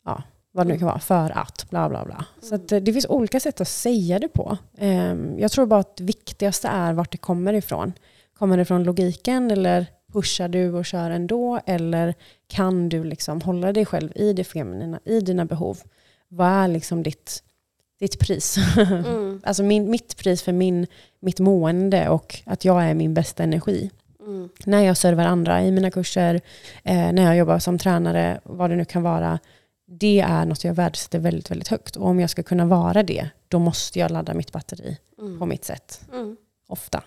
ja, 0.05 0.23
vad 0.51 0.67
det 0.67 0.73
nu 0.73 0.79
kan 0.79 0.87
vara, 0.87 0.99
för 0.99 1.37
att, 1.37 1.69
bla 1.69 1.89
bla 1.89 2.05
bla. 2.05 2.25
Så 2.41 2.55
att, 2.55 2.71
eh, 2.71 2.79
det 2.79 2.93
finns 2.93 3.05
olika 3.09 3.39
sätt 3.39 3.61
att 3.61 3.67
säga 3.67 4.19
det 4.19 4.27
på. 4.27 4.57
Ehm, 4.77 5.39
jag 5.39 5.51
tror 5.51 5.65
bara 5.65 5.79
att 5.79 5.95
det 5.95 6.03
viktigaste 6.03 6.67
är 6.67 6.93
vart 6.93 7.11
det 7.11 7.17
kommer 7.17 7.53
ifrån. 7.53 7.93
Kommer 8.37 8.57
det 8.57 8.65
från 8.65 8.83
logiken 8.83 9.51
eller 9.51 9.85
pushar 10.13 10.47
du 10.47 10.73
och 10.73 10.85
kör 10.85 11.09
ändå? 11.09 11.59
Eller 11.65 12.15
kan 12.47 12.89
du 12.89 13.03
liksom 13.03 13.41
hålla 13.41 13.73
dig 13.73 13.85
själv 13.85 14.11
i 14.15 14.33
det 14.33 14.43
feminina, 14.43 14.99
i 15.05 15.19
dina 15.19 15.45
behov? 15.45 15.77
Vad 16.27 16.47
är 16.47 16.67
liksom 16.67 17.03
ditt, 17.03 17.43
ditt 17.99 18.19
pris? 18.19 18.57
Mm. 18.77 19.41
alltså 19.43 19.63
min, 19.63 19.91
mitt 19.91 20.17
pris 20.17 20.41
för 20.41 20.51
min, 20.51 20.87
mitt 21.19 21.39
mående 21.39 22.09
och 22.09 22.39
att 22.45 22.65
jag 22.65 22.83
är 22.83 22.93
min 22.93 23.13
bästa 23.13 23.43
energi. 23.43 23.91
Mm. 24.19 24.49
När 24.65 24.81
jag 24.81 24.97
servar 24.97 25.25
andra 25.25 25.63
i 25.63 25.71
mina 25.71 25.91
kurser, 25.91 26.41
eh, 26.83 27.11
när 27.11 27.23
jag 27.23 27.37
jobbar 27.37 27.59
som 27.59 27.77
tränare, 27.77 28.39
vad 28.43 28.69
det 28.69 28.75
nu 28.75 28.85
kan 28.85 29.03
vara. 29.03 29.39
Det 29.85 30.19
är 30.19 30.45
något 30.45 30.63
jag 30.63 30.73
värdesätter 30.73 31.19
väldigt, 31.19 31.51
väldigt 31.51 31.67
högt. 31.67 31.95
Och 31.95 32.07
om 32.07 32.19
jag 32.19 32.29
ska 32.29 32.43
kunna 32.43 32.65
vara 32.65 33.03
det, 33.03 33.29
då 33.47 33.59
måste 33.59 33.99
jag 33.99 34.11
ladda 34.11 34.33
mitt 34.33 34.51
batteri 34.51 34.97
mm. 35.19 35.39
på 35.39 35.45
mitt 35.45 35.65
sätt. 35.65 36.01
Mm. 36.13 36.37
Ofta. 36.67 37.03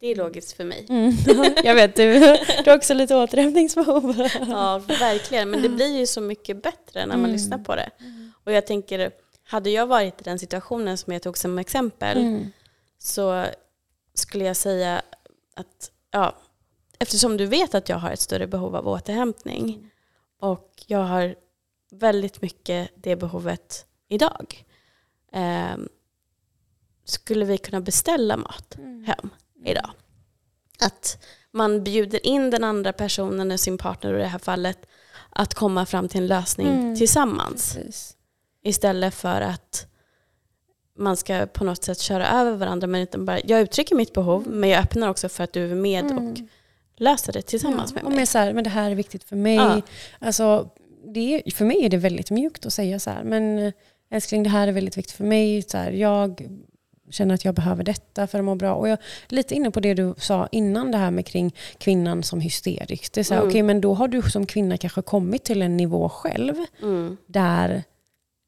Det 0.00 0.06
är 0.06 0.16
logiskt 0.16 0.52
för 0.52 0.64
mig. 0.64 0.86
Mm. 0.88 1.12
Jag 1.64 1.74
vet, 1.74 1.96
du, 1.96 2.18
du 2.64 2.70
har 2.70 2.76
också 2.76 2.94
lite 2.94 3.16
återhämtningsbehov. 3.16 4.28
Ja, 4.48 4.78
verkligen. 4.78 5.50
Men 5.50 5.62
det 5.62 5.68
blir 5.68 5.98
ju 5.98 6.06
så 6.06 6.20
mycket 6.20 6.62
bättre 6.62 7.00
när 7.00 7.06
man 7.06 7.18
mm. 7.18 7.30
lyssnar 7.30 7.58
på 7.58 7.76
det. 7.76 7.90
Och 8.44 8.52
jag 8.52 8.66
tänker, 8.66 9.10
hade 9.44 9.70
jag 9.70 9.86
varit 9.86 10.20
i 10.20 10.24
den 10.24 10.38
situationen 10.38 10.98
som 10.98 11.12
jag 11.12 11.22
tog 11.22 11.38
som 11.38 11.58
exempel 11.58 12.18
mm. 12.18 12.52
så 12.98 13.46
skulle 14.14 14.44
jag 14.44 14.56
säga 14.56 15.02
att 15.54 15.90
ja, 16.10 16.36
eftersom 16.98 17.36
du 17.36 17.46
vet 17.46 17.74
att 17.74 17.88
jag 17.88 17.96
har 17.96 18.10
ett 18.10 18.20
större 18.20 18.46
behov 18.46 18.76
av 18.76 18.88
återhämtning 18.88 19.90
och 20.40 20.84
jag 20.86 21.02
har 21.02 21.34
väldigt 21.90 22.42
mycket 22.42 22.90
det 22.94 23.16
behovet 23.16 23.86
idag 24.08 24.64
eh, 25.32 25.76
skulle 27.04 27.44
vi 27.44 27.58
kunna 27.58 27.80
beställa 27.80 28.36
mat 28.36 28.74
mm. 28.78 29.04
hem 29.04 29.30
idag. 29.64 29.90
Att 30.80 31.24
man 31.52 31.84
bjuder 31.84 32.26
in 32.26 32.50
den 32.50 32.64
andra 32.64 32.92
personen, 32.92 33.58
sin 33.58 33.78
partner 33.78 34.14
i 34.14 34.18
det 34.18 34.26
här 34.26 34.38
fallet, 34.38 34.78
att 35.30 35.54
komma 35.54 35.86
fram 35.86 36.08
till 36.08 36.20
en 36.20 36.26
lösning 36.26 36.66
mm. 36.66 36.96
tillsammans. 36.96 37.74
Precis. 37.74 38.16
Istället 38.62 39.14
för 39.14 39.40
att 39.40 39.86
man 40.98 41.16
ska 41.16 41.46
på 41.46 41.64
något 41.64 41.84
sätt 41.84 41.98
köra 41.98 42.28
över 42.28 42.56
varandra. 42.56 42.86
Men 42.86 43.00
inte 43.00 43.18
bara, 43.18 43.40
jag 43.44 43.60
uttrycker 43.60 43.94
mitt 43.94 44.12
behov, 44.12 44.46
mm. 44.46 44.60
men 44.60 44.70
jag 44.70 44.82
öppnar 44.82 45.08
också 45.08 45.28
för 45.28 45.44
att 45.44 45.52
du 45.52 45.70
är 45.70 45.74
med 45.74 46.04
mm. 46.04 46.18
och 46.28 46.38
löser 46.96 47.32
det 47.32 47.42
tillsammans 47.42 47.90
ja, 47.90 47.94
med 47.94 48.04
mig. 48.04 48.12
Och 48.12 48.16
med 48.16 48.28
så 48.28 48.38
här, 48.38 48.52
men 48.52 48.64
det 48.64 48.70
här 48.70 48.90
är 48.90 48.94
viktigt 48.94 49.24
för 49.24 49.36
mig. 49.36 49.56
Ja. 49.56 49.82
Alltså, 50.18 50.70
det, 51.14 51.42
för 51.54 51.64
mig 51.64 51.84
är 51.84 51.88
det 51.88 51.96
väldigt 51.96 52.30
mjukt 52.30 52.66
att 52.66 52.72
säga 52.72 52.98
så 52.98 53.10
här, 53.10 53.24
men 53.24 53.72
älskling 54.10 54.42
det 54.42 54.50
här 54.50 54.68
är 54.68 54.72
väldigt 54.72 54.98
viktigt 54.98 55.16
för 55.16 55.24
mig. 55.24 55.62
Så 55.62 55.78
här, 55.78 55.90
jag 55.90 56.48
känner 57.10 57.34
att 57.34 57.44
jag 57.44 57.54
behöver 57.54 57.84
detta 57.84 58.26
för 58.26 58.38
att 58.38 58.44
må 58.44 58.54
bra. 58.54 58.74
Och 58.74 58.88
jag 58.88 58.98
lite 59.28 59.54
inne 59.54 59.70
på 59.70 59.80
det 59.80 59.94
du 59.94 60.14
sa 60.18 60.48
innan, 60.52 60.90
det 60.90 60.98
här 60.98 61.10
med 61.10 61.26
kring 61.26 61.54
kvinnan 61.78 62.22
som 62.22 62.40
hysterisk. 62.40 63.12
Det 63.12 63.20
är 63.20 63.24
så 63.24 63.34
här, 63.34 63.40
Mm. 63.40 63.50
okej, 63.50 63.62
men 63.62 63.80
då 63.80 63.94
har 63.94 64.08
du 64.08 64.22
som 64.22 64.46
kvinna 64.46 64.76
kanske 64.76 65.02
kommit 65.02 65.44
till 65.44 65.62
en 65.62 65.76
nivå 65.76 66.08
själv 66.08 66.54
Mm. 66.82 67.16
där 67.26 67.82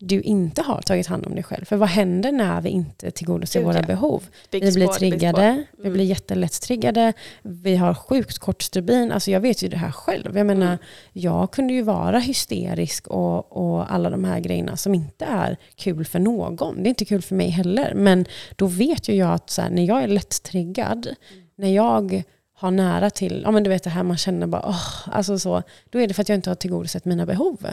du 0.05 0.21
inte 0.21 0.63
har 0.63 0.83
tagit 0.83 1.07
hand 1.07 1.27
om 1.27 1.35
dig 1.35 1.45
själv. 1.45 1.65
För 1.65 1.77
vad 1.77 1.89
händer 1.89 2.33
när 2.33 2.61
vi 2.61 2.69
inte 2.71 3.11
tillgodoser 3.11 3.61
Gud, 3.61 3.67
våra 3.67 3.77
ja. 3.81 3.87
behov? 3.87 4.23
Byggs 4.51 4.67
vi 4.67 4.73
blir 4.73 4.81
det 4.87 4.87
byggs 4.87 4.95
på. 4.95 4.99
triggade, 4.99 5.65
vi 5.73 5.81
Mm. 5.81 5.93
blir 5.93 6.05
jättelätt 6.05 6.61
triggade, 6.63 7.13
vi 7.43 7.77
har 7.77 7.95
sjukt 7.95 8.39
kort 8.39 8.63
stubin. 8.63 9.13
Alltså 9.13 9.31
jag 9.31 9.41
vet 9.41 9.63
ju 9.63 9.69
det 9.69 9.77
här 9.77 9.91
själv. 9.93 10.37
Jag 10.37 10.47
menar, 10.47 10.67
Mm. 10.67 10.79
jag 11.13 11.51
kunde 11.51 11.73
ju 11.73 11.83
vara 11.83 12.19
hysterisk 12.19 13.07
och, 13.09 13.57
och 13.57 13.93
alla 13.95 14.11
de 14.11 14.25
här 14.25 14.41
grejerna 14.41 14.77
som 14.77 14.95
inte 14.95 15.25
är 15.25 15.57
kul 15.77 16.05
för 16.05 16.19
någon. 16.19 16.83
Det 16.83 16.87
är 16.87 16.91
inte 16.91 17.05
kul 17.05 17.23
för 17.23 17.35
mig 17.35 17.49
heller. 17.49 17.95
Men 17.95 18.25
då 18.57 18.67
vet 18.67 19.09
ju 19.09 19.15
jag 19.15 19.33
att 19.33 19.51
så 19.51 19.63
här, 19.63 19.71
när 19.71 19.85
jag 19.85 20.03
är 20.03 20.09
lätt 20.09 20.43
triggad, 20.43 21.07
Mm. 21.07 21.45
när 21.57 21.69
jag 21.75 22.23
har 22.55 22.71
nära 22.71 23.11
till, 23.11 23.41
ja 23.45 23.51
men 23.51 23.63
du 23.65 23.71
vet 23.71 23.83
det 23.85 23.91
här 23.91 24.03
man 24.03 24.17
känner 24.17 24.47
bara, 24.47 24.63
åh, 24.67 25.09
alltså 25.13 25.39
så, 25.39 25.63
då 25.91 26.01
är 26.01 26.07
det 26.09 26.15
för 26.15 26.23
att 26.23 26.29
jag 26.29 26.37
inte 26.37 26.51
har 26.51 26.55
tillgodosett 26.55 27.05
mina 27.05 27.27
behov. 27.27 27.67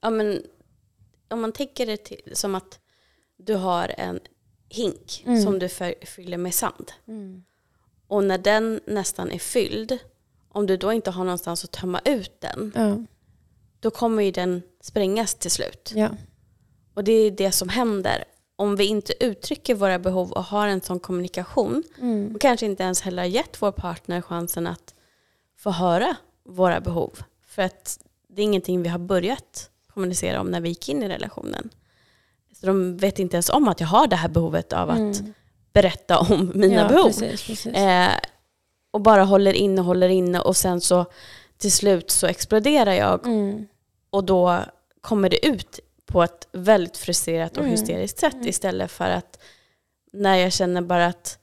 Ja, 0.00 0.10
men, 0.10 0.42
om 1.30 1.40
man 1.40 1.52
tänker 1.52 1.86
det 1.86 1.96
till, 1.96 2.30
som 2.32 2.54
att 2.54 2.78
du 3.36 3.54
har 3.54 3.94
en 3.98 4.20
hink 4.68 5.22
Mm. 5.26 5.42
som 5.42 5.58
du 5.58 5.68
för, 5.68 5.94
fyller 6.06 6.36
med 6.36 6.54
sand. 6.54 6.92
Mm. 7.08 7.44
Och 8.08 8.24
när 8.24 8.38
den 8.38 8.80
nästan 8.86 9.30
är 9.30 9.38
fylld, 9.38 9.98
om 10.48 10.66
du 10.66 10.76
då 10.76 10.92
inte 10.92 11.10
har 11.10 11.24
någonstans 11.24 11.64
att 11.64 11.70
tömma 11.72 12.00
ut 12.04 12.40
den, 12.40 12.72
Ja, 12.74 12.96
då 13.80 13.90
kommer 13.90 14.22
ju 14.22 14.30
den 14.30 14.62
sprängas 14.80 15.34
till 15.34 15.50
slut. 15.50 15.92
ja. 15.94 16.08
Och 16.94 17.04
det 17.04 17.12
är 17.12 17.30
det 17.30 17.52
som 17.52 17.68
händer. 17.68 18.24
Om 18.56 18.76
vi 18.76 18.84
inte 18.86 19.24
uttrycker 19.24 19.74
våra 19.74 19.98
behov 19.98 20.32
och 20.32 20.44
har 20.44 20.68
en 20.68 20.80
sån 20.80 21.00
kommunikation 21.00 21.82
Mm. 22.00 22.34
och 22.34 22.40
kanske 22.40 22.66
inte 22.66 22.82
ens 22.82 23.00
heller 23.00 23.24
gett 23.24 23.62
vår 23.62 23.72
partner 23.72 24.22
chansen 24.22 24.66
att 24.66 24.94
få 25.56 25.70
höra 25.70 26.16
våra 26.44 26.80
behov. 26.80 27.18
För 27.46 27.62
att 27.62 27.98
det 28.28 28.42
är 28.42 28.44
ingenting 28.44 28.82
vi 28.82 28.88
har 28.88 28.98
börjat 28.98 29.70
kommunicera 29.96 30.40
om 30.40 30.50
när 30.50 30.60
vi 30.60 30.68
gick 30.68 30.88
in 30.88 31.02
i 31.02 31.08
relationen. 31.08 31.70
Så 32.60 32.66
de 32.66 32.96
vet 32.96 33.18
inte 33.18 33.36
ens 33.36 33.50
om 33.50 33.68
att 33.68 33.80
jag 33.80 33.86
har 33.88 34.06
det 34.06 34.16
här 34.16 34.28
behovet 34.28 34.72
av 34.72 34.90
att 34.90 34.98
Mm. 34.98 35.34
berätta 35.72 36.18
om 36.18 36.52
mina 36.54 36.74
ja, 36.74 36.88
behov. 36.88 37.04
Precis, 37.06 37.46
precis. 37.46 37.66
Eh, 37.74 38.12
och 38.90 39.00
bara 39.00 39.24
håller 39.24 39.52
inne 39.52 39.80
och 39.80 39.86
håller 39.86 40.08
inne 40.08 40.40
och 40.40 40.56
sen 40.56 40.80
så 40.80 41.06
till 41.58 41.72
slut 41.72 42.10
så 42.10 42.26
exploderar 42.26 42.92
jag 42.92 43.26
Mm. 43.26 43.66
och 44.10 44.24
då 44.24 44.58
kommer 45.00 45.28
det 45.28 45.46
ut 45.46 45.80
på 46.06 46.22
ett 46.22 46.48
väldigt 46.52 46.96
frustrerat 46.96 47.52
och 47.52 47.58
Mm. 47.64 47.70
hysteriskt 47.70 48.18
sätt 48.18 48.34
Mm. 48.34 48.48
istället 48.48 48.90
för 48.90 49.10
att 49.10 49.38
när 50.12 50.36
jag 50.36 50.52
känner 50.52 50.80
bara 50.82 51.06
att 51.06 51.38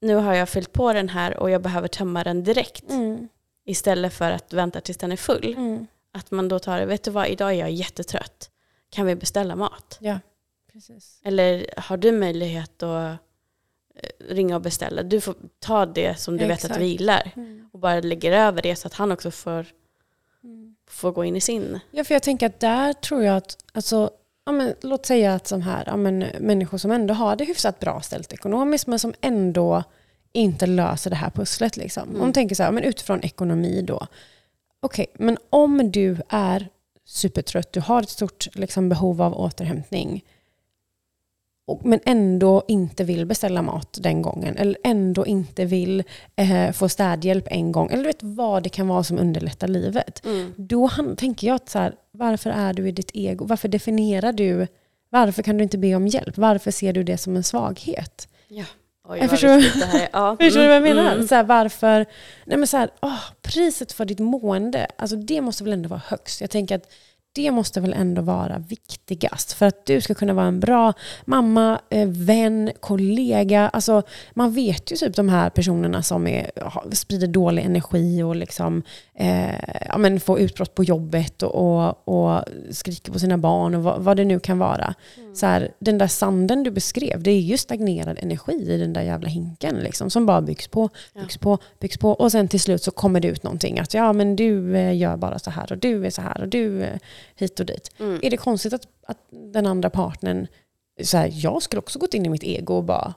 nu 0.00 0.14
har 0.14 0.34
jag 0.34 0.48
fyllt 0.48 0.72
på 0.72 0.92
den 0.92 1.08
här 1.08 1.36
och 1.36 1.50
jag 1.50 1.62
behöver 1.62 1.88
tömma 1.88 2.24
den 2.24 2.44
direkt 2.44 2.90
Mm. 2.90 3.28
istället 3.64 4.12
för 4.14 4.30
att 4.30 4.52
vänta 4.52 4.80
tills 4.80 4.98
den 4.98 5.12
är 5.12 5.16
full. 5.16 5.54
Att 6.16 6.30
man 6.30 6.48
då 6.48 6.58
tar 6.58 6.78
det, 6.78 6.86
vet 6.86 7.02
du 7.02 7.10
vad, 7.10 7.26
idag 7.28 7.48
är 7.50 7.54
jag 7.54 7.70
jättetrött. 7.70 8.50
Kan 8.90 9.06
vi 9.06 9.14
beställa 9.14 9.56
mat? 9.56 9.98
Ja, 10.00 10.20
precis. 10.72 11.20
Eller 11.24 11.66
har 11.76 11.96
du 11.96 12.12
möjlighet 12.12 12.82
att 12.82 13.18
eh, 13.94 14.08
ringa 14.28 14.54
och 14.56 14.62
beställa? 14.62 15.02
Du 15.02 15.20
får 15.20 15.34
ta 15.58 15.86
det 15.86 16.20
som 16.20 16.36
du 16.36 16.46
vet 16.46 16.64
att 16.64 16.78
du 16.78 16.84
gillar 16.84 17.32
Mm. 17.36 17.68
och 17.72 17.78
bara 17.78 18.00
lägger 18.00 18.32
över 18.32 18.62
det 18.62 18.76
så 18.76 18.86
att 18.86 18.94
han 18.94 19.12
också 19.12 19.30
får, 19.30 19.66
Mm. 20.44 20.76
får 20.88 21.12
gå 21.12 21.24
in 21.24 21.36
i 21.36 21.40
sin. 21.40 21.80
Ja, 21.90 22.04
för 22.04 22.14
jag 22.14 22.22
tänker 22.22 22.46
att 22.46 22.60
där 22.60 22.92
tror 22.92 23.22
jag 23.22 23.36
att, 23.36 23.56
alltså, 23.72 24.10
ja, 24.46 24.52
men, 24.52 24.74
låt 24.80 25.06
säga 25.06 25.34
att 25.34 25.46
som 25.46 25.62
här, 25.62 25.82
ja, 25.86 25.96
men, 25.96 26.18
människor 26.40 26.78
som 26.78 26.90
ändå 26.90 27.14
har 27.14 27.36
det 27.36 27.44
hyfsat 27.44 27.80
bra 27.80 28.00
ställt 28.00 28.32
ekonomiskt 28.32 28.86
men 28.86 28.98
som 28.98 29.14
ändå 29.20 29.84
inte 30.32 30.66
löser 30.66 31.10
det 31.10 31.16
här 31.16 31.30
pusslet. 31.30 31.76
Liksom. 31.76 32.02
Mm. 32.02 32.14
Om 32.14 32.20
man 32.20 32.32
tänker 32.32 32.54
så 32.54 32.62
här, 32.62 32.72
men 32.72 32.84
utifrån 32.84 33.22
ekonomi 33.22 33.82
då. 33.82 34.06
Okej, 34.86 35.06
men 35.14 35.38
om 35.50 35.90
du 35.90 36.16
är 36.28 36.68
supertrött, 37.04 37.72
du 37.72 37.80
har 37.80 38.02
ett 38.02 38.10
stort 38.10 38.46
liksom, 38.56 38.88
behov 38.88 39.22
av 39.22 39.34
återhämtning 39.40 40.24
och, 41.66 41.84
men 41.84 42.00
ändå 42.04 42.64
inte 42.68 43.04
vill 43.04 43.26
beställa 43.26 43.62
mat 43.62 43.98
den 44.00 44.22
gången 44.22 44.56
eller 44.56 44.76
ändå 44.84 45.26
inte 45.26 45.64
vill 45.64 46.02
eh, 46.36 46.72
få 46.72 46.88
städhjälp 46.88 47.44
en 47.50 47.72
gång 47.72 47.90
eller 47.90 48.02
du 48.02 48.08
vet 48.08 48.22
vad 48.22 48.62
det 48.62 48.68
kan 48.68 48.88
vara 48.88 49.04
som 49.04 49.18
underlättar 49.18 49.68
livet 49.68 50.26
Mm. 50.26 50.52
då 50.56 50.86
han, 50.86 51.16
tänker 51.16 51.46
jag 51.46 51.54
att 51.54 51.68
så 51.68 51.78
här, 51.78 51.94
varför 52.12 52.50
är 52.50 52.72
du 52.72 52.88
i 52.88 52.92
ditt 52.92 53.10
ego? 53.14 53.44
Varför 53.44 53.68
definierar 53.68 54.32
du, 54.32 54.66
varför 55.10 55.42
kan 55.42 55.56
du 55.56 55.62
inte 55.62 55.78
be 55.78 55.94
om 55.94 56.06
hjälp? 56.06 56.38
Varför 56.38 56.70
ser 56.70 56.92
du 56.92 57.02
det 57.02 57.18
som 57.18 57.36
en 57.36 57.44
svaghet? 57.44 58.28
Ja. 58.48 58.64
Oj, 59.08 59.18
Jag 59.18 59.30
förstår- 59.30 59.78
det 59.78 59.86
här 59.86 60.00
är. 60.02 60.08
Ja. 60.12 60.36
Förstår 60.40 60.60
du 60.60 60.66
vad 60.66 60.76
jag 60.76 60.86
Mm, 60.86 60.96
menar? 60.96 61.12
mm. 61.14 61.28
Så 61.28 61.34
här, 61.34 61.44
varför, 61.44 62.06
nej 62.44 62.58
men 62.58 62.66
så 62.66 62.76
här, 62.76 62.90
åh, 63.02 63.20
priset 63.42 63.92
för 63.92 64.04
ditt 64.04 64.18
mående, 64.18 64.86
alltså 64.98 65.16
det 65.16 65.40
måste 65.40 65.64
väl 65.64 65.72
ändå 65.72 65.88
vara 65.88 66.02
högst. 66.06 66.40
Jag 66.40 66.50
tänker 66.50 66.76
att 66.76 66.92
det 67.32 67.50
måste 67.50 67.80
väl 67.80 67.92
ändå 67.92 68.22
vara 68.22 68.58
viktigast 68.68 69.52
för 69.52 69.66
att 69.66 69.86
du 69.86 70.00
ska 70.00 70.14
kunna 70.14 70.34
vara 70.34 70.46
en 70.46 70.60
bra 70.60 70.92
mamma, 71.24 71.80
eh, 71.90 72.08
vän, 72.08 72.70
kollega. 72.80 73.68
Alltså, 73.68 74.02
man 74.34 74.52
vet 74.52 74.92
ju 74.92 74.96
typ 74.96 75.16
de 75.16 75.28
här 75.28 75.50
personerna 75.50 76.02
som 76.02 76.26
är, 76.26 76.50
sprider 76.94 77.26
dålig 77.26 77.62
energi 77.64 78.22
och 78.22 78.36
liksom, 78.36 78.82
eh, 79.14 79.54
ja, 79.88 79.98
men 79.98 80.20
får 80.20 80.40
utbrott 80.40 80.74
på 80.74 80.84
jobbet 80.84 81.42
och, 81.42 81.54
och, 81.54 82.08
och 82.08 82.44
skriker 82.70 83.12
på 83.12 83.18
sina 83.18 83.38
barn 83.38 83.74
och 83.74 83.82
vad, 83.82 84.00
vad 84.00 84.16
det 84.16 84.24
nu 84.24 84.40
kan 84.40 84.58
vara. 84.58 84.94
Så 85.36 85.46
här, 85.46 85.72
den 85.78 85.98
där 85.98 86.06
sanden 86.06 86.62
du 86.62 86.70
beskrev, 86.70 87.22
det 87.22 87.30
är 87.30 87.40
ju 87.40 87.56
stagnerad 87.56 88.18
energi 88.22 88.72
i 88.72 88.78
den 88.78 88.92
där 88.92 89.02
jävla 89.02 89.28
hinken 89.28 89.76
liksom, 89.76 90.10
som 90.10 90.26
bara 90.26 90.40
byggs 90.40 90.68
på, 90.68 90.88
byggs 91.14 91.36
på, 91.36 91.58
byggs 91.78 91.98
på 91.98 92.10
och 92.10 92.32
sen 92.32 92.48
till 92.48 92.60
slut 92.60 92.82
så 92.82 92.90
kommer 92.90 93.20
det 93.20 93.28
ut 93.28 93.42
någonting 93.42 93.78
att 93.78 93.94
ja 93.94 94.12
men 94.12 94.36
du 94.36 94.76
eh, 94.76 94.96
gör 94.96 95.16
bara 95.16 95.38
så 95.38 95.50
här 95.50 95.72
och 95.72 95.78
du 95.78 96.06
är 96.06 96.10
så 96.10 96.22
här 96.22 96.40
och 96.40 96.48
du 96.48 96.82
eh, 96.82 96.98
hit 97.36 97.60
och 97.60 97.66
dit. 97.66 97.90
Mm. 97.98 98.20
Är 98.22 98.30
det 98.30 98.36
konstigt 98.36 98.72
att, 98.72 98.86
att 99.06 99.18
den 99.30 99.66
andra 99.66 99.90
partnern, 99.90 100.46
så 101.02 101.16
här, 101.16 101.30
jag 101.32 101.62
skulle 101.62 101.78
också 101.78 101.98
gått 101.98 102.14
in 102.14 102.26
i 102.26 102.28
mitt 102.28 102.44
ego 102.44 102.74
och 102.74 102.84
bara 102.84 103.14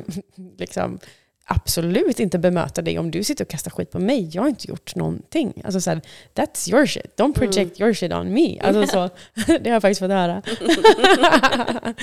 liksom, 0.58 0.98
absolut 1.44 2.20
inte 2.20 2.38
bemöta 2.38 2.82
dig 2.82 2.98
om 2.98 3.10
du 3.10 3.24
sitter 3.24 3.44
och 3.44 3.48
kastar 3.50 3.70
skit 3.70 3.90
på 3.90 3.98
mig. 3.98 4.30
Jag 4.32 4.42
har 4.42 4.48
inte 4.48 4.68
gjort 4.68 4.94
någonting. 4.94 5.62
Alltså 5.64 5.80
så 5.80 5.90
här, 5.90 6.00
that's 6.34 6.70
your 6.70 6.86
shit. 6.86 7.14
Don't 7.16 7.34
project 7.34 7.80
your 7.80 7.92
shit 7.94 8.12
on 8.12 8.32
me. 8.34 8.60
Alltså 8.60 8.86
så, 8.86 9.10
det 9.46 9.70
har 9.70 9.74
jag 9.74 9.82
faktiskt 9.82 9.98
fått 9.98 10.10
höra. 10.10 10.42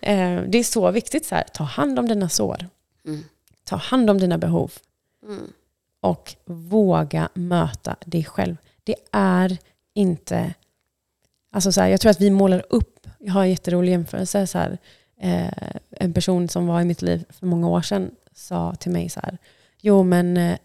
Eh, 0.00 0.42
det 0.48 0.58
är 0.58 0.64
så 0.64 0.90
viktigt, 0.90 1.26
så 1.26 1.34
här, 1.34 1.44
ta 1.54 1.64
hand 1.64 1.98
om 1.98 2.08
dina 2.08 2.28
sår. 2.28 2.66
Mm. 3.06 3.24
Ta 3.64 3.76
hand 3.76 4.10
om 4.10 4.18
dina 4.18 4.38
behov 4.38 4.72
Mm. 5.28 5.52
och 6.00 6.34
våga 6.44 7.28
möta 7.34 7.96
dig 8.04 8.24
själv. 8.24 8.56
Det 8.84 8.94
är 9.12 9.58
inte... 9.94 10.54
Alltså 11.52 11.72
så 11.72 11.80
här, 11.80 11.88
jag 11.88 12.00
tror 12.00 12.10
att 12.10 12.20
vi 12.20 12.30
målar 12.30 12.64
upp, 12.70 13.06
jag 13.18 13.32
har 13.32 13.42
en 13.42 13.50
jätterolig 13.50 13.92
jämförelse. 13.92 14.46
Så 14.46 14.58
här, 14.58 14.78
eh, 15.20 15.72
en 15.90 16.12
person 16.12 16.48
som 16.48 16.66
var 16.66 16.80
i 16.80 16.84
mitt 16.84 17.02
liv 17.02 17.24
för 17.30 17.46
många 17.46 17.68
år 17.68 17.82
sedan 17.82 18.10
sa 18.34 18.74
till 18.74 18.90
mig 18.92 19.08
så 19.08 19.20
här, 19.20 19.38
jo 19.80 20.02
men 20.02 20.36
eh, 20.36 20.58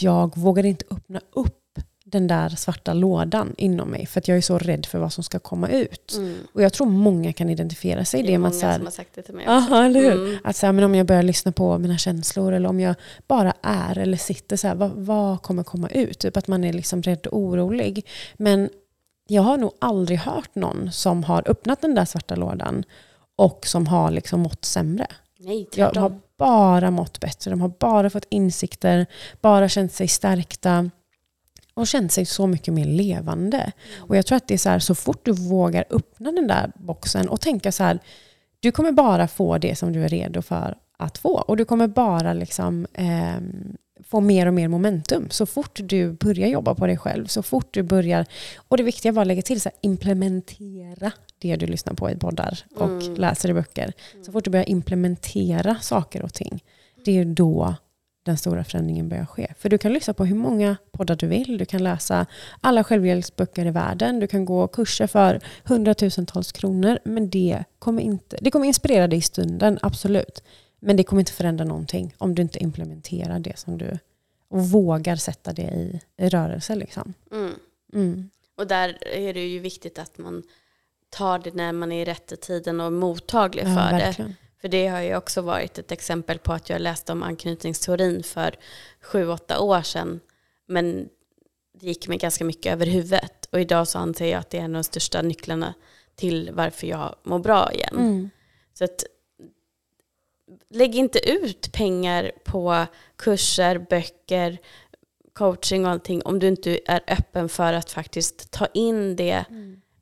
jag 0.00 0.36
vågar 0.36 0.64
inte 0.66 0.84
öppna 0.90 1.20
upp 1.32 1.60
den 2.06 2.26
där 2.26 2.48
svarta 2.48 2.92
lådan 2.92 3.54
inom 3.58 3.88
mig 3.88 4.06
för 4.06 4.20
att 4.20 4.28
jag 4.28 4.36
är 4.36 4.40
så 4.42 4.58
rädd 4.58 4.86
för 4.86 4.98
vad 4.98 5.12
som 5.12 5.24
ska 5.24 5.38
komma 5.38 5.68
ut. 5.68 6.14
Mm. 6.16 6.36
Och 6.52 6.62
jag 6.62 6.72
tror 6.72 6.86
många 6.86 7.32
kan 7.32 7.50
identifiera 7.50 8.04
sig 8.04 8.20
i 8.20 8.22
Det 8.22 8.28
det. 8.28 8.34
är 8.34 8.38
många 8.38 8.48
att 8.48 8.54
så 8.54 8.66
här, 8.66 8.74
som 8.76 8.84
har 8.86 8.90
sagt 8.90 9.14
det 9.14 9.22
till 9.22 9.34
mig 9.34 9.42
också. 9.44 9.52
Aha, 9.52 9.84
eller 9.84 10.00
hur? 10.00 10.12
Mm. 10.12 10.38
Att 10.44 10.56
så 10.56 10.66
här, 10.66 10.72
men 10.72 10.84
om 10.84 10.94
jag 10.94 11.06
börjar 11.06 11.22
lyssna 11.22 11.52
på 11.52 11.78
mina 11.78 11.98
känslor 11.98 12.52
eller 12.52 12.68
om 12.68 12.80
jag 12.80 12.94
bara 13.26 13.54
är 13.62 13.98
eller 13.98 14.16
sitter 14.16 14.56
så 14.56 14.68
här, 14.68 14.74
vad, 14.74 14.90
vad 14.90 15.42
kommer 15.42 15.62
komma 15.62 15.88
ut? 15.88 16.18
Typ 16.18 16.36
att 16.36 16.48
man 16.48 16.64
är 16.64 16.72
liksom 16.72 17.02
rädd 17.02 17.26
och 17.26 17.38
orolig. 17.38 18.06
Men 18.36 18.70
jag 19.28 19.42
har 19.42 19.56
nog 19.56 19.72
aldrig 19.78 20.18
hört 20.18 20.54
någon 20.54 20.92
som 20.92 21.24
har 21.24 21.42
öppnat 21.50 21.80
den 21.80 21.94
där 21.94 22.04
svarta 22.04 22.34
lådan 22.36 22.84
och 23.36 23.66
som 23.66 23.86
har 23.86 24.10
liksom 24.10 24.40
mått 24.40 24.64
sämre. 24.64 25.06
Nej, 25.38 25.58
Jag 25.74 25.92
tvärtom. 25.92 26.02
har 26.02 26.20
bara 26.38 26.90
mått 26.90 27.20
bättre. 27.20 27.50
De 27.50 27.60
har 27.60 27.72
bara 27.80 28.10
fått 28.10 28.26
insikter, 28.30 29.06
bara 29.40 29.68
känt 29.68 29.92
sig 29.92 30.08
stärkta 30.08 30.90
och 31.74 31.86
känt 31.86 32.12
sig 32.12 32.26
så 32.26 32.46
mycket 32.46 32.74
mer 32.74 32.84
levande. 32.84 33.72
Och 33.96 34.16
jag 34.16 34.26
tror 34.26 34.36
att 34.36 34.48
det 34.48 34.54
är 34.54 34.58
så 34.58 34.68
här, 34.68 34.78
så 34.78 34.94
fort 34.94 35.24
du 35.24 35.32
vågar 35.32 35.84
öppna 35.90 36.32
den 36.32 36.46
där 36.46 36.72
boxen 36.74 37.28
och 37.28 37.40
tänka 37.40 37.72
så 37.72 37.84
här, 37.84 37.98
du 38.60 38.72
kommer 38.72 38.92
bara 38.92 39.28
få 39.28 39.58
det 39.58 39.76
som 39.76 39.92
du 39.92 40.04
är 40.04 40.08
redo 40.08 40.42
för 40.42 40.76
att 40.98 41.18
få. 41.18 41.34
Och 41.34 41.56
du 41.56 41.64
kommer 41.64 41.88
bara 41.88 42.32
liksom, 42.32 42.86
ehm, 42.94 43.76
få 44.02 44.20
mer 44.20 44.46
och 44.46 44.54
mer 44.54 44.68
momentum. 44.68 45.26
Så 45.30 45.46
fort 45.46 45.80
du 45.82 46.12
börjar 46.12 46.48
jobba 46.48 46.74
på 46.74 46.86
dig 46.86 46.96
själv, 46.96 47.26
så 47.26 47.42
fort 47.42 47.68
du 47.70 47.82
börjar, 47.82 48.26
och 48.68 48.76
det 48.76 48.82
viktiga 48.82 49.12
var 49.12 49.22
att 49.22 49.28
lägga 49.28 49.42
till, 49.42 49.60
så 49.60 49.68
här, 49.68 49.78
implementera 49.80 51.12
det 51.38 51.56
du 51.56 51.66
lyssnar 51.66 51.94
på 51.94 52.10
i 52.10 52.16
poddar 52.16 52.58
och 52.76 52.88
Mm. 52.90 53.14
läser 53.14 53.48
i 53.48 53.54
böcker. 53.54 53.92
Så 54.22 54.32
fort 54.32 54.44
du 54.44 54.50
börjar 54.50 54.68
implementera 54.68 55.76
saker 55.80 56.22
och 56.22 56.34
ting, 56.34 56.64
det 57.04 57.18
är 57.18 57.24
då 57.24 57.74
den 58.24 58.36
stora 58.36 58.64
förändringen 58.64 59.08
börjar 59.08 59.26
ske. 59.26 59.54
För 59.58 59.68
du 59.68 59.78
kan 59.78 59.92
lyssna 59.92 60.14
på 60.14 60.24
hur 60.24 60.36
många 60.36 60.76
poddar 60.92 61.16
du 61.16 61.26
vill, 61.26 61.58
du 61.58 61.64
kan 61.64 61.82
läsa 61.82 62.26
alla 62.60 62.84
självhjälpsböcker 62.84 63.66
i 63.66 63.70
världen, 63.70 64.20
du 64.20 64.26
kan 64.26 64.44
gå 64.44 64.66
kurser 64.68 65.06
för 65.06 65.40
hundratusentals 65.64 66.52
kronor, 66.52 66.98
men 67.04 67.30
det 67.30 67.64
kommer 67.78 68.02
inte, 68.02 68.38
det 68.40 68.50
kommer 68.50 68.66
inspirera 68.66 69.06
dig 69.08 69.18
i 69.18 69.22
stunden, 69.22 69.78
absolut. 69.82 70.42
Men 70.84 70.96
det 70.96 71.04
kommer 71.04 71.20
inte 71.20 71.32
förändra 71.32 71.64
någonting 71.64 72.14
om 72.18 72.34
du 72.34 72.42
inte 72.42 72.62
implementerar 72.62 73.38
det 73.38 73.58
som 73.58 73.78
du 73.78 73.98
och 74.48 74.68
vågar 74.68 75.16
sätta 75.16 75.52
det 75.52 75.62
i, 75.62 76.00
i 76.16 76.28
rörelse. 76.28 76.74
Liksom. 76.74 77.14
Mm. 77.32 77.52
Mm. 77.92 78.30
Och 78.56 78.66
där 78.66 78.98
är 79.06 79.34
det 79.34 79.46
ju 79.46 79.58
viktigt 79.58 79.98
att 79.98 80.18
man 80.18 80.42
tar 81.10 81.38
det 81.38 81.54
när 81.54 81.72
man 81.72 81.92
är 81.92 82.02
i 82.02 82.04
rätta 82.04 82.36
tiden 82.36 82.80
och 82.80 82.92
mottaglig 82.92 83.62
Ja, 83.62 83.74
för 83.74 83.96
det. 83.98 84.04
verkligen. 84.04 84.34
För 84.60 84.68
det 84.68 84.86
har 84.86 85.00
ju 85.00 85.16
också 85.16 85.40
varit 85.42 85.78
ett 85.78 85.92
exempel 85.92 86.38
på 86.38 86.52
att 86.52 86.70
jag 86.70 86.80
läste 86.80 87.12
om 87.12 87.22
anknytningsteorin 87.22 88.22
för 88.22 88.54
sju, 89.02 89.28
åtta 89.28 89.60
år 89.60 89.82
sedan. 89.82 90.20
Men 90.66 91.08
det 91.80 91.86
gick 91.86 92.08
mig 92.08 92.18
ganska 92.18 92.44
mycket 92.44 92.72
över 92.72 92.86
huvudet. 92.86 93.48
Och 93.52 93.60
idag 93.60 93.88
så 93.88 93.98
anser 93.98 94.26
jag 94.26 94.40
att 94.40 94.50
det 94.50 94.58
är 94.58 94.62
en 94.62 94.76
av 94.76 94.82
de 94.82 94.84
största 94.84 95.22
nycklarna 95.22 95.74
till 96.14 96.50
varför 96.52 96.86
jag 96.86 97.14
mår 97.22 97.38
bra 97.38 97.72
igen. 97.72 97.94
Mm. 97.96 98.30
Så 98.74 98.84
att 98.84 99.04
lägg 100.70 100.94
inte 100.94 101.30
ut 101.30 101.72
pengar 101.72 102.32
på 102.44 102.86
kurser, 103.16 103.78
böcker, 103.78 104.58
coaching 105.32 105.84
och 105.84 105.90
allting 105.90 106.22
om 106.22 106.38
du 106.38 106.48
inte 106.48 106.80
är 106.86 107.00
öppen 107.08 107.48
för 107.48 107.72
att 107.72 107.90
faktiskt 107.90 108.50
ta 108.50 108.66
in 108.66 109.16
det 109.16 109.44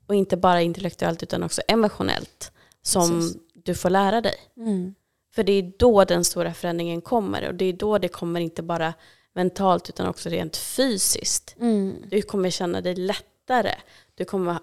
och 0.07 0.15
inte 0.15 0.37
bara 0.37 0.61
intellektuellt 0.61 1.23
utan 1.23 1.43
också 1.43 1.61
emotionellt 1.67 2.51
som 2.81 3.09
Precis. 3.09 3.37
du 3.53 3.75
får 3.75 3.89
lära 3.89 4.21
dig. 4.21 4.35
Mm. 4.57 4.95
För 5.35 5.43
det 5.43 5.53
är 5.53 5.73
då 5.77 6.05
den 6.05 6.23
stora 6.23 6.53
förändringen 6.53 7.01
kommer 7.01 7.47
och 7.47 7.55
det 7.55 7.65
är 7.65 7.73
då 7.73 7.97
det 7.97 8.07
kommer 8.07 8.39
inte 8.39 8.63
bara 8.63 8.93
mentalt 9.33 9.89
utan 9.89 10.07
också 10.07 10.29
rent 10.29 10.57
fysiskt. 10.57 11.55
Mm. 11.59 11.95
Du 12.07 12.21
kommer 12.21 12.49
känna 12.49 12.81
dig 12.81 12.95
lättare. 12.95 13.75
Du 14.15 14.25
kommer 14.25 14.51
ha 14.51 14.59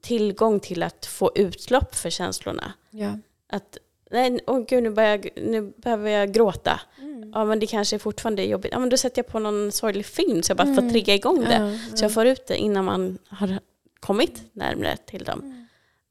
tillgång 0.00 0.60
till 0.60 0.82
att 0.82 1.06
få 1.06 1.32
utlopp 1.34 1.94
för 1.94 2.10
känslorna. 2.10 2.72
Ja. 2.90 3.18
Att 3.48 3.78
nej, 4.12 4.40
åh 4.46 4.60
gud, 4.68 4.82
nu, 4.82 4.90
börjar 4.90 5.10
jag, 5.10 5.28
nu 5.36 5.72
behöver 5.76 6.10
jag 6.10 6.32
gråta. 6.32 6.80
Mm. 6.98 7.30
Ja, 7.34 7.44
men 7.44 7.58
det 7.60 7.66
kanske 7.66 7.98
fortfarande 7.98 8.42
är 8.42 8.46
jobbigt. 8.46 8.72
Ja, 8.72 8.78
men 8.78 8.88
då 8.88 8.96
sätter 8.96 9.18
jag 9.18 9.26
på 9.26 9.38
någon 9.38 9.72
sorglig 9.72 10.06
film 10.06 10.42
så 10.42 10.50
jag 10.50 10.56
bara 10.56 10.66
får 10.74 10.78
Mm. 10.82 10.90
trigga 10.90 11.14
igång 11.14 11.40
det. 11.44 11.78
Ja, 11.90 11.96
Så 11.96 12.04
jag 12.04 12.12
får 12.14 12.26
ut 12.26 12.46
det 12.46 12.56
innan 12.56 12.84
man 12.84 13.18
har 13.28 13.58
kommit 14.00 14.42
närmare 14.52 14.96
till 14.96 15.24
dem. 15.24 15.40
Mm. 15.40 15.66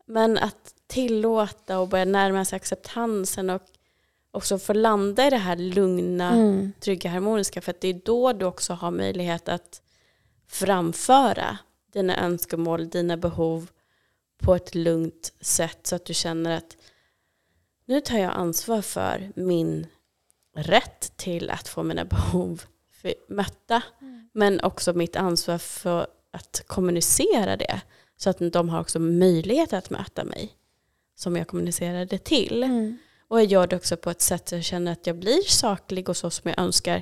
Men 0.05 0.37
att 0.37 0.73
tillåta 0.87 1.79
och 1.79 1.87
börja 1.87 2.05
närma 2.05 2.45
sig 2.45 2.55
acceptansen 2.57 3.49
och 3.49 3.61
också 4.31 4.57
få 4.59 4.73
landa 4.73 5.27
i 5.27 5.29
det 5.29 5.37
här 5.37 5.55
lugna, 5.55 6.31
Mm. 6.31 6.71
trygga, 6.79 7.09
harmoniska. 7.09 7.61
För 7.61 7.71
att 7.71 7.81
det 7.81 7.87
är 7.87 8.01
då 8.05 8.33
du 8.33 8.45
också 8.45 8.73
har 8.73 8.91
möjlighet 8.91 9.49
att 9.49 9.81
framföra 10.47 11.57
dina 11.93 12.17
önskemål, 12.25 12.89
dina 12.89 13.17
behov 13.17 13.69
på 14.43 14.55
ett 14.55 14.75
lugnt 14.75 15.33
sätt 15.41 15.87
så 15.87 15.95
att 15.95 16.05
du 16.05 16.13
känner 16.13 16.57
att 16.57 16.77
nu 17.91 18.01
tar 18.01 18.17
jag 18.17 18.31
ansvar 18.31 18.81
för 18.81 19.31
min 19.35 19.87
rätt 20.55 21.17
till 21.17 21.49
att 21.49 21.67
få 21.67 21.83
mina 21.83 22.05
behov 22.05 22.61
mötta. 23.29 23.83
Men 24.31 24.61
också 24.61 24.93
mitt 24.93 25.15
ansvar 25.15 25.57
för 25.57 26.07
att 26.31 26.63
kommunicera 26.67 27.57
det. 27.57 27.81
Så 28.17 28.29
att 28.29 28.37
de 28.39 28.69
har 28.69 28.81
också 28.81 28.99
möjlighet 28.99 29.73
att 29.73 29.89
möta 29.89 30.23
mig 30.23 30.51
som 31.15 31.35
jag 31.35 31.47
kommunicerade 31.47 32.17
till. 32.17 32.63
Mm. 32.63 32.97
Och 33.27 33.39
jag 33.39 33.45
gör 33.45 33.67
det 33.67 33.75
också 33.75 33.97
på 33.97 34.09
ett 34.09 34.21
sätt 34.21 34.49
så 34.49 34.55
jag 34.55 34.63
känner 34.63 34.91
att 34.91 35.07
jag 35.07 35.15
blir 35.15 35.41
saklig 35.41 36.09
och 36.09 36.17
så 36.17 36.29
som 36.29 36.49
jag 36.49 36.59
önskar 36.59 37.01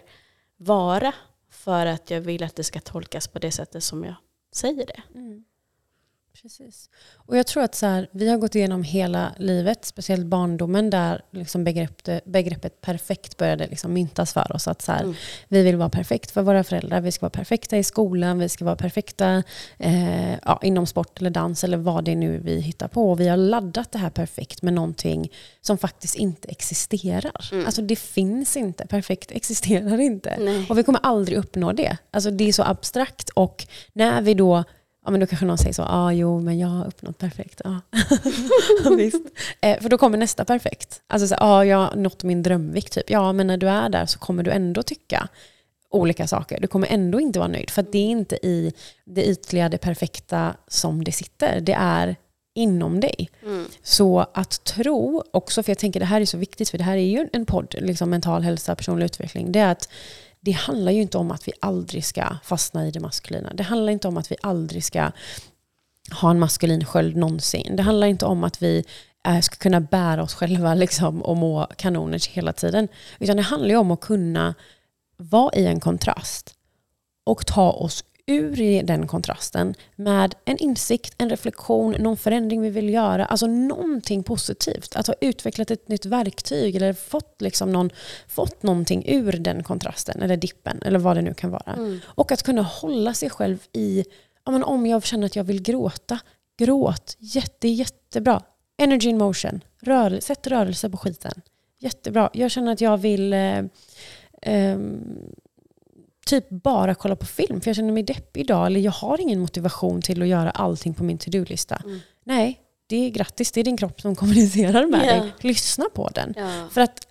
vara. 0.58 1.14
För 1.50 1.86
att 1.86 2.10
jag 2.10 2.22
vill 2.22 2.44
att 2.44 2.56
det 2.56 2.64
ska 2.64 2.80
tolkas 2.80 3.28
på 3.28 3.40
det 3.40 3.52
sättet 3.52 3.84
som 3.84 4.04
jag 4.04 4.16
säger 4.52 4.86
det. 4.86 5.02
Mm. 5.16 5.44
Precis. 6.42 6.90
Och 7.16 7.38
jag 7.38 7.48
tror 7.48 7.64
att 7.64 7.76
så 7.76 7.86
här, 7.86 8.10
vi 8.12 8.30
har 8.30 8.38
gått 8.38 8.56
igenom 8.56 8.84
hela 8.84 9.34
livet, 9.38 9.86
speciellt 9.86 10.26
barndomen, 10.26 10.90
där 10.90 11.22
liksom 11.32 11.64
begreppet, 11.64 12.26
begreppet 12.26 12.82
perfekt 12.82 13.38
började 13.38 13.68
liksom 13.68 13.94
myntas 13.94 14.34
för 14.34 14.56
oss. 14.56 14.68
Att 14.68 14.82
så 14.82 14.92
här, 14.92 15.04
Mm. 15.10 15.16
Vi 15.48 15.64
vill 15.64 15.76
vara 15.76 15.90
perfekt 15.90 16.32
för 16.32 16.42
våra 16.42 16.64
föräldrar, 16.64 17.02
vi 17.02 17.12
ska 17.12 17.24
vara 17.24 17.30
perfekta 17.30 17.78
i 17.78 17.84
skolan, 17.84 18.40
vi 18.40 18.50
ska 18.50 18.66
vara 18.66 18.76
perfekta 18.76 19.44
eh, 19.78 20.34
ja, 20.34 20.60
inom 20.64 20.86
sport 20.86 21.20
eller 21.20 21.30
dans 21.30 21.64
eller 21.64 21.78
vad 21.78 22.06
det 22.06 22.12
är 22.12 22.16
nu 22.16 22.40
vi 22.40 22.60
hittar 22.62 22.88
på. 22.88 23.12
Och 23.12 23.20
vi 23.20 23.28
har 23.28 23.38
laddat 23.38 23.92
det 23.92 24.00
här 24.00 24.10
perfekt 24.10 24.62
med 24.62 24.74
någonting 24.74 25.32
som 25.62 25.78
faktiskt 25.78 26.16
inte 26.16 26.50
existerar. 26.50 27.50
Mm. 27.52 27.66
Alltså 27.66 27.82
det 27.82 27.96
finns 27.96 28.58
inte, 28.58 28.88
perfekt 28.88 29.32
existerar 29.32 30.00
inte. 30.00 30.36
Nej. 30.40 30.66
Och 30.70 30.78
vi 30.78 30.84
kommer 30.84 31.00
aldrig 31.04 31.38
uppnå 31.38 31.72
det. 31.72 31.98
Alltså 32.12 32.32
det 32.32 32.48
är 32.48 32.54
så 32.54 32.64
abstrakt 32.64 33.30
och 33.30 33.68
när 33.94 34.22
vi 34.22 34.34
då 34.34 34.64
Ja, 35.06 35.12
men 35.12 35.20
då 35.20 35.28
kanske 35.28 35.46
någon 35.46 35.58
säger 35.58 35.74
så, 35.74 35.84
ah, 35.84 36.12
jo 36.12 36.40
men 36.40 36.60
jag 36.60 36.68
har 36.68 36.88
uppnått 36.88 37.18
perfekt. 37.18 37.62
Ja. 37.64 37.82
Visst. 38.98 39.26
Eh, 39.62 39.80
för 39.82 39.90
då 39.90 39.98
kommer 39.98 40.18
nästa 40.18 40.46
perfekt. 40.46 41.02
Alltså 41.08 41.28
så, 41.28 41.36
ah, 41.38 41.64
jag 41.64 41.78
har 41.78 41.96
nått 41.96 42.24
min 42.24 42.44
drömvikt 42.44 42.94
typ. 42.94 43.10
Ja 43.10 43.34
men 43.34 43.48
när 43.48 43.58
du 43.58 43.70
är 43.70 43.90
där 43.90 44.06
så 44.06 44.20
kommer 44.20 44.44
du 44.44 44.52
ändå 44.52 44.84
tycka 44.84 45.30
olika 45.90 46.28
saker. 46.28 46.60
Du 46.62 46.68
kommer 46.68 46.88
ändå 46.88 47.20
inte 47.20 47.40
vara 47.40 47.50
nöjd. 47.50 47.70
För 47.70 47.86
det 47.92 47.98
är 47.98 48.10
inte 48.10 48.36
i 48.36 48.74
det 49.06 49.26
ytliga, 49.26 49.70
det 49.70 49.78
perfekta 49.78 50.56
som 50.68 51.04
det 51.04 51.12
sitter. 51.12 51.62
Det 51.62 51.74
är 51.80 52.16
inom 52.56 53.00
dig. 53.00 53.30
Mm. 53.44 53.66
Så 53.84 54.26
att 54.34 54.64
tro 54.64 55.24
också, 55.32 55.64
för 55.64 55.72
jag 55.72 55.78
tänker 55.78 56.00
det 56.00 56.06
här 56.06 56.22
är 56.22 56.26
så 56.26 56.38
viktigt, 56.38 56.70
för 56.70 56.78
det 56.78 56.84
här 56.84 56.98
är 56.98 57.08
ju 57.08 57.30
en 57.34 57.46
podd, 57.46 57.76
liksom 57.80 58.10
mental 58.10 58.44
hälsa, 58.44 58.76
personlig 58.76 59.06
utveckling, 59.06 59.52
det 59.52 59.60
är 59.60 59.72
att 59.72 59.90
det 60.42 60.52
handlar 60.52 60.92
ju 60.92 61.02
inte 61.02 61.18
om 61.18 61.32
att 61.32 61.48
vi 61.48 61.52
aldrig 61.60 62.06
ska 62.06 62.38
fastna 62.44 62.88
i 62.88 62.92
det 62.92 63.00
maskulina. 63.00 63.54
Det 63.54 63.64
handlar 63.64 63.92
inte 63.92 64.08
om 64.08 64.18
att 64.18 64.32
vi 64.32 64.36
aldrig 64.42 64.84
ska 64.84 65.12
ha 66.22 66.32
en 66.32 66.40
maskulin 66.40 66.86
sköld 66.86 67.16
någonsin. 67.16 67.76
Det 67.76 67.84
handlar 67.84 68.08
inte 68.08 68.26
om 68.26 68.44
att 68.44 68.64
vi 68.64 68.86
eh, 69.28 69.40
ska 69.40 69.56
kunna 69.56 69.80
bära 69.80 70.24
oss 70.24 70.34
själva 70.34 70.74
liksom, 70.74 71.22
och 71.22 71.38
må 71.38 71.68
kanoners 71.78 72.28
hela 72.28 72.54
tiden. 72.54 72.88
Utan 73.20 73.38
det 73.38 73.44
handlar 73.44 73.70
ju 73.70 73.78
om 73.78 73.92
att 73.92 74.02
kunna 74.02 74.56
vara 75.18 75.56
i 75.56 75.66
en 75.66 75.80
kontrast 75.80 76.56
och 77.26 77.46
ta 77.46 77.72
oss 77.72 78.04
ur 78.30 78.62
i 78.62 78.82
den 78.82 79.08
kontrasten 79.08 79.76
med 79.96 80.36
en 80.46 80.58
insikt, 80.58 81.14
en 81.18 81.30
reflektion, 81.30 81.92
någon 81.92 82.18
förändring 82.18 82.62
vi 82.62 82.70
vill 82.70 82.90
göra. 82.90 83.26
Alltså 83.26 83.48
någonting 83.48 84.24
positivt. 84.24 84.96
Att 84.96 85.08
ha 85.08 85.16
utvecklat 85.22 85.72
ett 85.72 85.88
nytt 85.88 86.06
verktyg 86.06 86.76
eller 86.76 86.94
fått, 86.94 87.42
liksom 87.42 87.72
någon, 87.72 87.90
fått 88.28 88.64
någonting 88.64 89.04
ur 89.08 89.32
den 89.32 89.64
kontrasten 89.64 90.22
eller 90.22 90.38
dippen 90.38 90.82
eller 90.86 91.00
vad 91.00 91.18
det 91.18 91.22
nu 91.22 91.34
kan 91.34 91.52
vara. 91.52 91.74
Mm. 91.74 92.00
Och 92.06 92.32
att 92.32 92.44
kunna 92.44 92.62
hålla 92.62 93.14
sig 93.14 93.30
själv 93.30 93.58
i, 93.74 94.06
ja, 94.46 94.52
men 94.52 94.64
om 94.64 94.86
jag 94.86 95.04
känner 95.04 95.26
att 95.26 95.36
jag 95.36 95.44
vill 95.44 95.62
gråta, 95.62 96.20
gråt. 96.58 97.16
Jätte, 97.20 97.68
jättebra. 97.68 98.42
Energy 98.78 99.10
in 99.10 99.18
motion. 99.18 99.62
Rör, 99.82 100.20
sätt 100.20 100.48
rörelse 100.48 100.90
på 100.90 100.98
skiten. 100.98 101.42
Jättebra. 101.80 102.30
Jag 102.34 102.52
känner 102.52 102.72
att 102.72 102.82
jag 102.82 102.98
vill 102.98 103.34
eh, 103.34 103.64
ehm, 104.42 105.04
typ 106.30 106.50
bara 106.50 106.96
kolla 106.96 107.16
på 107.16 107.26
film 107.26 107.62
för 107.62 107.70
jag 107.70 107.76
känner 107.76 107.94
mig 107.94 108.04
deppig 108.04 108.42
idag 108.42 108.66
eller 108.66 108.80
jag 108.80 108.92
har 108.92 109.22
ingen 109.22 109.40
motivation 109.40 110.02
till 110.02 110.22
att 110.22 110.28
göra 110.28 110.50
allting 110.52 110.94
på 110.94 111.04
min 111.04 111.18
to-do-lista. 111.18 111.76
Mm. 111.86 112.00
Nej, 112.24 112.60
det 112.88 112.96
är 112.96 113.10
grattis, 113.10 113.52
det 113.52 113.60
är 113.60 113.64
din 113.64 113.78
kropp 113.78 114.02
som 114.02 114.16
kommunicerar 114.16 114.86
med 114.86 115.06
Ja. 115.06 115.14
dig. 115.14 115.34
Lyssna 115.40 115.86
på 115.94 116.10
den. 116.16 116.34
Ja. 116.38 116.68
För 116.72 116.82
att 116.82 117.08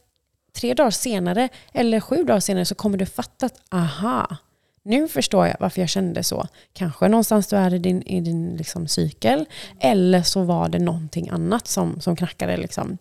tre 0.57 0.75
dagar 0.75 0.91
senare 0.91 1.49
eller 1.73 2.01
sju 2.01 2.25
dagar 2.25 2.41
senare 2.41 2.65
så 2.65 2.75
kommer 2.75 2.99
du 2.99 3.07
fatta 3.07 3.47
att 3.47 3.61
aha, 3.71 4.37
nu 4.83 5.09
förstår 5.09 5.47
jag 5.47 5.57
varför 5.61 5.81
jag 5.81 5.89
kände 5.89 6.23
så. 6.25 6.47
Kanske 6.73 7.09
någonstans 7.09 7.47
du 7.47 7.57
är 7.57 7.75
i 7.75 7.79
din, 7.79 8.03
i 8.03 8.21
din 8.21 8.57
liksom 8.57 8.89
cykel 8.89 9.45
eller 9.81 10.23
så 10.23 10.43
var 10.43 10.69
det 10.69 10.79
någonting 10.79 11.29
annat 11.29 11.67
som, 11.69 12.01
som 12.01 12.17
knackade 12.17 12.57
liksom 12.57 12.99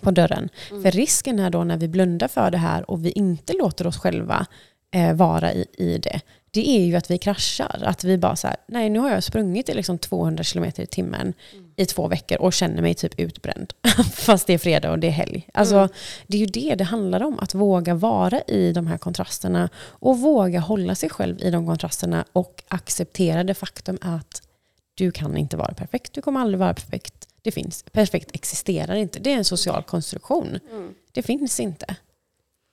på 0.00 0.10
dörren. 0.10 0.48
Mm. 0.70 0.82
För 0.82 0.90
risken 0.90 1.38
är 1.38 1.50
då 1.50 1.64
när 1.64 1.76
vi 1.76 1.88
blundar 1.88 2.28
för 2.28 2.50
det 2.50 2.58
här 2.58 2.90
och 2.90 3.04
vi 3.04 3.10
inte 3.10 3.52
låter 3.52 3.86
oss 3.86 3.98
själva 3.98 4.46
eh, 4.92 5.12
vara 5.14 5.52
i, 5.52 5.66
i 5.78 5.98
det, 5.98 6.20
det 6.50 6.68
är 6.68 6.84
ju 6.84 6.96
att 6.96 7.10
vi 7.10 7.18
kraschar. 7.18 7.82
Att 7.84 8.04
vi 8.04 8.18
bara 8.18 8.36
så 8.36 8.46
här, 8.46 8.56
nej 8.66 8.90
nu 8.90 8.98
har 8.98 9.10
jag 9.10 9.24
sprungit 9.24 9.68
i 9.68 9.74
liksom 9.74 9.98
200 9.98 10.44
km 10.44 10.64
i 10.64 10.86
timmen 10.86 11.34
i 11.76 11.86
två 11.86 12.08
veckor 12.08 12.38
och 12.38 12.52
känner 12.52 12.82
mig 12.82 12.94
typ 12.94 13.20
utbränd. 13.20 13.72
Fast 14.12 14.46
det 14.46 14.52
är 14.52 14.58
fredag 14.58 14.90
och 14.90 14.98
det 14.98 15.06
är 15.06 15.10
helg. 15.10 15.48
Alltså, 15.54 15.76
Mm. 15.76 15.88
Det 16.26 16.36
är 16.36 16.40
ju 16.40 16.46
det 16.46 16.74
det 16.74 16.84
handlar 16.84 17.22
om, 17.22 17.38
att 17.38 17.54
våga 17.54 17.94
vara 17.94 18.40
i 18.40 18.72
de 18.72 18.86
här 18.86 18.98
kontrasterna 18.98 19.68
och 19.78 20.18
våga 20.18 20.60
hålla 20.60 20.94
sig 20.94 21.10
själv 21.10 21.40
i 21.40 21.50
de 21.50 21.66
kontrasterna 21.66 22.24
och 22.32 22.62
acceptera 22.68 23.44
det 23.44 23.54
faktum 23.54 23.98
att 24.00 24.42
du 24.94 25.10
kan 25.10 25.36
inte 25.36 25.56
vara 25.56 25.74
perfekt, 25.74 26.12
du 26.12 26.22
kommer 26.22 26.40
aldrig 26.40 26.58
vara 26.58 26.74
perfekt. 26.74 27.28
Det 27.42 27.50
finns, 27.50 27.84
perfekt 27.92 28.30
existerar 28.34 28.94
inte, 28.94 29.18
det 29.18 29.32
är 29.32 29.36
en 29.36 29.44
social 29.44 29.82
konstruktion. 29.82 30.58
Mm. 30.70 30.94
Det 31.12 31.22
finns 31.22 31.60
inte. 31.60 31.96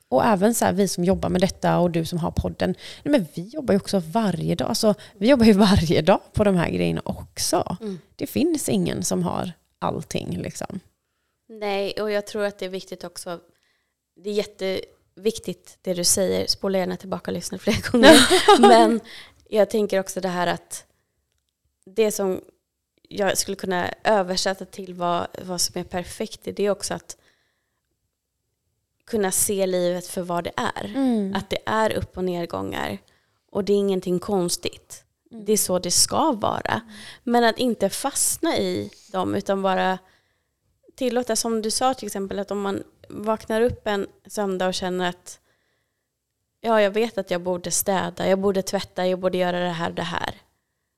Och 0.10 0.26
även 0.26 0.55
så 0.55 0.66
här, 0.66 0.74
vi 0.74 0.88
som 0.88 1.03
jobbar 1.03 1.30
med 1.30 1.41
detta 1.41 1.80
och 1.80 1.91
du 1.91 2.05
som 2.05 2.20
har 2.20 2.32
podden, 2.32 2.76
nej 3.03 3.12
men 3.12 3.26
vi 3.34 3.47
jobbar 3.47 3.74
ju 3.74 3.80
också 3.80 3.99
varje 3.99 4.55
dag. 4.55 4.70
Alltså, 4.70 4.93
vi 5.14 5.30
jobbar 5.30 5.45
ju 5.45 5.53
varje 5.53 6.01
dag 6.01 6.20
på 6.34 6.43
de 6.43 6.55
här 6.55 6.70
grejerna 6.70 7.01
också. 7.05 7.78
Mm. 7.82 7.99
Det 8.16 8.28
finns 8.28 8.70
ingen 8.70 9.03
som 9.03 9.24
har 9.24 9.51
allting. 9.80 10.38
Liksom. 10.38 10.80
Nej, 11.49 11.91
och 11.91 12.12
jag 12.12 12.28
tror 12.28 12.43
att 12.43 12.60
det 12.60 12.66
är 12.66 12.70
viktigt 12.70 13.03
också. 13.03 13.39
Det 14.24 14.30
är 14.30 14.82
viktigt 15.16 15.78
det 15.82 15.93
du 15.93 16.03
säger. 16.03 16.47
Spola 16.47 16.78
gärna 16.78 16.97
tillbaka 16.97 17.32
och 17.32 17.36
lyssna 17.36 17.57
flera 17.57 17.89
gånger. 17.91 18.18
Men 18.60 18.99
jag 19.49 19.70
tänker 19.70 19.99
också 19.99 20.22
det 20.22 20.30
här 20.30 20.47
att 20.47 20.86
det 21.86 22.12
som 22.12 22.41
jag 23.10 23.38
skulle 23.38 23.55
kunna 23.55 23.93
översätta 24.03 24.66
till 24.66 24.93
vad, 24.93 25.28
vad 25.45 25.62
som 25.62 25.80
är 25.80 25.84
perfekt 25.84 26.39
det 26.43 26.60
är 26.60 26.70
också 26.70 26.93
att 26.93 27.18
kunna 29.10 29.32
se 29.32 29.66
livet 29.66 30.07
för 30.07 30.22
vad 30.22 30.43
det 30.43 30.51
är. 30.55 30.86
Mm. 30.86 31.36
Att 31.36 31.49
det 31.49 31.60
är 31.66 31.93
upp 31.93 32.18
och 32.18 32.24
nedgångar. 32.24 32.97
Och 33.51 33.64
det 33.64 33.74
är 33.74 33.78
ingenting 33.78 34.20
konstigt. 34.20 35.03
Det 35.32 35.53
är 35.53 35.57
så 35.57 35.80
det 35.80 35.91
ska 35.91 36.32
vara. 36.32 36.82
Men 37.24 37.43
att 37.43 37.57
inte 37.57 37.89
fastna 37.89 38.57
i 38.57 38.91
dem 39.12 39.36
utan 39.36 39.62
bara 39.62 39.97
tillåta, 40.95 41.36
som 41.36 41.62
du 41.62 41.72
sa 41.72 41.93
till 41.93 42.05
exempel, 42.05 42.39
att 42.39 42.51
om 42.51 42.62
man 42.62 42.84
vaknar 43.10 43.62
upp 43.62 43.88
en 43.88 44.07
söndag 44.28 44.68
och 44.68 44.74
känner 44.74 45.10
att 45.10 45.39
ja, 46.62 46.82
jag 46.82 46.91
vet 46.91 47.18
att 47.18 47.32
jag 47.32 47.41
borde 47.41 47.72
städa, 47.72 48.28
jag 48.28 48.39
borde 48.39 48.62
tvätta, 48.62 49.07
jag 49.07 49.20
borde 49.20 49.38
göra 49.38 49.60
det 49.60 49.70
här 49.70 49.89
och 49.89 49.95
det 49.95 50.01
här. 50.01 50.36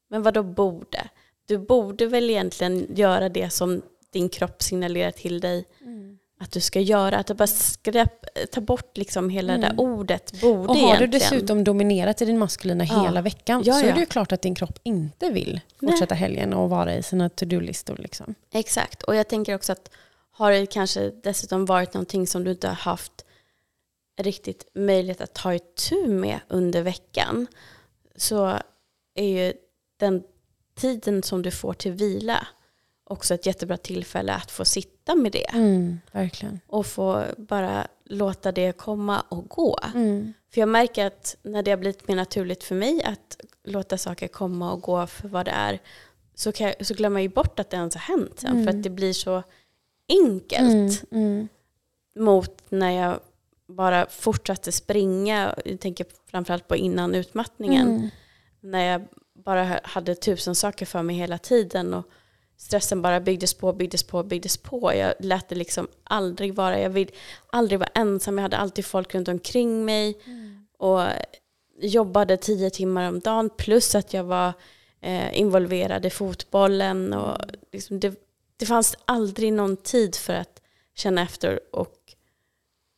Men 0.08 0.24
vad 0.24 0.34
då 0.34 0.44
borde? 0.44 1.10
Du 1.46 1.58
borde 1.58 2.08
väl 2.08 2.30
egentligen 2.30 2.88
göra 2.96 3.30
det 3.30 3.50
som 3.50 3.82
din 4.10 4.30
kropp 4.30 4.62
signalerar 4.62 5.12
till 5.12 5.40
dig 5.40 5.66
att 6.42 6.52
du 6.52 6.60
ska 6.62 6.80
göra. 6.80 7.18
Att 7.18 7.28
du 7.28 7.34
bara 7.34 7.48
skräp, 7.48 8.26
ta 8.52 8.62
bort 8.62 8.98
liksom 8.98 9.30
hela 9.30 9.54
det 9.54 9.60
där 9.60 9.80
ordet 9.80 10.42
borde 10.42 10.58
Och 10.58 10.68
har 10.68 10.76
egentligen. 10.76 11.12
du 11.12 11.18
dessutom 11.20 11.64
dominerat 11.64 12.22
i 12.22 12.26
din 12.26 12.38
maskulina 12.40 12.86
Ja. 12.86 13.04
hela 13.04 13.22
veckan 13.22 13.64
Ja, 13.66 13.74
så 13.74 13.86
är 13.86 13.94
det 13.94 14.00
ju 14.00 14.06
klart 14.06 14.32
att 14.32 14.42
din 14.42 14.56
kropp 14.56 14.80
inte 14.84 15.30
vill 15.30 15.60
fortsätta 15.80 16.16
helgen 16.16 16.54
och 16.54 16.70
vara 16.70 16.96
i 16.96 17.04
sina 17.04 17.30
to-do-listor. 17.30 17.96
Liksom. 17.98 18.36
Exakt, 18.54 19.04
och 19.04 19.16
jag 19.16 19.28
tänker 19.28 19.56
också 19.56 19.72
att 19.72 19.90
har 20.32 20.52
det 20.52 20.66
kanske 20.66 21.12
dessutom 21.24 21.66
varit 21.66 21.94
någonting 21.94 22.28
som 22.28 22.44
du 22.44 22.52
inte 22.52 22.68
har 22.68 22.76
haft 22.76 23.26
riktigt 24.22 24.70
möjlighet 24.74 25.22
att 25.22 25.34
ta 25.34 25.54
itu 25.54 26.08
med 26.08 26.40
under 26.48 26.82
veckan 26.82 27.48
så 28.16 28.58
är 29.16 29.26
ju 29.26 29.54
den 30.00 30.24
tiden 30.76 31.24
som 31.24 31.42
du 31.42 31.52
får 31.52 31.74
till 31.74 31.92
vila 31.92 32.48
också 33.12 33.34
ett 33.34 33.46
jättebra 33.46 33.78
tillfälle 33.78 34.34
att 34.34 34.52
få 34.52 34.66
sitta 34.66 35.16
med 35.16 35.32
det 35.32 35.46
Mm, 35.54 36.00
verkligen. 36.12 36.60
och 36.68 36.86
få 36.86 37.24
bara 37.38 37.88
låta 38.06 38.52
det 38.52 38.78
komma 38.78 39.24
och 39.30 39.50
gå. 39.50 39.80
Mm. 39.96 40.34
För 40.54 40.62
jag 40.62 40.70
märker 40.70 41.06
att 41.06 41.36
när 41.44 41.64
det 41.64 41.72
har 41.72 41.78
blivit 41.78 42.08
mer 42.08 42.16
naturligt 42.16 42.64
för 42.64 42.76
mig 42.76 43.04
att 43.04 43.38
låta 43.64 43.98
saker 43.98 44.28
komma 44.28 44.72
och 44.74 44.82
gå 44.82 45.08
för 45.08 45.28
vad 45.28 45.46
det 45.46 45.52
är 45.52 45.80
så, 46.36 46.52
kan 46.52 46.74
så 46.82 46.94
glömmer 46.94 47.20
jag 47.20 47.24
ju 47.24 47.30
bort 47.30 47.60
att 47.60 47.70
det 47.70 47.78
ens 47.78 47.96
har 47.96 48.02
hänt 48.18 48.40
sen. 48.40 48.64
För 48.66 48.70
att 48.78 48.84
det 48.84 48.90
blir 48.90 49.14
så 49.14 49.44
enkelt 50.10 51.04
Mm, 51.12 51.24
mm, 51.26 51.48
mot 52.16 52.62
när 52.70 52.92
jag 52.92 53.20
bara 53.68 54.06
fortsatte 54.10 54.72
springa. 54.72 55.56
Jag 55.66 55.80
tänker 55.80 56.06
framförallt 56.32 56.68
på 56.68 56.76
innan 56.76 57.16
utmattningen. 57.16 57.88
mm. 57.88 58.10
När 58.62 58.92
jag 58.92 59.02
bara 59.34 59.80
hade 59.84 60.16
tusen 60.16 60.56
saker 60.56 60.86
för 60.86 61.02
mig 61.02 61.16
hela 61.16 61.38
tiden. 61.38 61.94
Och 61.94 62.06
stressen 62.62 63.02
bara 63.02 63.20
byggdes 63.20 63.54
på, 63.54 63.74
byggdes 63.74 64.04
på, 64.04 64.24
byggdes 64.24 64.58
på. 64.58 64.94
Jag 64.96 65.14
lät 65.20 65.50
det 65.50 65.56
liksom 65.56 65.88
aldrig 66.04 66.56
vara, 66.56 66.80
jag 66.80 66.90
vill 66.90 67.12
aldrig 67.52 67.80
vara 67.80 67.90
ensam. 67.94 68.38
Jag 68.38 68.42
hade 68.44 68.58
alltid 68.58 68.86
folk 68.86 69.16
runt 69.16 69.28
omkring 69.28 69.86
mig. 69.86 70.18
Och 70.78 71.02
jobbade 71.82 72.38
tio 72.38 72.70
timmar 72.70 73.08
om 73.08 73.20
dagen. 73.20 73.50
Plus 73.58 73.96
att 73.96 74.14
jag 74.14 74.24
var 74.24 74.54
eh, 75.02 75.40
involverad 75.40 76.06
i 76.06 76.10
fotbollen. 76.10 77.14
Och 77.14 77.38
liksom 77.72 78.00
det, 78.00 78.14
det 78.58 78.66
fanns 78.66 78.98
aldrig 79.06 79.54
någon 79.54 79.78
tid 79.78 80.16
för 80.16 80.34
att 80.34 80.62
känna 80.96 81.22
efter 81.22 81.60
och 81.72 81.94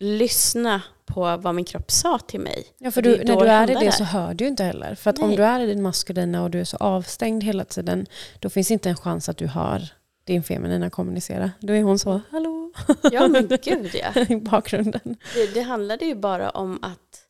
lyssna 0.04 0.82
på 1.06 1.38
vad 1.38 1.56
min 1.56 1.66
kropp 1.66 1.92
sa 1.92 2.20
till 2.20 2.40
mig. 2.40 2.66
Ja, 2.78 2.92
för 2.92 3.02
du, 3.02 3.16
är 3.16 3.26
när 3.26 3.36
du 3.38 3.48
är 3.48 3.72
i 3.84 3.86
det 3.86 3.92
så 3.92 4.04
hör 4.04 4.34
du 4.34 4.44
ju 4.44 4.50
inte 4.50 4.64
heller. 4.64 4.96
För 4.96 5.10
att 5.10 5.20
om 5.20 5.36
du 5.36 5.44
är 5.44 5.60
i 5.60 5.66
din 5.66 5.82
maskulina 5.82 6.44
och 6.44 6.52
du 6.52 6.60
är 6.60 6.64
så 6.64 6.78
avstängd 6.78 7.44
hela 7.44 7.66
tiden, 7.66 8.06
då 8.40 8.50
finns 8.50 8.72
inte 8.72 8.90
en 8.90 8.96
chans 8.96 9.30
att 9.30 9.38
du 9.38 9.48
hör 9.48 9.90
din 10.24 10.44
feminina 10.44 10.90
kommunicera. 10.90 11.52
Då 11.60 11.74
är 11.74 11.84
hon 11.84 12.00
så, 12.00 12.22
hallå, 12.30 12.72
Ja 13.12 13.28
men 13.28 13.48
gud 13.64 13.92
ja. 13.96 14.22
i 14.30 14.36
bakgrunden. 14.36 15.18
Det, 15.34 15.54
det 15.54 15.62
handlade 15.62 16.06
ju 16.06 16.16
bara 16.16 16.50
om 16.50 16.80
att 16.84 17.22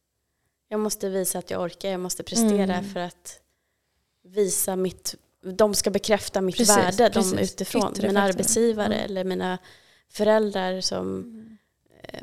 jag 0.69 0.79
måste 0.79 1.09
visa 1.09 1.39
att 1.39 1.51
jag 1.51 1.61
orkar, 1.61 1.89
jag 1.89 1.99
måste 1.99 2.23
prestera 2.23 2.63
Mm. 2.77 2.89
för 2.93 2.99
att 2.99 3.39
visa 4.23 4.75
mitt, 4.75 5.15
de 5.53 5.73
ska 5.73 5.89
bekräfta 5.89 6.41
mitt 6.41 6.57
Precis, 6.57 6.77
värde, 6.77 7.09
de 7.09 7.13
precis. 7.13 7.53
utifrån. 7.53 7.91
Yttre 7.93 8.07
mina 8.07 8.21
arbetsgivare 8.21 8.93
Mm. 8.95 9.05
eller 9.05 9.23
mina 9.23 9.57
föräldrar 10.11 10.81
som 10.81 11.25
eh, 12.03 12.19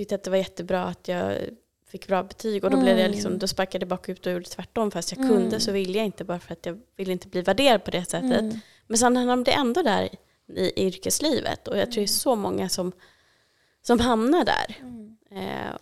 tyckte 0.00 0.14
att 0.14 0.22
det 0.22 0.30
var 0.30 0.36
jättebra 0.36 0.82
att 0.84 1.08
jag 1.08 1.38
fick 1.86 2.06
bra 2.06 2.22
betyg 2.22 2.64
och 2.64 2.70
då, 2.70 2.76
blev 2.76 2.88
jag 2.98 3.00
Mm. 3.00 3.10
liksom, 3.12 3.38
då 3.38 3.46
sparkade 3.48 3.82
jag 3.82 3.88
bakut 3.88 4.26
och 4.26 4.32
gjorde 4.32 4.44
tvärtom 4.44 4.90
fast 4.90 5.12
jag 5.12 5.18
Mm. 5.18 5.30
kunde 5.30 5.60
så 5.60 5.72
ville 5.72 5.98
jag 5.98 6.06
inte 6.06 6.24
bara 6.24 6.38
för 6.40 6.52
att 6.52 6.66
jag 6.66 6.80
ville 6.96 7.12
inte 7.12 7.28
bli 7.28 7.42
värderad 7.42 7.84
på 7.84 7.90
det 7.90 8.04
sättet. 8.04 8.40
Mm. 8.40 8.60
Men 8.86 8.98
sen 8.98 9.16
hamnade 9.16 9.42
det 9.44 9.52
ändå 9.52 9.82
där 9.82 10.08
i, 10.48 10.86
yrkeslivet 10.86 11.68
och 11.68 11.78
jag 11.78 11.92
tror 11.92 12.00
det 12.00 12.04
är 12.04 12.06
så 12.06 12.36
många 12.36 12.68
som, 12.68 12.92
som 13.82 14.00
hamnar 14.00 14.44
där. 14.44 14.76
Eh, 15.30 15.76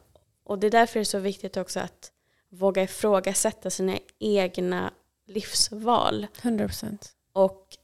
och 0.45 0.59
det 0.59 0.67
är 0.67 0.71
därför 0.71 0.95
det 0.95 1.03
är 1.03 1.05
så 1.05 1.19
viktigt 1.19 1.57
också 1.57 1.81
att 1.81 2.13
våga 2.49 2.83
ifrågasätta 2.83 3.71
sina 3.71 3.99
egna 4.19 4.91
livsval 5.27 6.27
100 6.43 6.67
procent. 6.67 7.13
och 7.33 7.77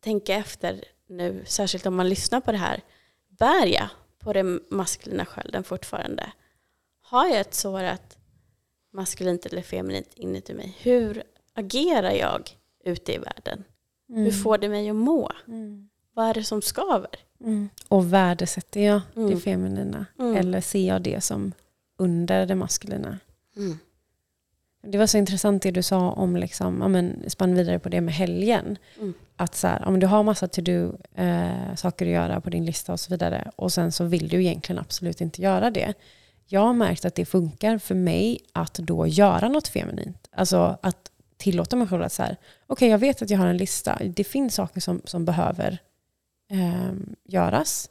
tänka 0.00 0.34
efter 0.34 0.84
nu, 1.06 1.44
särskilt 1.46 1.86
om 1.86 1.94
man 1.94 2.08
lyssnar 2.08 2.40
på 2.40 2.52
det 2.52 2.58
här. 2.58 2.80
Bär 3.28 3.66
jag 3.66 3.88
på 4.20 4.32
den 4.32 4.60
maskulina 4.70 5.24
skölden 5.26 5.64
fortfarande? 5.64 6.32
Har 7.02 7.26
jag 7.26 7.40
ett 7.40 7.54
sårat 7.54 8.18
maskulint 8.92 9.46
eller 9.46 9.62
feminint 9.62 10.08
inuti 10.14 10.54
mig? 10.54 10.76
Hur 10.80 11.22
agerar 11.54 12.10
jag 12.10 12.56
ute 12.84 13.12
i 13.14 13.18
världen? 13.18 13.64
Hur 14.08 14.30
får 14.30 14.58
det 14.58 14.68
mig 14.68 14.88
att 14.90 14.96
må? 14.96 15.32
Mm. 15.48 15.88
Vad 16.14 16.28
är 16.28 16.34
det 16.34 16.44
som 16.44 16.62
skaver? 16.62 17.10
Mm. 17.40 17.68
Och 17.88 18.12
värdesätter 18.12 18.80
jag 18.80 19.00
det 19.14 19.20
Mm. 19.20 19.40
feminina? 19.40 20.06
Mm. 20.18 20.36
Eller 20.36 20.60
ser 20.60 20.88
jag 20.88 21.02
det 21.02 21.20
som 21.20 21.52
under 21.98 22.46
det 22.46 22.54
maskulina? 22.54 23.18
Det 24.82 24.98
var 24.98 25.06
så 25.06 25.18
intressant 25.18 25.62
det 25.62 25.70
du 25.70 25.82
sa 25.82 26.10
om, 26.10 26.36
liksom, 26.36 26.78
ja, 26.80 26.88
men, 26.88 27.30
spann 27.30 27.54
vidare 27.54 27.78
på 27.78 27.88
det 27.88 28.00
med 28.00 28.14
helgen. 28.14 28.78
Mm. 28.98 29.14
Att 29.36 29.54
så 29.54 29.66
här, 29.66 29.84
om 29.84 30.00
du 30.00 30.06
har 30.06 30.22
massa 30.22 30.46
to-do, 30.46 30.98
eh, 31.14 31.74
saker 31.76 32.06
att 32.06 32.12
göra 32.12 32.40
på 32.40 32.50
din 32.50 32.64
lista 32.64 32.92
och 32.92 33.00
så 33.00 33.10
vidare. 33.10 33.50
Och 33.56 33.72
sen 33.72 33.92
så 33.92 34.04
vill 34.04 34.28
du 34.28 34.40
egentligen 34.40 34.78
absolut 34.78 35.20
inte 35.20 35.42
göra 35.42 35.70
det. 35.70 35.94
Jag 36.46 36.60
har 36.60 36.72
märkt 36.72 37.04
att 37.04 37.14
det 37.14 37.24
funkar 37.24 37.78
för 37.78 37.94
mig 37.94 38.38
att 38.52 38.74
då 38.74 39.06
göra 39.06 39.48
något 39.48 39.68
feminint. 39.68 40.28
Alltså 40.32 40.78
att 40.82 41.10
tillåta 41.36 41.76
mig 41.76 41.88
själv 41.88 42.02
att 42.02 42.12
så 42.12 42.22
här, 42.22 42.36
okej 42.66 42.88
jag 42.88 42.98
vet 42.98 43.22
att 43.22 43.30
jag 43.30 43.38
har 43.38 43.46
en 43.46 43.56
lista. 43.56 43.98
Det 44.04 44.24
finns 44.24 44.54
saker 44.54 44.80
som, 44.80 45.02
som 45.04 45.24
behöver 45.24 45.78
eh, 46.50 46.92
göras. 47.24 47.88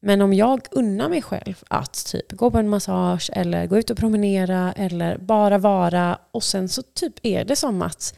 Men 0.00 0.22
om 0.22 0.32
jag 0.32 0.60
unnar 0.70 1.08
mig 1.08 1.22
själv 1.22 1.64
att 1.68 2.06
typ 2.06 2.32
gå 2.32 2.50
på 2.50 2.58
en 2.58 2.68
massage 2.68 3.30
eller 3.32 3.66
gå 3.66 3.78
ut 3.78 3.90
och 3.90 3.96
promenera 3.96 4.72
eller 4.72 5.18
bara 5.18 5.58
vara 5.58 6.18
och 6.30 6.44
sen 6.44 6.68
så 6.68 6.82
typ 6.82 7.14
är 7.22 7.44
det 7.44 7.56
som 7.56 7.82
att 7.82 8.14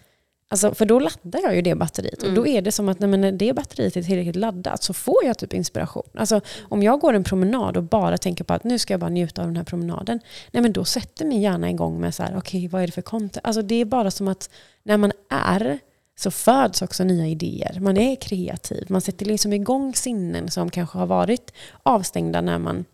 Alltså, 0.52 0.74
för 0.74 0.86
då 0.86 0.98
laddar 0.98 1.40
jag 1.42 1.54
ju 1.54 1.62
det 1.62 1.74
batteriet. 1.74 2.22
Och 2.22 2.32
då 2.32 2.46
är 2.46 2.62
det 2.62 2.72
som 2.72 2.88
att 2.88 2.98
nej, 2.98 3.08
men 3.08 3.20
när 3.20 3.32
det 3.32 3.52
batteriet 3.52 3.96
är 3.96 4.02
tillräckligt 4.02 4.36
laddat 4.36 4.82
så 4.82 4.92
får 4.92 5.24
jag 5.24 5.38
typ 5.38 5.54
inspiration. 5.54 6.08
Alltså, 6.14 6.40
om 6.62 6.82
jag 6.82 7.00
går 7.00 7.14
en 7.14 7.24
promenad 7.24 7.76
och 7.76 7.82
bara 7.82 8.18
tänker 8.18 8.44
på 8.44 8.54
att 8.54 8.64
nu 8.64 8.78
ska 8.78 8.92
jag 8.92 9.00
bara 9.00 9.10
njuta 9.10 9.42
av 9.42 9.48
den 9.48 9.56
här 9.56 9.64
promenaden. 9.64 10.20
Nej, 10.50 10.62
men 10.62 10.72
då 10.72 10.84
sätter 10.84 11.24
min 11.24 11.40
hjärna 11.40 11.70
igång 11.70 12.00
med 12.00 12.14
så 12.14 12.22
här, 12.22 12.36
okej 12.36 12.68
vad 12.68 12.82
är 12.82 12.86
det 12.86 12.92
för 12.92 13.02
content? 13.02 13.38
Alltså, 13.46 13.62
det 13.62 13.74
är 13.74 13.84
bara 13.84 14.10
som 14.10 14.28
att 14.28 14.50
när 14.82 14.96
man 14.96 15.12
är 15.28 15.78
så 16.22 16.30
föds 16.30 16.82
också 16.82 17.04
nya 17.04 17.26
idéer. 17.26 17.78
Man 17.80 17.96
är 17.96 18.16
kreativ. 18.16 18.86
Man 18.88 19.00
sätter 19.00 19.26
liksom 19.26 19.52
igång 19.52 19.94
sinnen 19.94 20.50
som 20.50 20.70
kanske 20.70 20.98
har 20.98 21.06
varit 21.06 21.52
avstängda 21.82 22.40
när 22.40 22.58
man 22.58 22.84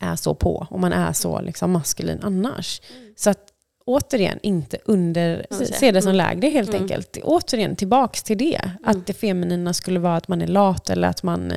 är 0.00 0.16
så 0.16 0.34
på 0.34 0.66
och 0.70 0.80
man 0.80 0.92
är 0.92 1.12
så 1.12 1.40
liksom 1.40 1.70
maskulin 1.70 2.18
annars. 2.22 2.80
Så 3.16 3.30
att 3.30 3.46
återigen 3.86 4.38
inte 4.42 4.78
under, 4.84 5.46
se 5.64 5.90
det 5.92 6.02
som 6.02 6.08
Mm. 6.14 6.16
lägre 6.16 6.48
helt 6.50 6.68
Mm. 6.68 6.82
enkelt. 6.82 7.16
Återigen 7.22 7.76
tillbaks 7.76 8.22
till 8.22 8.38
det. 8.38 8.70
Att 8.84 9.06
det 9.06 9.12
feminina 9.12 9.72
skulle 9.72 9.98
vara 10.00 10.16
att 10.16 10.28
man 10.28 10.42
är 10.42 10.46
lat 10.46 10.90
eller 10.90 11.08
att 11.08 11.22
man, 11.22 11.52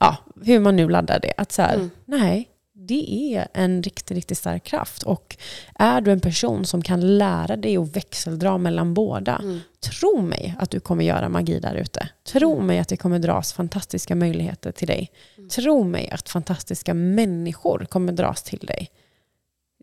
ja 0.00 0.16
hur 0.42 0.60
man 0.60 0.76
nu 0.76 0.88
laddar 0.88 1.20
det. 1.20 1.32
Att 1.36 1.52
så 1.52 1.62
här, 1.62 1.74
Mm. 1.74 1.90
nej, 2.04 2.48
det 2.88 3.34
är 3.34 3.48
en 3.54 3.82
riktigt, 3.82 4.10
riktigt 4.16 4.38
stark 4.38 4.64
kraft. 4.64 5.02
Och 5.02 5.36
är 5.74 6.00
du 6.00 6.12
en 6.12 6.20
person 6.20 6.64
som 6.64 6.82
kan 6.82 7.18
lära 7.18 7.56
dig 7.56 7.76
att 7.76 7.96
växeldra 7.96 8.58
mellan 8.58 8.94
båda, 8.94 9.36
Mm. 9.42 9.60
tro 9.80 10.20
mig 10.22 10.54
att 10.58 10.70
du 10.70 10.80
kommer 10.80 11.04
göra 11.04 11.28
magi 11.28 11.60
där 11.60 11.74
ute. 11.74 12.08
Tro 12.24 12.60
mig 12.60 12.78
att 12.78 12.88
det 12.88 12.96
kommer 12.96 13.18
dras 13.18 13.52
fantastiska 13.52 14.14
möjligheter 14.14 14.72
till 14.72 14.86
dig. 14.88 15.10
Tro 15.50 15.84
mig 15.84 16.10
att 16.10 16.28
fantastiska 16.28 16.94
människor 16.94 17.86
kommer 17.90 18.12
dras 18.12 18.42
till 18.42 18.58
dig. 18.66 18.90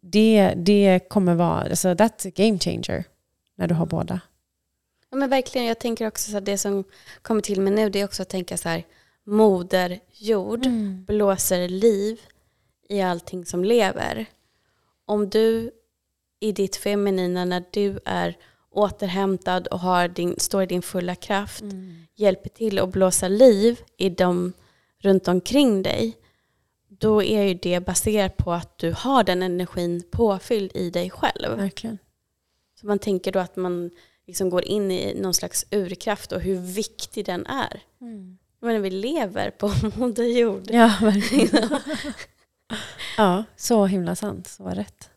Det, 0.02 0.54
det 0.58 1.00
kommer 1.10 1.36
vara, 1.36 1.62
alltså 1.62 1.88
that's 1.94 2.28
a 2.28 2.32
game 2.36 2.60
changer 2.60 3.04
när 3.58 3.68
du 3.68 3.74
har 3.76 3.86
båda. 3.86 4.20
Ja, 5.12 5.18
men 5.18 5.30
verkligen, 5.30 5.68
jag 5.68 5.80
tänker 5.80 6.08
också 6.08 6.32
så 6.32 6.38
att 6.38 6.46
det 6.46 6.58
som 6.58 6.84
kommer 7.22 7.42
till 7.42 7.62
mig 7.62 7.74
nu 7.74 7.90
det 7.90 8.00
är 8.02 8.06
också 8.06 8.22
att 8.22 8.30
tänka 8.30 8.58
så 8.58 8.70
här, 8.70 8.84
moder 9.26 10.00
jord 10.14 10.68
blåser 11.08 11.68
liv 11.70 12.20
i 12.90 13.02
allting 13.02 13.46
som 13.46 13.64
lever. 13.64 14.26
Om 15.06 15.30
du 15.30 15.72
i 16.40 16.52
ditt 16.52 16.76
feminina, 16.76 17.46
när 17.46 17.64
du 17.72 18.00
är 18.06 18.38
återhämtad 18.72 19.68
och 19.68 19.80
har 19.80 20.08
din, 20.08 20.36
står 20.38 20.64
i 20.64 20.66
din 20.66 20.82
fulla 20.82 21.16
kraft, 21.16 21.62
Mm. 21.62 21.96
hjälper 22.16 22.50
till 22.50 22.80
att 22.80 22.90
blåsa 22.90 23.28
liv 23.28 23.80
i 23.98 24.10
dem 24.10 24.54
runt 25.00 25.28
omkring 25.28 25.84
dig, 25.84 26.18
då 26.88 27.24
är 27.24 27.44
ju 27.44 27.54
det 27.54 27.80
baserat 27.80 28.38
på 28.38 28.54
att 28.54 28.78
du 28.78 28.92
har 28.98 29.24
den 29.24 29.44
energin 29.44 30.04
påfylld 30.12 30.72
i 30.76 30.90
dig 30.90 31.10
själv. 31.10 31.58
Verkligen. 31.58 31.98
Så 32.80 32.88
man 32.88 33.00
tänker 33.00 33.32
då 33.32 33.40
att 33.40 33.56
man 33.56 33.90
liksom 34.28 34.50
går 34.50 34.64
in 34.66 34.92
i 34.92 35.14
någon 35.22 35.34
slags 35.34 35.66
urkraft 35.72 36.32
och 36.32 36.42
hur 36.42 36.56
viktig 36.60 37.26
den 37.26 37.46
är. 37.46 37.82
Jag 38.60 38.68
menar, 38.68 38.80
vi 38.80 38.90
lever 38.90 39.50
på 39.52 39.68
Moder 39.98 40.24
Jord. 40.24 40.64
Ja, 40.70 40.94
verkligen. 41.02 41.70
ja, 43.18 43.44
så 43.56 43.86
himla 43.86 44.16
sant. 44.16 44.48
Så 44.48 44.64
rätt. 44.70 45.10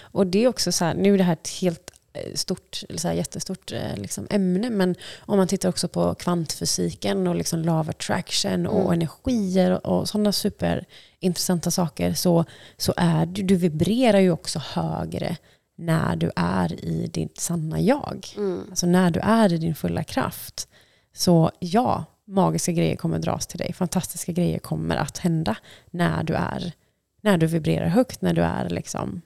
Och 0.00 0.26
det 0.26 0.44
är 0.44 0.48
också 0.48 0.72
så 0.72 0.84
här, 0.84 0.94
nu 0.94 1.14
är 1.14 1.18
det 1.18 1.24
här 1.24 1.32
ett 1.32 1.48
helt 1.48 1.90
eh, 2.12 2.34
stort, 2.34 2.82
så 2.96 3.08
här 3.08 3.14
jättestort 3.14 3.72
eh, 3.72 3.96
liksom, 3.96 4.26
ämne, 4.30 4.70
men 4.70 4.94
om 5.20 5.38
man 5.38 5.48
tittar 5.48 5.68
också 5.68 5.88
på 5.88 6.14
kvantfysiken 6.14 7.26
och 7.26 7.34
liksom 7.34 7.58
love 7.58 7.90
attraction 7.90 8.66
och 8.66 8.80
Mm. 8.80 8.92
energier 8.92 9.70
och, 9.70 9.98
och 9.98 10.08
sådana 10.08 10.32
superintressanta 10.32 11.70
saker, 11.70 12.14
så, 12.14 12.44
så 12.76 12.94
är 12.96 13.26
du, 13.26 13.42
du 13.42 13.56
vibrerar 13.56 14.20
ju 14.20 14.30
också 14.30 14.58
högre 14.58 15.36
när 15.76 16.16
du 16.16 16.30
är 16.36 16.84
i 16.84 17.06
ditt 17.06 17.40
sanna 17.40 17.80
jag. 17.80 18.34
Mm. 18.36 18.66
Alltså 18.70 18.86
när 18.86 19.10
du 19.10 19.20
är 19.20 19.52
i 19.52 19.58
din 19.58 19.74
fulla 19.74 20.04
kraft. 20.04 20.68
Så 21.12 21.50
ja, 21.58 22.04
magiska 22.30 22.72
grejer 22.72 22.96
kommer 22.96 23.18
dras 23.18 23.46
till 23.46 23.58
dig. 23.58 23.72
Fantastiska 23.72 24.32
grejer 24.32 24.58
kommer 24.58 24.96
att 24.96 25.18
hända 25.18 25.56
när 25.90 26.22
du 26.22 26.34
är 26.34 26.72
när 27.20 27.38
du 27.38 27.46
vibrerar 27.46 27.86
högt, 27.86 28.22
när 28.22 28.34
du 28.34 28.42
är 28.42 28.68
liksom 28.68 29.22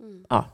Mm. 0.00 0.44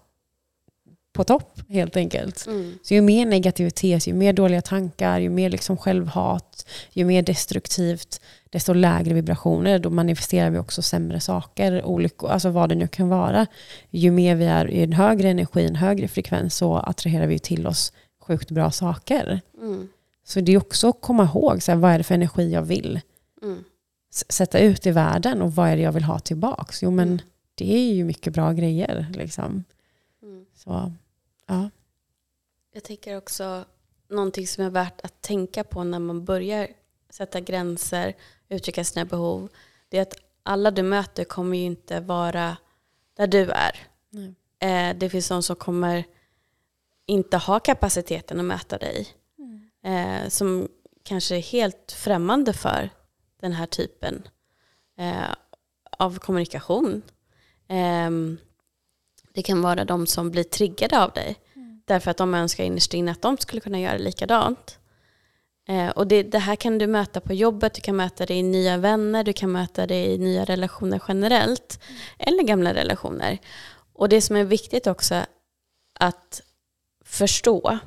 på 1.12 1.24
topp 1.24 1.60
helt 1.68 1.96
enkelt. 1.96 2.46
Mm. 2.46 2.78
Så 2.82 2.94
ju 2.94 3.00
mer 3.00 3.26
negativitet, 3.26 4.06
ju 4.06 4.14
mer 4.14 4.32
dåliga 4.32 4.62
tankar, 4.62 5.18
ju 5.18 5.30
mer 5.30 5.50
liksom 5.50 5.76
självhat, 5.76 6.68
ju 6.92 7.04
mer 7.04 7.22
destruktivt, 7.22 8.20
desto 8.50 8.72
lägre 8.72 9.14
vibrationer. 9.14 9.78
Då 9.78 9.90
manifesterar 9.90 10.50
vi 10.50 10.58
också 10.58 10.82
sämre 10.82 11.20
saker, 11.20 11.84
olyckor, 11.84 12.30
alltså 12.30 12.50
vad 12.50 12.68
det 12.68 12.74
nu 12.74 12.88
kan 12.88 13.08
vara. 13.08 13.46
Ju 13.90 14.10
mer 14.10 14.34
vi 14.34 14.44
är 14.44 14.70
i 14.70 14.82
en 14.82 14.92
högre 14.92 15.28
energi, 15.28 15.66
en 15.66 15.76
högre 15.76 16.08
frekvens, 16.08 16.54
så 16.54 16.76
attraherar 16.76 17.26
vi 17.26 17.38
till 17.38 17.66
oss 17.66 17.92
sjukt 18.20 18.50
bra 18.50 18.70
saker. 18.70 19.40
Mm. 19.58 19.88
Så 20.28 20.40
det 20.40 20.52
är 20.52 20.58
också 20.58 20.88
att 20.88 21.00
komma 21.00 21.24
ihåg, 21.24 21.62
så 21.62 21.72
här, 21.72 21.78
vad 21.78 21.90
är 21.92 21.98
det 21.98 22.04
för 22.04 22.14
energi 22.14 22.52
jag 22.52 22.62
vill 22.62 23.00
Mm. 23.42 23.64
sätta 24.28 24.58
ut 24.58 24.86
i 24.86 24.90
världen 24.90 25.42
och 25.42 25.54
vad 25.54 25.68
är 25.68 25.76
det 25.76 25.82
jag 25.82 25.92
vill 25.92 26.04
ha 26.04 26.18
tillbaks? 26.18 26.82
Jo 26.82 26.90
men 26.90 27.08
Mm. 27.08 27.20
det 27.54 27.74
är 27.74 27.94
ju 27.94 28.04
mycket 28.04 28.32
bra 28.32 28.52
grejer. 28.52 29.06
Liksom. 29.14 29.64
Mm. 30.22 30.46
Så, 30.54 30.92
ja. 31.46 31.70
Jag 32.72 32.84
tänker 32.84 33.16
också 33.16 33.64
någonting 34.08 34.46
som 34.46 34.64
är 34.64 34.70
värt 34.70 35.00
att 35.00 35.20
tänka 35.22 35.64
på 35.64 35.84
när 35.84 35.98
man 35.98 36.24
börjar 36.24 36.68
sätta 37.10 37.40
gränser, 37.40 38.14
uttrycka 38.48 38.84
sina 38.84 39.04
behov. 39.04 39.48
Det 39.88 39.98
är 39.98 40.02
att 40.02 40.14
alla 40.42 40.70
du 40.70 40.82
möter 40.82 41.24
kommer 41.24 41.56
ju 41.58 41.64
inte 41.64 42.00
vara 42.00 42.56
där 43.16 43.26
du 43.26 43.50
är. 43.50 43.76
Eh, 44.58 44.96
det 44.98 45.10
finns 45.10 45.28
de 45.28 45.42
som 45.42 45.56
kommer 45.56 46.04
inte 47.06 47.36
ha 47.36 47.60
kapaciteten 47.60 48.38
att 48.40 48.44
möta 48.46 48.78
dig. 48.78 49.06
Eh, 49.86 50.28
som 50.28 50.68
kanske 51.02 51.36
är 51.36 51.40
helt 51.40 51.92
främmande 51.92 52.52
för 52.52 52.90
den 53.40 53.52
här 53.52 53.66
typen 53.66 54.28
eh, 54.98 55.34
av 55.98 56.18
kommunikation. 56.18 57.02
Ehm, 57.68 58.38
det 59.32 59.42
kan 59.42 59.62
vara 59.62 59.84
de 59.84 60.06
som 60.06 60.30
blir 60.30 60.44
triggade 60.44 61.02
av 61.02 61.12
dig. 61.12 61.36
Därför 61.84 62.10
att 62.10 62.16
de 62.16 62.34
önskar 62.34 62.64
innerst 62.64 62.94
inne 62.94 63.12
att 63.12 63.22
de 63.22 63.36
skulle 63.36 63.60
kunna 63.60 63.80
göra 63.80 63.98
likadant. 63.98 64.78
Eh, 65.68 65.88
och 65.88 66.06
det, 66.06 66.22
det 66.22 66.38
här 66.38 66.56
kan 66.56 66.78
du 66.78 66.86
möta 66.86 67.20
på 67.20 67.34
jobbet, 67.34 67.74
du 67.74 67.80
kan 67.80 67.96
möta 67.96 68.26
det 68.26 68.34
i 68.34 68.42
nya 68.42 68.76
vänner, 68.76 69.24
du 69.24 69.32
kan 69.32 69.52
möta 69.52 69.86
det 69.86 70.06
i 70.06 70.18
nya 70.18 70.44
relationer 70.44 71.02
generellt. 71.08 71.80
Eller 72.18 72.42
gamla 72.42 72.74
relationer. 72.74 73.38
Och 73.92 74.08
det 74.08 74.20
som 74.20 74.36
är 74.36 74.44
viktigt 74.44 74.86
också 74.86 75.14
att 76.00 76.42
förstå 77.04 77.78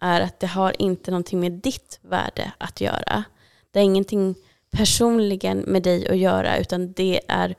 är 0.00 0.20
att 0.20 0.40
det 0.40 0.46
har 0.46 0.82
inte 0.82 1.10
någonting 1.10 1.40
med 1.40 1.52
ditt 1.52 1.98
värde 2.02 2.52
att 2.58 2.80
göra. 2.80 3.24
Det 3.70 3.78
har 3.78 3.84
ingenting 3.84 4.34
personligen 4.70 5.58
med 5.58 5.82
dig 5.82 6.08
att 6.08 6.18
göra 6.18 6.58
utan 6.58 6.92
det 6.92 7.20
är 7.28 7.54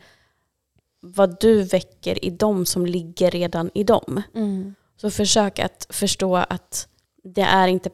vad 1.00 1.40
du 1.40 1.64
väcker 1.64 2.26
i 2.26 2.30
dem 2.30 2.66
som 2.66 2.86
ligger 2.86 3.32
redan 3.32 3.70
i 3.74 3.84
dem. 3.84 4.22
Mm. 4.36 4.76
Så 5.02 5.12
försök 5.12 5.60
att 5.60 5.88
förstå 5.90 6.36
att 6.36 6.88
det 7.24 7.42
är 7.42 7.68
inte 7.68 7.90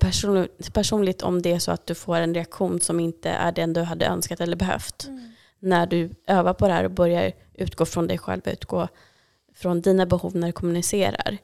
personligt, 0.73 1.21
om 1.21 1.41
det 1.41 1.51
är 1.51 1.59
så 1.59 1.71
att 1.71 1.87
du 1.87 1.95
får 1.95 2.15
en 2.15 2.33
reaktion 2.33 2.81
som 2.81 2.99
inte 2.99 3.29
är 3.29 3.51
den 3.51 3.73
du 3.73 3.81
hade 3.81 4.05
önskat 4.05 4.41
eller 4.41 4.55
behövt. 4.55 5.07
När 5.59 5.87
du 5.87 6.11
övar 6.27 6.53
på 6.53 6.67
det 6.67 6.73
här 6.73 6.83
och 6.83 6.91
börjar 6.91 7.31
utgå 7.53 7.85
från 7.85 8.07
dig 8.07 8.17
själv, 8.17 8.41
utgå 8.45 8.87
från 9.55 9.81
dina 9.81 10.05
behov 10.05 10.35
när 10.35 10.47
du 10.47 10.53
kommunicerar. 10.53 11.37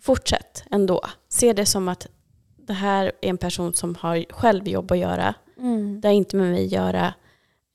Fortsätt 0.00 0.64
ändå. 0.70 1.04
Se 1.28 1.52
det 1.52 1.66
som 1.66 1.88
att 1.88 2.06
det 2.66 2.72
här 2.72 3.04
är 3.06 3.28
en 3.28 3.38
person 3.38 3.74
som 3.74 3.94
har 3.94 4.24
själv 4.30 4.68
jobb 4.68 4.92
att 4.92 4.98
göra. 4.98 5.34
Mm. 5.58 6.00
Det 6.00 6.08
har 6.08 6.12
inte 6.12 6.36
med 6.36 6.50
mig 6.50 6.64
att 6.64 6.72
göra. 6.72 7.14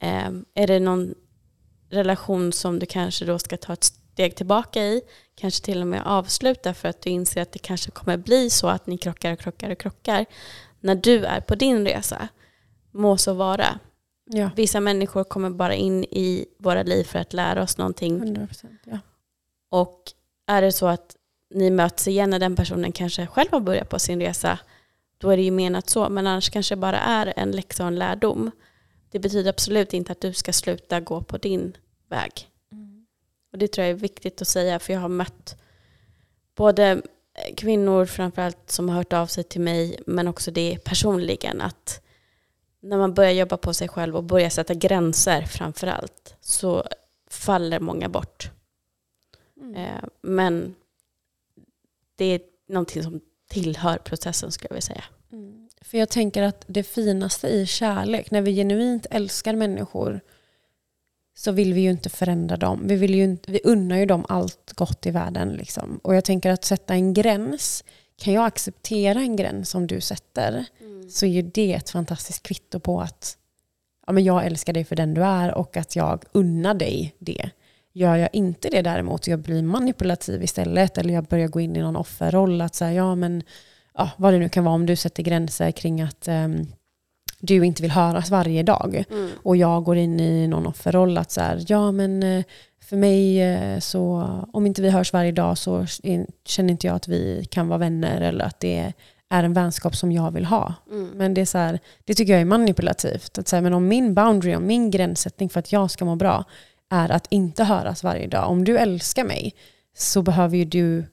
Eh, 0.01 0.29
är 0.53 0.67
det 0.67 0.79
någon 0.79 1.13
relation 1.89 2.51
som 2.53 2.79
du 2.79 2.85
kanske 2.85 3.25
då 3.25 3.39
ska 3.39 3.57
ta 3.57 3.73
ett 3.73 3.83
steg 3.83 4.35
tillbaka 4.35 4.83
i, 4.83 5.01
kanske 5.35 5.65
till 5.65 5.81
och 5.81 5.87
med 5.87 6.01
avsluta 6.05 6.73
för 6.73 6.89
att 6.89 7.01
du 7.01 7.09
inser 7.09 7.41
att 7.41 7.51
det 7.51 7.59
kanske 7.59 7.91
kommer 7.91 8.17
bli 8.17 8.49
så 8.49 8.67
att 8.67 8.87
ni 8.87 8.97
krockar 8.97 9.33
och 9.33 9.39
krockar 9.39 9.69
och 9.69 9.77
krockar. 9.77 10.25
När 10.79 10.95
du 10.95 11.25
är 11.25 11.41
på 11.41 11.55
din 11.55 11.85
resa, 11.85 12.27
må 12.91 13.17
så 13.17 13.33
vara. 13.33 13.79
Ja, 14.25 14.49
Vissa 14.55 14.79
människor 14.79 15.23
kommer 15.23 15.49
bara 15.49 15.75
in 15.75 16.03
i 16.03 16.45
våra 16.59 16.83
liv 16.83 17.03
för 17.03 17.19
att 17.19 17.33
lära 17.33 17.63
oss 17.63 17.77
någonting 17.77 18.17
100 18.17 18.47
procent. 18.47 18.81
Ja. 18.83 18.99
och 19.69 20.01
är 20.47 20.61
det 20.61 20.71
så 20.71 20.87
att 20.87 21.15
ni 21.49 21.69
möts 21.69 22.07
igen 22.07 22.29
när 22.29 22.39
den 22.39 22.55
personen 22.55 22.91
kanske 22.91 23.27
själv 23.27 23.47
har 23.51 23.59
börjat 23.59 23.89
på 23.89 23.99
sin 23.99 24.21
resa, 24.21 24.59
då 25.17 25.29
är 25.29 25.37
det 25.37 25.43
ju 25.43 25.51
menat 25.51 25.89
så. 25.89 26.09
Men 26.09 26.27
annars 26.27 26.49
kanske 26.49 26.75
det 26.75 26.79
bara 26.79 26.99
är 26.99 27.33
en 27.35 27.51
läxa 27.51 27.83
och 27.83 27.87
en 27.87 27.95
lärdom. 27.95 28.51
Det 29.11 29.19
betyder 29.19 29.49
absolut 29.49 29.93
inte 29.93 30.11
att 30.11 30.21
du 30.21 30.33
ska 30.33 30.53
sluta 30.53 30.99
gå 30.99 31.21
på 31.21 31.37
din 31.37 31.77
väg. 32.09 32.31
Och 33.51 33.57
det 33.57 33.67
tror 33.67 33.87
jag 33.87 33.91
är 33.91 33.99
viktigt 33.99 34.41
att 34.41 34.47
säga, 34.47 34.79
för 34.79 34.93
jag 34.93 34.99
har 34.99 35.09
mött 35.09 35.61
både 36.55 37.01
kvinnor 37.57 38.05
framförallt 38.05 38.71
som 38.71 38.89
har 38.89 38.95
hört 38.95 39.13
av 39.13 39.27
sig 39.27 39.43
till 39.43 39.61
mig, 39.61 39.99
men 40.05 40.27
också 40.27 40.51
det 40.51 40.77
personligen, 40.83 41.61
att 41.61 42.01
när 42.79 42.97
man 42.97 43.13
börjar 43.13 43.31
jobba 43.31 43.57
på 43.57 43.73
sig 43.73 43.87
själv 43.87 44.15
och 44.15 44.23
börjar 44.23 44.49
sätta 44.49 44.73
gränser 44.73 45.41
framförallt, 45.41 46.35
så 46.41 46.83
faller 47.29 47.79
många 47.79 48.09
bort. 48.09 48.51
Eh, 49.75 50.03
Men 50.21 50.75
det 52.15 52.25
är 52.25 52.41
någonting 52.67 53.03
som 53.03 53.21
tillhör 53.47 53.97
processen 53.97 54.51
skulle 54.51 54.67
jag 54.67 54.73
vilja 54.73 54.81
säga. 54.81 55.03
Mm. 55.31 55.69
För 55.81 55.97
jag 55.97 56.09
tänker 56.09 56.43
att 56.43 56.65
det 56.67 56.83
finaste 56.83 57.47
i 57.47 57.65
kärlek, 57.65 58.31
när 58.31 58.41
vi 58.41 58.55
genuint 58.55 59.05
älskar 59.11 59.55
människor, 59.55 60.21
så 61.37 61.51
vill 61.51 61.73
vi 61.73 61.81
ju 61.81 61.89
inte 61.89 62.09
förändra 62.09 62.57
dem. 62.57 62.87
Vi, 62.87 62.95
vill 62.95 63.15
ju 63.15 63.23
inte, 63.23 63.51
vi 63.51 63.59
unnar 63.63 63.97
ju 63.97 64.05
dem 64.05 64.25
allt 64.29 64.73
gott 64.75 65.05
i 65.05 65.11
världen. 65.11 65.53
Liksom. 65.53 65.99
Och 66.03 66.15
jag 66.15 66.25
tänker 66.25 66.51
att 66.51 66.65
sätta 66.65 66.93
en 66.93 67.13
gräns, 67.13 67.83
kan 68.17 68.33
jag 68.33 68.45
acceptera 68.45 69.19
en 69.19 69.35
gräns 69.35 69.69
som 69.69 69.87
du 69.87 70.01
sätter, 70.01 70.65
så 71.09 71.25
är 71.25 71.29
ju 71.29 71.41
det 71.41 71.73
ett 71.73 71.89
fantastiskt 71.89 72.43
kvitto 72.43 72.79
på 72.79 73.01
att 73.01 73.37
ja, 74.07 74.13
men 74.13 74.23
jag 74.23 74.45
älskar 74.45 74.73
dig 74.73 74.85
för 74.85 74.95
den 74.95 75.13
du 75.13 75.23
är 75.23 75.53
och 75.53 75.77
att 75.77 75.95
jag 75.95 76.23
unnar 76.31 76.73
dig 76.73 77.15
det. 77.19 77.49
Gör 77.97 78.15
jag 78.15 78.29
inte 78.33 78.69
det 78.69 78.81
däremot 78.81 79.27
jag 79.27 79.39
blir 79.39 79.63
manipulativ 79.63 80.43
istället 80.43 80.97
eller 80.97 81.13
jag 81.13 81.23
börjar 81.23 81.47
gå 81.47 81.59
in 81.59 81.75
i 81.75 81.81
någon 81.81 81.95
offerroll 81.95 82.61
att 82.61 82.75
säga 82.75 82.93
ja 82.93 83.15
men 83.15 83.43
ja, 83.93 84.09
vad 84.17 84.33
det 84.33 84.39
nu 84.39 84.49
kan 84.49 84.63
vara 84.63 84.75
om 84.75 84.85
du 84.85 84.95
sätter 84.95 85.23
gränser 85.23 85.71
kring 85.71 86.01
att 86.01 86.27
ehm, 86.27 86.67
du 87.39 87.65
inte 87.65 87.81
vill 87.81 87.91
höras 87.91 88.29
varje 88.29 88.63
dag 88.63 89.03
och 89.43 89.57
jag 89.57 89.83
går 89.83 89.97
in 89.97 90.19
i 90.19 90.47
någon 90.47 90.67
offerroll 90.67 91.17
att 91.17 91.31
så 91.31 91.41
här, 91.41 91.63
ja 91.67 91.91
men 91.91 92.23
eh, 92.23 92.43
för 92.81 92.97
mig 92.97 93.41
eh, 93.41 93.79
så 93.79 94.29
om 94.53 94.65
inte 94.65 94.81
vi 94.81 94.89
hörs 94.89 95.13
varje 95.13 95.31
dag 95.31 95.57
så 95.57 95.85
känner 96.45 96.71
inte 96.71 96.87
jag 96.87 96.95
att 96.95 97.07
vi 97.07 97.47
kan 97.51 97.67
vara 97.67 97.79
vänner 97.79 98.21
eller 98.21 98.45
att 98.45 98.59
det 98.59 98.93
är 99.29 99.43
en 99.43 99.53
vänskap 99.53 99.95
som 99.95 100.11
jag 100.11 100.31
vill 100.31 100.45
ha. 100.45 100.73
Men 101.15 101.33
det, 101.33 101.41
är 101.41 101.45
så 101.45 101.57
här, 101.57 101.79
det 102.05 102.13
tycker 102.13 102.33
jag 102.33 102.41
är 102.41 102.45
manipulativt. 102.45 103.37
Att 103.37 103.47
säga, 103.47 103.61
men 103.61 103.73
om 103.73 103.87
min 103.87 104.13
boundary, 104.13 104.55
om 104.55 104.67
min 104.67 104.91
gränssättning 104.91 105.49
för 105.49 105.59
att 105.59 105.71
jag 105.71 105.91
ska 105.91 106.05
må 106.05 106.15
bra 106.15 106.45
är 106.89 107.11
att 107.11 107.27
inte 107.29 107.63
höras 107.63 108.03
varje 108.03 108.27
dag. 108.27 108.49
Om 108.49 108.63
du 108.63 108.77
älskar 108.77 109.23
mig 109.23 109.55
så 109.97 110.21
behöver 110.21 110.57
ju 110.57 110.65
du 110.65 111.05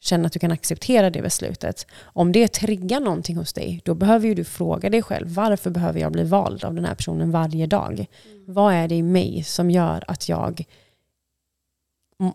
känna 0.00 0.26
att 0.26 0.32
du 0.32 0.38
kan 0.38 0.52
acceptera 0.52 1.10
det 1.10 1.22
beslutet. 1.22 1.86
Om 2.02 2.32
det 2.32 2.48
triggar 2.48 3.00
någonting 3.00 3.36
hos 3.36 3.52
dig, 3.52 3.80
då 3.84 3.94
behöver 3.94 4.28
ju 4.28 4.34
du 4.34 4.44
fråga 4.44 4.90
dig 4.90 5.02
själv, 5.02 5.28
varför 5.28 5.70
behöver 5.70 6.00
jag 6.00 6.12
bli 6.12 6.24
vald 6.24 6.64
av 6.64 6.74
den 6.74 6.84
här 6.84 6.94
personen 6.94 7.30
varje 7.30 7.66
dag? 7.66 8.06
Vad 8.46 8.74
är 8.74 8.88
det 8.88 8.94
i 8.94 9.02
mig 9.02 9.42
som 9.44 9.70
gör 9.70 10.04
att 10.06 10.28
jag 10.28 10.64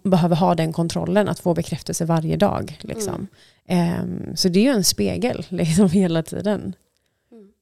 behöver 0.03 0.35
ha 0.35 0.55
den 0.55 0.73
kontrollen 0.73 1.29
att 1.29 1.39
få 1.39 1.53
bekräftelse 1.53 2.05
varje 2.05 2.37
dag. 2.37 2.79
Liksom. 2.81 3.27
Ehm, 3.65 4.35
så 4.35 4.49
det 4.49 4.59
är 4.59 4.63
ju 4.63 4.69
en 4.69 4.83
spegel 4.83 5.45
liksom, 5.49 5.89
hela 5.89 6.23
tiden. 6.23 6.75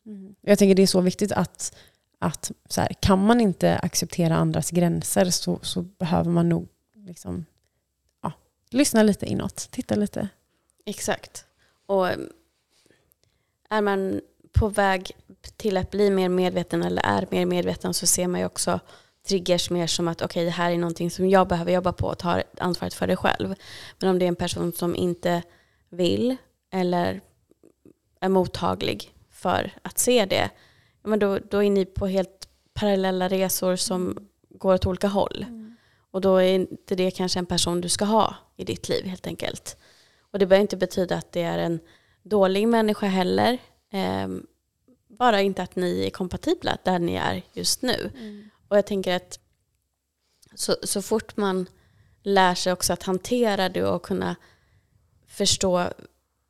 Mm. 0.05 0.35
Jag 0.41 0.59
tänker 0.59 0.75
det 0.75 0.81
är 0.81 0.87
så 0.87 1.01
viktigt 1.01 1.31
att, 1.31 1.75
att 2.21 2.51
så 2.69 2.81
här, 2.81 2.93
kan 2.99 3.25
man 3.25 3.41
inte 3.41 3.77
acceptera 3.77 4.35
andras 4.35 4.71
gränser 4.71 5.29
så, 5.29 5.59
så 5.61 5.81
behöver 5.81 6.29
man 6.29 6.49
nog 6.49 6.67
liksom, 6.93 7.45
ja, 8.23 8.31
lyssna 8.69 9.03
lite 9.03 9.25
inåt, 9.25 9.67
titta 9.71 9.95
lite. 9.95 10.27
Exakt. 10.85 11.45
Och 11.85 12.09
mm, 12.09 12.29
är 13.69 13.81
man 13.81 14.21
på 14.53 14.67
väg 14.67 15.11
till 15.57 15.77
att 15.77 15.91
bli 15.91 16.09
mer 16.09 16.29
medveten 16.29 16.83
eller 16.83 17.03
är 17.05 17.27
mer 17.31 17.45
medveten 17.45 17.93
så 17.93 18.07
ser 18.07 18.27
man 18.27 18.39
ju 18.39 18.45
också 18.45 18.79
triggers 19.27 19.69
mer 19.69 19.87
som 19.87 20.07
att 20.07 20.21
okej, 20.21 20.45
det 20.45 20.51
här 20.51 20.71
är 20.71 20.77
någonting 20.77 21.11
som 21.11 21.29
jag 21.29 21.47
behöver 21.47 21.71
jobba 21.71 21.93
på 21.93 22.07
och 22.07 22.17
ta 22.17 22.41
ansvaret 22.57 22.93
för 22.93 23.07
det 23.07 23.15
själv. 23.15 23.55
Men 23.99 24.09
om 24.09 24.19
det 24.19 24.25
är 24.25 24.27
en 24.27 24.35
person 24.35 24.73
som 24.73 24.95
inte 24.95 25.43
vill 25.89 26.35
eller 26.71 27.21
är 28.19 28.29
mottaglig 28.29 29.13
för 29.29 29.71
att 29.81 29.99
se 29.99 30.25
det, 30.25 30.49
men 31.03 31.19
då, 31.19 31.39
då 31.39 31.63
är 31.63 31.69
ni 31.69 31.85
på 31.85 32.07
helt 32.07 32.47
parallella 32.73 33.29
resor 33.29 33.75
som 33.75 34.29
går 34.49 34.73
åt 34.73 34.85
olika 34.85 35.07
håll. 35.07 35.45
Och 36.11 36.21
då 36.21 36.37
är 36.37 36.53
inte 36.53 36.95
det 36.95 37.11
kanske 37.11 37.39
en 37.39 37.45
person 37.45 37.81
du 37.81 37.89
ska 37.89 38.05
ha 38.05 38.35
i 38.57 38.63
ditt 38.63 38.89
liv 38.89 39.05
helt 39.05 39.27
enkelt. 39.27 39.77
Och 40.31 40.39
det 40.39 40.45
behöver 40.45 40.61
inte 40.61 40.77
betyda 40.77 41.15
att 41.15 41.31
det 41.31 41.41
är 41.41 41.57
en 41.57 41.79
dålig 42.23 42.67
människa 42.67 43.05
heller. 43.05 43.57
Ehm, 43.91 44.45
bara 45.07 45.41
inte 45.41 45.63
att 45.63 45.75
ni 45.75 46.05
är 46.05 46.09
kompatibla 46.09 46.77
där 46.83 46.99
ni 46.99 47.15
är 47.15 47.41
just 47.53 47.81
nu. 47.81 48.11
Och 48.67 48.77
jag 48.77 48.85
tänker 48.85 49.15
att 49.15 49.39
så, 50.55 50.75
så 50.83 51.01
fort 51.01 51.37
man 51.37 51.67
lär 52.23 52.55
sig 52.55 52.73
också 52.73 52.93
att 52.93 53.03
hantera 53.03 53.69
det 53.69 53.83
och 53.83 54.03
kunna 54.03 54.35
förstå 55.27 55.87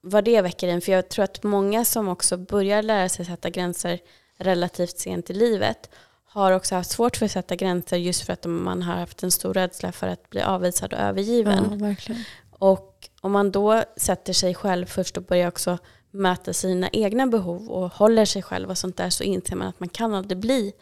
vad 0.01 0.23
det 0.23 0.41
väcker 0.41 0.67
en. 0.67 0.81
För 0.81 0.91
jag 0.91 1.09
tror 1.09 1.25
att 1.25 1.43
många 1.43 1.85
som 1.85 2.07
också 2.07 2.37
börjar 2.37 2.83
lära 2.83 3.09
sig 3.09 3.25
sätta 3.25 3.49
gränser 3.49 3.99
relativt 4.43 4.97
sent 4.97 5.29
i 5.29 5.33
livet 5.33 5.89
har 6.25 6.51
också 6.51 6.75
haft 6.75 6.89
svårt 6.89 7.17
för 7.17 7.25
att 7.25 7.31
sätta 7.31 7.55
gränser 7.55 7.97
just 7.97 8.21
för 8.21 8.33
att 8.33 8.45
man 8.45 8.81
har 8.81 8.95
haft 8.95 9.23
en 9.23 9.31
stor 9.31 9.53
rädsla 9.53 9.91
för 9.91 10.07
att 10.07 10.29
bli 10.29 10.41
avvisad 10.41 10.93
och 10.93 10.99
övergiven. 10.99 11.95
Ja. 12.07 12.15
Och 12.51 13.09
om 13.21 13.31
man 13.31 13.51
då 13.51 13.83
sätter 13.97 14.33
sig 14.33 14.55
själv 14.55 14.85
först 14.85 15.17
och 15.17 15.23
börjar 15.23 15.47
också 15.47 15.77
möta 16.11 16.53
sina 16.53 16.89
egna 16.89 17.27
behov 17.27 17.69
och 17.69 17.93
håller 17.93 18.25
sig 18.25 18.41
själv 18.41 18.69
och 18.69 18.77
sånt 18.77 18.97
där 18.97 19.09
så 19.09 19.23
inser 19.23 19.55
man 19.55 19.67
att 19.67 19.79
man 19.79 19.89
kan 19.89 20.13
aldrig 20.13 20.37
bli 20.37 20.73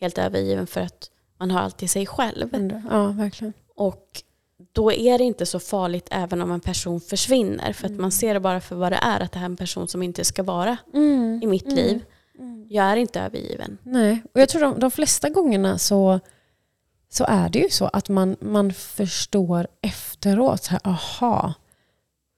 helt 0.00 0.18
övergiven 0.18 0.66
för 0.66 0.80
att 0.80 1.10
man 1.38 1.50
har 1.50 1.60
alltid 1.60 1.90
sig 1.90 2.06
själv. 2.06 2.48
Ja, 2.90 3.06
verkligen. 3.06 3.52
Och 3.74 4.22
då 4.72 4.92
är 4.92 5.18
det 5.18 5.24
inte 5.24 5.46
så 5.46 5.60
farligt 5.60 6.08
även 6.10 6.42
om 6.42 6.50
en 6.50 6.60
person 6.60 7.00
försvinner 7.00 7.72
för 7.72 7.86
att 7.86 7.92
man 7.92 8.12
ser 8.12 8.34
det 8.34 8.40
bara 8.40 8.60
för 8.60 8.76
vad 8.76 8.92
det 8.92 8.98
är, 9.02 9.20
att 9.20 9.32
det 9.32 9.38
här 9.38 9.46
är 9.46 9.50
en 9.50 9.56
person 9.56 9.88
som 9.88 10.02
inte 10.02 10.24
ska 10.24 10.42
vara 10.42 10.76
i 11.42 11.46
mitt 11.46 11.72
liv. 11.72 12.04
Jag 12.68 12.86
är 12.86 12.96
inte 12.96 13.20
övergiven. 13.20 13.78
Nej, 13.82 14.22
och 14.34 14.40
jag 14.40 14.48
tror 14.48 14.62
de, 14.62 14.80
de 14.80 14.90
flesta 14.90 15.28
gångerna 15.28 15.78
så, 15.78 16.20
så 17.08 17.24
är 17.24 17.48
det 17.48 17.58
ju 17.58 17.68
så 17.70 17.86
att 17.86 18.08
man, 18.08 18.36
man 18.40 18.72
förstår 18.72 19.66
efteråt, 19.82 20.64
så 20.64 20.70
här, 20.70 20.80
aha. 20.84 21.54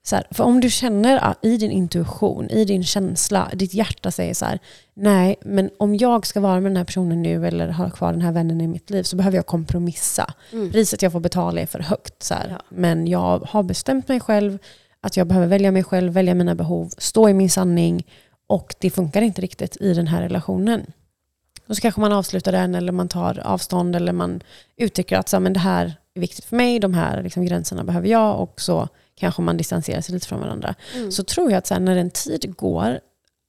Så 0.02 0.16
här, 0.16 0.26
för 0.30 0.44
om 0.44 0.60
du 0.60 0.70
känner 0.70 1.24
ah, 1.24 1.34
i 1.42 1.56
din 1.56 1.70
intuition, 1.70 2.50
i 2.50 2.64
din 2.64 2.84
känsla, 2.84 3.50
ditt 3.54 3.74
hjärta 3.74 4.10
säger 4.10 4.34
så 4.34 4.44
här, 4.44 4.58
nej, 4.94 5.36
men 5.40 5.70
om 5.78 5.96
jag 5.96 6.26
ska 6.26 6.40
vara 6.40 6.60
med 6.60 6.70
den 6.70 6.76
här 6.76 6.84
personen 6.84 7.22
nu 7.22 7.46
eller 7.46 7.68
ha 7.68 7.90
kvar 7.90 8.12
den 8.12 8.22
här 8.22 8.32
vännen 8.32 8.60
i 8.60 8.66
mitt 8.66 8.90
liv 8.90 9.02
så 9.02 9.16
behöver 9.16 9.36
jag 9.36 9.46
kompromissa. 9.46 10.34
Mm. 10.52 10.72
Priset 10.72 11.02
jag 11.02 11.12
får 11.12 11.20
betala 11.20 11.60
är 11.60 11.66
för 11.66 11.78
högt. 11.78 12.22
Så 12.22 12.34
här. 12.34 12.48
Ja. 12.50 12.62
Men 12.68 13.06
jag 13.06 13.38
har 13.38 13.62
bestämt 13.62 14.08
mig 14.08 14.20
själv 14.20 14.58
att 15.00 15.16
jag 15.16 15.26
behöver 15.26 15.46
välja 15.46 15.70
mig 15.70 15.84
själv, 15.84 16.12
välja 16.12 16.34
mina 16.34 16.54
behov, 16.54 16.90
stå 16.98 17.28
i 17.28 17.34
min 17.34 17.50
sanning 17.50 18.06
och 18.50 18.74
det 18.78 18.90
funkar 18.90 19.22
inte 19.22 19.40
riktigt 19.40 19.76
i 19.80 19.94
den 19.94 20.06
här 20.06 20.22
relationen. 20.22 20.92
Och 21.66 21.76
så 21.76 21.82
kanske 21.82 22.00
man 22.00 22.12
avslutar 22.12 22.52
den 22.52 22.74
eller 22.74 22.92
man 22.92 23.08
tar 23.08 23.38
avstånd 23.38 23.96
eller 23.96 24.12
man 24.12 24.42
uttrycker 24.76 25.18
att 25.18 25.28
så, 25.28 25.40
men 25.40 25.52
det 25.52 25.60
här 25.60 25.94
är 26.14 26.20
viktigt 26.20 26.44
för 26.44 26.56
mig, 26.56 26.78
de 26.78 26.94
här 26.94 27.22
liksom, 27.22 27.44
gränserna 27.44 27.84
behöver 27.84 28.08
jag 28.08 28.40
och 28.40 28.60
så 28.60 28.88
kanske 29.14 29.42
man 29.42 29.56
distanserar 29.56 30.00
sig 30.00 30.14
lite 30.14 30.26
från 30.26 30.40
varandra. 30.40 30.74
Mm. 30.96 31.12
Så 31.12 31.24
tror 31.24 31.50
jag 31.50 31.58
att 31.58 31.66
så 31.66 31.74
här, 31.74 31.80
när 31.80 31.96
en 31.96 32.10
tid 32.10 32.56
går, 32.56 33.00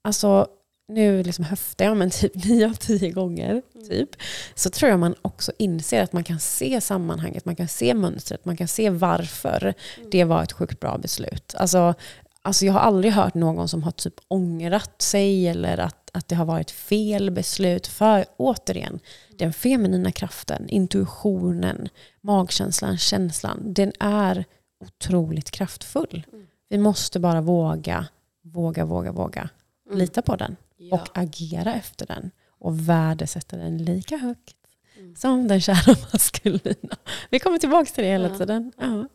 alltså 0.03 0.47
nu 0.87 1.23
liksom 1.23 1.45
höftar 1.45 1.85
jag 1.85 1.97
men 1.97 2.09
typ 2.09 2.35
nio 2.45 2.69
av 2.69 2.73
tio 2.73 3.11
gånger, 3.11 3.61
typ, 3.89 4.09
så 4.55 4.69
tror 4.69 4.89
jag 4.89 4.99
man 4.99 5.15
också 5.21 5.51
inser 5.57 6.03
att 6.03 6.13
man 6.13 6.23
kan 6.23 6.39
se 6.39 6.81
sammanhanget, 6.81 7.45
man 7.45 7.55
kan 7.55 7.67
se 7.67 7.93
mönstret, 7.93 8.45
man 8.45 8.57
kan 8.57 8.67
se 8.67 8.89
varför 8.89 9.73
det 10.11 10.23
var 10.23 10.43
ett 10.43 10.51
sjukt 10.51 10.79
bra 10.79 10.97
beslut. 10.97 11.55
Alltså, 11.57 11.93
alltså 12.41 12.65
jag 12.65 12.73
har 12.73 12.79
aldrig 12.79 13.13
hört 13.13 13.33
någon 13.33 13.67
som 13.67 13.83
har 13.83 13.91
typ 13.91 14.13
ångrat 14.27 15.01
sig 15.01 15.47
eller 15.47 15.77
att, 15.77 16.09
att 16.13 16.27
det 16.27 16.35
har 16.35 16.45
varit 16.45 16.71
fel 16.71 17.31
beslut. 17.31 17.87
För 17.87 18.25
återigen, 18.37 18.99
den 19.37 19.53
feminina 19.53 20.11
kraften, 20.11 20.69
intuitionen, 20.69 21.89
magkänslan, 22.21 22.97
känslan, 22.97 23.73
den 23.73 23.91
är 23.99 24.45
otroligt 24.79 25.51
kraftfull. 25.51 26.25
Vi 26.69 26.77
måste 26.77 27.19
bara 27.19 27.41
våga, 27.41 28.07
våga, 28.43 28.85
våga, 28.85 29.11
våga 29.11 29.49
Mm. 29.87 29.99
lita 29.99 30.21
på 30.21 30.35
den 30.35 30.55
Ja. 30.77 30.95
och 31.01 31.17
agera 31.17 31.73
efter 31.73 32.05
den 32.05 32.31
och 32.59 32.89
värdesätta 32.89 33.57
den 33.57 33.77
lika 33.77 34.17
högt 34.17 34.55
Mm. 34.99 35.15
som 35.15 35.47
den 35.47 35.61
kära 35.61 35.95
maskulina. 36.13 36.97
Vi 37.29 37.39
kommer 37.39 37.57
tillbaka 37.57 37.91
till 37.91 38.03
det 38.03 38.09
hela 38.09 38.27
Ja. 38.29 38.37
tiden. 38.37 38.71
Ja. 38.77 39.07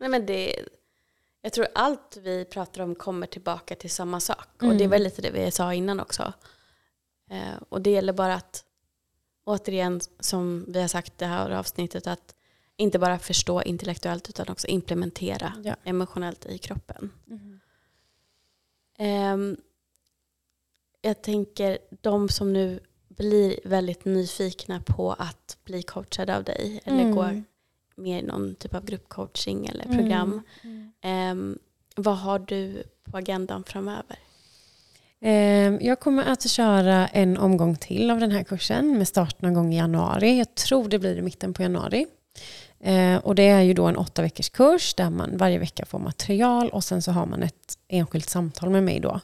Nej, 0.00 0.08
men 0.08 0.26
det, 0.26 0.54
jag 1.42 1.52
tror 1.52 1.66
allt 1.74 2.16
vi 2.22 2.44
pratar 2.44 2.82
om 2.82 2.94
kommer 2.94 3.26
tillbaka 3.26 3.76
till 3.76 3.90
samma 3.90 4.20
sak. 4.20 4.48
Och 4.56 4.62
Mm. 4.62 4.78
det 4.78 4.84
är 4.84 4.88
väl 4.88 5.02
lite 5.02 5.22
det 5.22 5.30
vi 5.30 5.50
sa 5.50 5.74
innan 5.74 6.00
också. 6.00 6.32
Eh, 7.30 7.62
och 7.68 7.80
det 7.82 7.90
gäller 7.90 8.12
bara 8.12 8.34
att, 8.34 8.64
återigen 9.44 10.00
som 10.20 10.64
vi 10.68 10.80
har 10.80 10.88
sagt 10.88 11.18
det 11.18 11.26
här 11.26 11.50
avsnittet, 11.50 12.06
att 12.06 12.34
inte 12.76 12.98
bara 12.98 13.18
förstå 13.18 13.62
intellektuellt 13.62 14.28
utan 14.28 14.48
också 14.48 14.66
implementera 14.66 15.52
Ja. 15.64 15.76
emotionellt 15.84 16.46
i 16.46 16.58
kroppen. 16.58 17.12
Ehm, 18.98 19.56
jag 21.00 21.22
tänker 21.22 21.78
de 22.00 22.28
som 22.28 22.52
nu 22.52 22.80
blir 23.08 23.60
väldigt 23.64 24.04
nyfikna 24.04 24.80
på 24.86 25.12
att 25.12 25.58
bli 25.64 25.82
coachade 25.82 26.36
av 26.36 26.44
dig 26.44 26.80
eller 26.84 27.00
Mm. 27.02 27.14
gå 27.14 27.42
med 28.00 28.22
i 28.24 28.26
någon 28.26 28.54
typ 28.54 28.74
av 28.74 28.84
gruppcoaching 28.84 29.66
eller 29.66 29.84
program. 29.84 30.42
Ehm, 31.02 31.58
vad 31.96 32.18
har 32.18 32.38
du 32.38 32.82
på 33.10 33.16
agendan 33.18 33.64
framöver? 33.64 34.18
Eh, 35.22 35.86
Jag 35.86 36.00
kommer 36.00 36.24
att 36.24 36.50
köra 36.50 37.06
en 37.08 37.38
omgång 37.38 37.76
till 37.76 38.10
av 38.10 38.20
den 38.20 38.30
här 38.30 38.42
kursen 38.42 38.98
med 38.98 39.08
start 39.08 39.42
någon 39.42 39.54
gång 39.54 39.74
i 39.74 39.76
januari. 39.76 40.38
Jag 40.38 40.54
tror 40.54 40.88
det 40.88 40.98
blir 40.98 41.16
i 41.16 41.22
mitten 41.22 41.54
på 41.54 41.62
januari. 41.62 42.06
Eh, 42.80 43.16
Och 43.16 43.34
det 43.34 43.48
är 43.48 43.60
ju 43.60 43.74
då 43.74 43.86
en 43.86 43.96
åtta 43.96 44.22
veckors 44.22 44.48
kurs 44.50 44.94
där 44.94 45.10
man 45.10 45.36
varje 45.36 45.58
vecka 45.58 45.86
får 45.86 45.98
material 45.98 46.68
och 46.70 46.84
sen 46.84 47.02
så 47.02 47.12
har 47.12 47.26
man 47.26 47.42
ett 47.42 47.78
enskilt 47.88 48.28
samtal 48.28 48.70
med 48.70 48.82
mig 48.82 49.00
då 49.00 49.20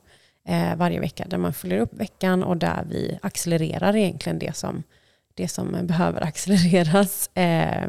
eh, 0.48 0.76
varje 0.76 1.00
vecka 1.00 1.24
där 1.28 1.38
man 1.38 1.52
följer 1.52 1.78
upp 1.78 1.94
veckan 1.94 2.42
och 2.42 2.56
där 2.56 2.84
vi 2.90 3.18
accelererar 3.22 3.96
egentligen 3.96 4.38
det 4.38 4.56
som, 4.56 4.82
det 5.34 5.48
som 5.48 5.86
behöver 5.86 6.20
accelereras. 6.24 7.30
Eh, 7.36 7.88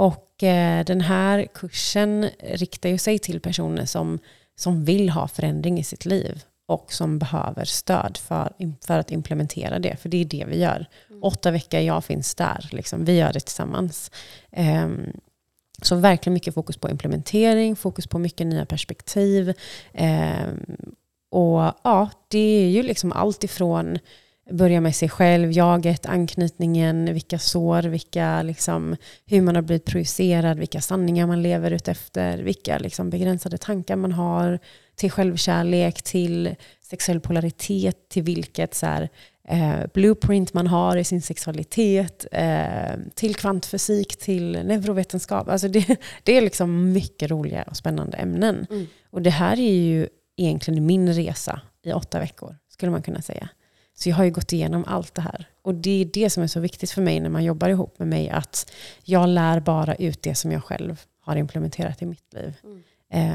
Och 0.00 0.42
eh, 0.42 0.84
den 0.84 1.00
här 1.00 1.46
kursen 1.54 2.30
riktar 2.40 2.88
ju 2.88 2.98
sig 2.98 3.18
till 3.18 3.40
personer 3.40 3.84
som, 3.84 4.18
som 4.56 4.84
vill 4.84 5.10
ha 5.10 5.28
förändring 5.28 5.78
i 5.78 5.84
sitt 5.84 6.04
liv 6.04 6.42
och 6.66 6.92
som 6.92 7.18
behöver 7.18 7.64
stöd 7.64 8.16
för, 8.16 8.52
för 8.86 8.98
att 8.98 9.10
implementera 9.10 9.78
det. 9.78 9.96
För 9.96 10.08
det 10.08 10.16
är 10.16 10.24
det 10.24 10.44
vi 10.48 10.60
gör. 10.60 10.86
Åtta 11.22 11.50
veckor, 11.50 11.80
jag 11.80 12.04
finns 12.04 12.34
där. 12.34 12.68
Liksom. 12.72 13.04
Vi 13.04 13.16
gör 13.16 13.32
det 13.32 13.40
tillsammans. 13.40 14.10
Ehm, 14.52 15.12
så 15.82 15.96
verkligen 15.96 16.34
mycket 16.34 16.54
fokus 16.54 16.76
på 16.76 16.90
implementering, 16.90 17.76
fokus 17.76 18.06
på 18.06 18.18
mycket 18.18 18.46
nya 18.46 18.66
perspektiv. 18.66 19.54
Ehm, 19.92 20.76
och 21.30 21.72
ja, 21.84 22.10
det 22.28 22.64
är 22.64 22.68
ju 22.68 22.82
liksom 22.82 23.12
allt 23.12 23.44
ifrån 23.44 23.98
börja 24.50 24.80
med 24.80 24.96
sig 24.96 25.08
själv, 25.08 25.52
jaget, 25.52 26.06
anknytningen, 26.06 27.12
vilka 27.12 27.38
sår, 27.38 27.82
vilka 27.82 28.42
liksom, 28.42 28.96
hur 29.26 29.42
man 29.42 29.54
har 29.54 29.62
blivit 29.62 29.84
projicerad, 29.84 30.58
vilka 30.58 30.80
sanningar 30.80 31.26
man 31.26 31.42
lever 31.42 31.70
utefter, 31.70 32.38
vilka 32.38 32.78
liksom 32.78 33.10
begränsade 33.10 33.58
tankar 33.58 33.96
man 33.96 34.12
har, 34.12 34.58
till 34.94 35.10
självkärlek, 35.10 36.02
till 36.02 36.54
sexuell 36.82 37.20
polaritet, 37.20 38.08
till 38.08 38.22
vilket 38.22 38.74
så 38.74 38.86
här, 38.86 39.08
eh, 39.48 39.86
blueprint 39.94 40.54
man 40.54 40.66
har 40.66 40.96
i 40.96 41.04
sin 41.04 41.22
sexualitet, 41.22 42.26
eh, 42.32 42.96
till 43.14 43.34
kvantfysik, 43.34 44.18
till 44.18 44.52
neurovetenskap. 44.52 45.48
Alltså 45.48 45.68
det, 45.68 45.96
det 46.22 46.36
är 46.36 46.42
liksom 46.42 46.92
mycket 46.92 47.30
roliga 47.30 47.62
och 47.62 47.76
spännande 47.76 48.16
ämnen. 48.16 48.66
Mm. 48.70 48.86
Och 49.10 49.22
det 49.22 49.30
här 49.30 49.60
är 49.60 49.72
ju 49.72 50.08
egentligen 50.36 50.86
min 50.86 51.12
resa 51.12 51.60
i 51.82 51.92
åtta 51.92 52.18
veckor, 52.18 52.56
skulle 52.68 52.92
man 52.92 53.02
kunna 53.02 53.22
säga. 53.22 53.48
Så 54.02 54.08
jag 54.08 54.16
har 54.16 54.24
ju 54.24 54.30
gått 54.30 54.52
igenom 54.52 54.84
allt 54.86 55.14
det 55.14 55.22
här. 55.22 55.48
Och 55.62 55.74
det 55.74 56.00
är 56.00 56.04
det 56.04 56.30
som 56.30 56.42
är 56.42 56.46
så 56.46 56.60
viktigt 56.60 56.90
för 56.90 57.02
mig 57.02 57.20
när 57.20 57.30
man 57.30 57.44
jobbar 57.44 57.68
ihop 57.68 57.98
med 57.98 58.08
mig, 58.08 58.30
att 58.30 58.72
jag 59.04 59.28
lär 59.28 59.60
bara 59.60 59.94
ut 59.94 60.22
det 60.22 60.34
som 60.34 60.52
jag 60.52 60.64
själv 60.64 61.00
har 61.20 61.36
implementerat 61.36 62.02
i 62.02 62.06
mitt 62.06 62.34
liv. 62.34 62.56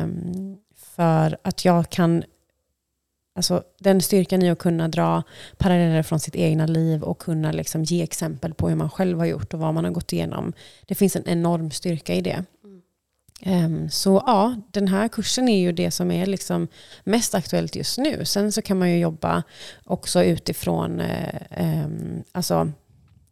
Um, 0.03 0.57
för 0.76 1.38
att 1.41 1.66
jag 1.66 1.89
kan, 1.89 2.24
alltså 3.36 3.63
den 3.80 4.01
styrkan 4.01 4.43
i 4.43 4.49
att 4.49 4.59
kunna 4.59 4.88
dra 4.88 5.24
paralleller 5.57 6.03
från 6.03 6.20
sitt 6.20 6.36
egna 6.36 6.66
liv 6.66 7.03
och 7.03 7.20
kunna 7.20 7.51
liksom 7.51 7.84
ge 7.84 8.03
exempel 8.03 8.53
på 8.53 8.70
hur 8.70 8.76
man 8.76 8.89
själv 8.89 9.20
har 9.20 9.26
gjort 9.26 9.53
och 9.53 9.59
vad 9.59 9.74
man 9.74 9.84
har 9.86 9.91
gått 9.91 10.13
igenom. 10.13 10.53
Det 10.86 10.95
finns 10.95 11.16
en 11.16 11.28
enorm 11.28 11.72
styrka 11.72 12.13
i 12.13 12.22
det. 12.22 12.45
Ehm, 13.41 13.89
så 13.89 14.23
ja, 14.25 14.55
den 14.71 14.88
här 14.88 15.07
kursen 15.07 15.49
är 15.49 15.59
ju 15.59 15.71
det 15.71 15.91
som 15.91 16.11
är 16.11 16.25
liksom 16.25 16.67
mest 17.03 17.36
aktuellt 17.36 17.75
just 17.75 17.97
nu. 17.97 18.25
Sen 18.25 18.51
så 18.51 18.61
kan 18.61 18.79
man 18.79 18.91
ju 18.91 18.99
jobba 18.99 19.43
också 19.86 20.23
utifrån 20.23 20.99
eh, 20.99 21.41
ehm, 21.51 22.23
alltså, 22.31 22.71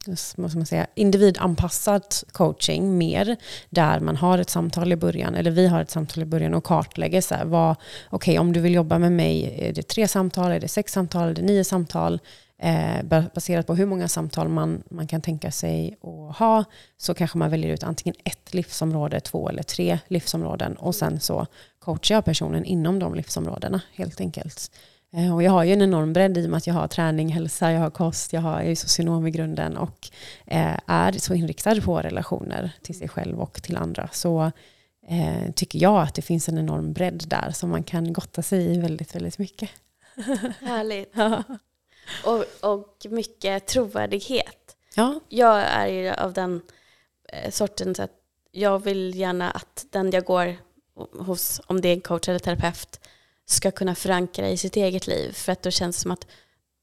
måste 0.07 0.57
man 0.57 0.65
säga, 0.65 0.87
individanpassad 0.95 2.03
coaching 2.31 2.97
mer, 2.97 3.35
där 3.69 3.99
man 3.99 4.15
har 4.15 4.37
ett 4.37 4.49
samtal 4.49 4.91
i 4.91 4.95
början, 4.95 5.35
eller 5.35 5.51
vi 5.51 5.67
har 5.67 5.81
ett 5.81 5.89
samtal 5.89 6.23
i 6.23 6.25
början 6.25 6.53
och 6.53 6.63
kartlägger 6.63 7.21
så 7.21 7.35
här, 7.35 7.45
vad, 7.45 7.71
okej 7.71 8.31
okay, 8.31 8.37
om 8.37 8.53
du 8.53 8.59
vill 8.59 8.73
jobba 8.73 8.99
med 8.99 9.11
mig, 9.11 9.55
är 9.59 9.73
det 9.73 9.87
tre 9.87 10.07
samtal, 10.07 10.51
är 10.51 10.59
det 10.59 10.67
sex 10.67 10.93
samtal, 10.93 11.29
är 11.29 11.33
det 11.33 11.41
nio 11.41 11.63
samtal? 11.63 12.19
Eh, 12.63 13.03
baserat 13.33 13.67
på 13.67 13.75
hur 13.75 13.85
många 13.85 14.07
samtal 14.07 14.49
man, 14.49 14.83
man 14.89 15.07
kan 15.07 15.21
tänka 15.21 15.51
sig 15.51 15.97
att 16.01 16.37
ha, 16.37 16.63
så 16.97 17.13
kanske 17.13 17.37
man 17.37 17.51
väljer 17.51 17.73
ut 17.73 17.83
antingen 17.83 18.15
ett 18.23 18.53
livsområde, 18.53 19.19
två 19.19 19.49
eller 19.49 19.63
tre 19.63 19.99
livsområden 20.07 20.75
och 20.75 20.95
sen 20.95 21.19
så 21.19 21.45
coachar 21.79 22.15
jag 22.15 22.25
personen 22.25 22.65
inom 22.65 22.99
de 22.99 23.15
livsområdena 23.15 23.81
helt 23.93 24.21
enkelt. 24.21 24.71
Eh, 25.13 25.35
och 25.35 25.43
jag 25.43 25.51
har 25.51 25.63
ju 25.63 25.73
en 25.73 25.81
enorm 25.81 26.13
bredd 26.13 26.37
i 26.37 26.45
och 26.45 26.49
med 26.49 26.57
att 26.57 26.67
jag 26.67 26.73
har 26.73 26.87
träning, 26.87 27.29
hälsa, 27.29 27.71
jag 27.71 27.79
har 27.79 27.89
kost, 27.89 28.33
jag, 28.33 28.41
har, 28.41 28.61
jag 28.61 28.71
är 28.71 28.75
socionom 28.75 29.27
i 29.27 29.31
grunden 29.31 29.77
och 29.77 30.09
eh, 30.45 30.79
är 30.87 31.11
så 31.11 31.33
inriktad 31.33 31.81
på 31.81 31.99
relationer 31.99 32.71
till 32.81 32.97
sig 32.97 33.09
själv 33.09 33.39
och 33.39 33.63
till 33.63 33.77
andra. 33.77 34.09
Så 34.11 34.51
eh, 35.07 35.51
tycker 35.55 35.79
jag 35.79 36.01
att 36.01 36.15
det 36.15 36.21
finns 36.21 36.49
en 36.49 36.57
enorm 36.57 36.93
bredd 36.93 37.23
där 37.27 37.51
som 37.51 37.69
man 37.69 37.83
kan 37.83 38.13
gotta 38.13 38.41
sig 38.41 38.75
i 38.75 38.79
väldigt, 38.79 39.15
väldigt 39.15 39.37
mycket. 39.37 39.69
Härligt. 40.61 41.11
ja. 41.15 41.43
Och, 42.25 42.45
och 42.61 43.05
mycket 43.09 43.67
trovärdighet. 43.67 44.75
Ja. 44.95 45.19
Jag 45.29 45.59
är 45.59 45.87
ju 45.87 46.09
av 46.09 46.33
den 46.33 46.61
sorten 47.49 47.95
så 47.95 48.03
att 48.03 48.11
jag 48.51 48.79
vill 48.79 49.15
gärna 49.15 49.51
att 49.51 49.85
den 49.89 50.11
jag 50.11 50.25
går 50.25 50.57
hos, 51.11 51.61
om 51.67 51.81
det 51.81 51.87
är 51.87 51.93
en 51.93 52.01
coach 52.01 52.29
eller 52.29 52.39
terapeut, 52.39 52.99
ska 53.45 53.71
kunna 53.71 53.95
förankra 53.95 54.49
i 54.49 54.57
sitt 54.57 54.75
eget 54.75 55.07
liv. 55.07 55.31
För 55.31 55.51
att 55.51 55.61
då 55.61 55.71
känns 55.71 55.95
det 55.95 56.01
som 56.01 56.11
att 56.11 56.27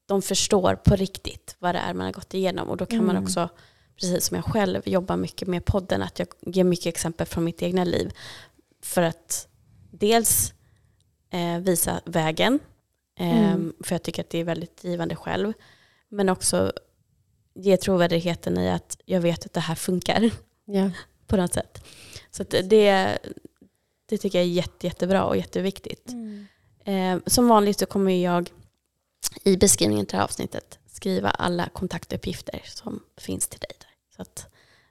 de 0.05 0.21
förstår 0.21 0.75
på 0.75 0.95
riktigt 0.95 1.55
vad 1.59 1.75
det 1.75 1.79
är 1.79 1.93
man 1.93 2.05
har 2.05 2.13
gått 2.13 2.33
igenom. 2.33 2.69
Och 2.69 2.77
då 2.77 2.85
kan 2.85 2.99
mm. 2.99 3.13
man 3.15 3.23
också, 3.23 3.49
precis 3.95 4.25
som 4.25 4.35
jag 4.35 4.45
själv, 4.45 4.81
jobba 4.85 5.15
mycket 5.15 5.47
med 5.47 5.65
podden. 5.65 6.01
Att 6.01 6.19
jag 6.19 6.27
ger 6.41 6.63
mycket 6.63 6.85
exempel 6.85 7.27
från 7.27 7.43
mitt 7.43 7.61
egna 7.61 7.83
liv. 7.83 8.13
För 8.83 9.01
att 9.01 9.47
dels 9.91 10.53
eh, 11.29 11.59
visa 11.59 12.01
vägen. 12.05 12.59
Mm. 13.25 13.73
För 13.83 13.95
jag 13.95 14.03
tycker 14.03 14.21
att 14.21 14.29
det 14.29 14.37
är 14.37 14.43
väldigt 14.43 14.83
givande 14.83 15.15
själv. 15.15 15.53
Men 16.09 16.29
också 16.29 16.73
ge 17.53 17.77
trovärdigheten 17.77 18.57
i 18.57 18.69
att 18.69 18.97
jag 19.05 19.21
vet 19.21 19.45
att 19.45 19.53
det 19.53 19.59
här 19.59 19.75
funkar. 19.75 20.31
Yeah. 20.67 20.91
på 21.27 21.37
något 21.37 21.53
sätt. 21.53 21.83
Så 22.31 22.43
det, 22.43 23.17
det 24.05 24.17
tycker 24.17 24.39
jag 24.39 24.45
är 24.45 24.51
jätte, 24.51 24.87
jättebra 24.87 25.23
och 25.23 25.37
jätteviktigt. 25.37 26.09
Mm. 26.09 26.47
Eh, 26.85 27.23
som 27.27 27.47
vanligt 27.47 27.79
så 27.79 27.85
kommer 27.85 28.23
jag 28.23 28.49
i 29.43 29.57
beskrivningen 29.57 30.05
till 30.05 30.11
det 30.11 30.17
här 30.17 30.23
avsnittet 30.23 30.79
skriva 31.01 31.29
alla 31.29 31.69
kontaktuppgifter 31.73 32.61
som 32.65 33.03
finns 33.17 33.47
till 33.47 33.59
dig. 33.59 33.71
Där. 33.79 34.15
Så 34.15 34.21
att 34.21 34.47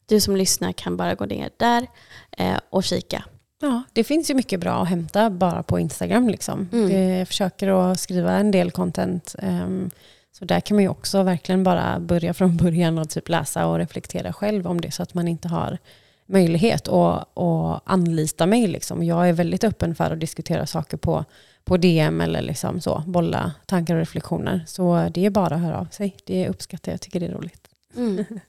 du 0.06 0.20
som 0.20 0.36
lyssnar 0.36 0.72
kan 0.72 0.96
bara 0.96 1.14
gå 1.14 1.24
ner 1.24 1.50
där 1.56 1.86
eh, 2.30 2.58
och 2.70 2.84
kika. 2.84 3.24
Ja, 3.60 3.82
det 3.92 4.04
finns 4.04 4.30
ju 4.30 4.34
mycket 4.34 4.60
bra 4.60 4.82
att 4.82 4.88
hämta 4.88 5.30
bara 5.30 5.62
på 5.62 5.78
Instagram. 5.78 6.28
Liksom. 6.28 6.68
Mm. 6.72 7.18
Jag 7.18 7.28
försöker 7.28 7.68
att 7.68 8.00
skriva 8.00 8.32
en 8.32 8.50
del 8.50 8.70
content. 8.70 9.34
Um, 9.42 9.90
så 10.32 10.44
där 10.44 10.60
kan 10.60 10.74
man 10.74 10.82
ju 10.82 10.88
också 10.88 11.22
verkligen 11.22 11.64
bara 11.64 12.00
börja 12.00 12.34
från 12.34 12.56
början 12.62 12.98
och 12.98 13.10
typ 13.10 13.28
läsa 13.28 13.66
och 13.66 13.78
reflektera 13.78 14.32
själv 14.32 14.66
om 14.66 14.80
det 14.80 14.90
så 14.90 15.02
att 15.02 15.14
man 15.14 15.28
inte 15.28 15.48
har 15.48 15.78
möjlighet 16.26 16.88
att, 16.88 17.38
att 17.38 17.82
anlita 17.84 18.46
mig. 18.46 18.66
Liksom. 18.66 19.04
Jag 19.04 19.28
är 19.28 19.32
väldigt 19.32 19.64
öppen 19.64 19.94
för 19.94 20.10
att 20.10 20.20
diskutera 20.20 20.66
saker 20.66 20.96
på, 20.96 21.24
på 21.64 21.76
DM 21.76 22.20
eller 22.20 22.42
liksom 22.42 22.80
så, 22.80 23.02
bolla 23.06 23.52
tankar 23.66 23.94
och 23.94 24.00
reflektioner. 24.00 24.64
Så 24.66 25.08
det 25.14 25.26
är 25.26 25.30
bara 25.30 25.54
att 25.54 25.60
höra 25.60 25.78
av 25.78 25.86
sig. 25.86 26.16
Det 26.24 26.48
uppskattar 26.48 26.92
jag, 26.92 27.00
tycker 27.00 27.20
det 27.20 27.26
är 27.26 27.32
roligt. 27.32 27.68
Mm. 27.96 28.24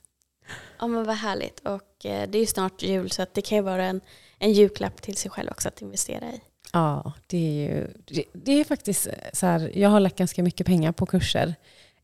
Ja 0.78 0.86
men 0.86 1.04
vad 1.04 1.16
härligt. 1.16 1.60
Och 1.60 2.06
eh, 2.06 2.28
det 2.28 2.38
är 2.38 2.40
ju 2.40 2.46
snart 2.46 2.82
jul 2.82 3.10
så 3.10 3.22
att 3.22 3.34
det 3.34 3.42
kan 3.42 3.58
ju 3.58 3.62
vara 3.62 3.84
en, 3.84 4.00
en 4.42 4.52
julklapp 4.52 5.02
till 5.02 5.16
sig 5.16 5.30
själv 5.30 5.50
också 5.50 5.68
att 5.68 5.82
investera 5.82 6.26
i. 6.26 6.40
Ja, 6.72 7.12
det 7.26 7.36
är 7.36 7.70
ju 7.70 7.88
det, 8.04 8.24
det 8.32 8.60
är 8.60 8.64
faktiskt 8.64 9.08
så 9.32 9.46
här, 9.46 9.70
jag 9.74 9.88
har 9.88 10.00
lagt 10.00 10.18
ganska 10.18 10.42
mycket 10.42 10.66
pengar 10.66 10.92
på 10.92 11.06
kurser. 11.06 11.54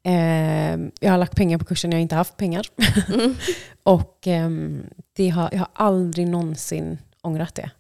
Eh, 0.03 0.77
jag 1.01 1.11
har 1.11 1.19
lagt 1.19 1.37
pengar 1.37 1.59
på 1.59 1.65
kursen 1.65 1.91
när 1.91 1.97
jag 1.97 2.03
inte 2.03 2.15
haft 2.15 2.37
pengar. 2.37 2.67
Mm. 3.15 3.35
och 3.83 4.27
eh, 4.27 4.51
det 5.13 5.29
har, 5.29 5.49
jag 5.53 5.59
har 5.59 5.69
aldrig 5.73 6.29
någonsin 6.29 6.99
ångrat 7.23 7.55
det. 7.55 7.71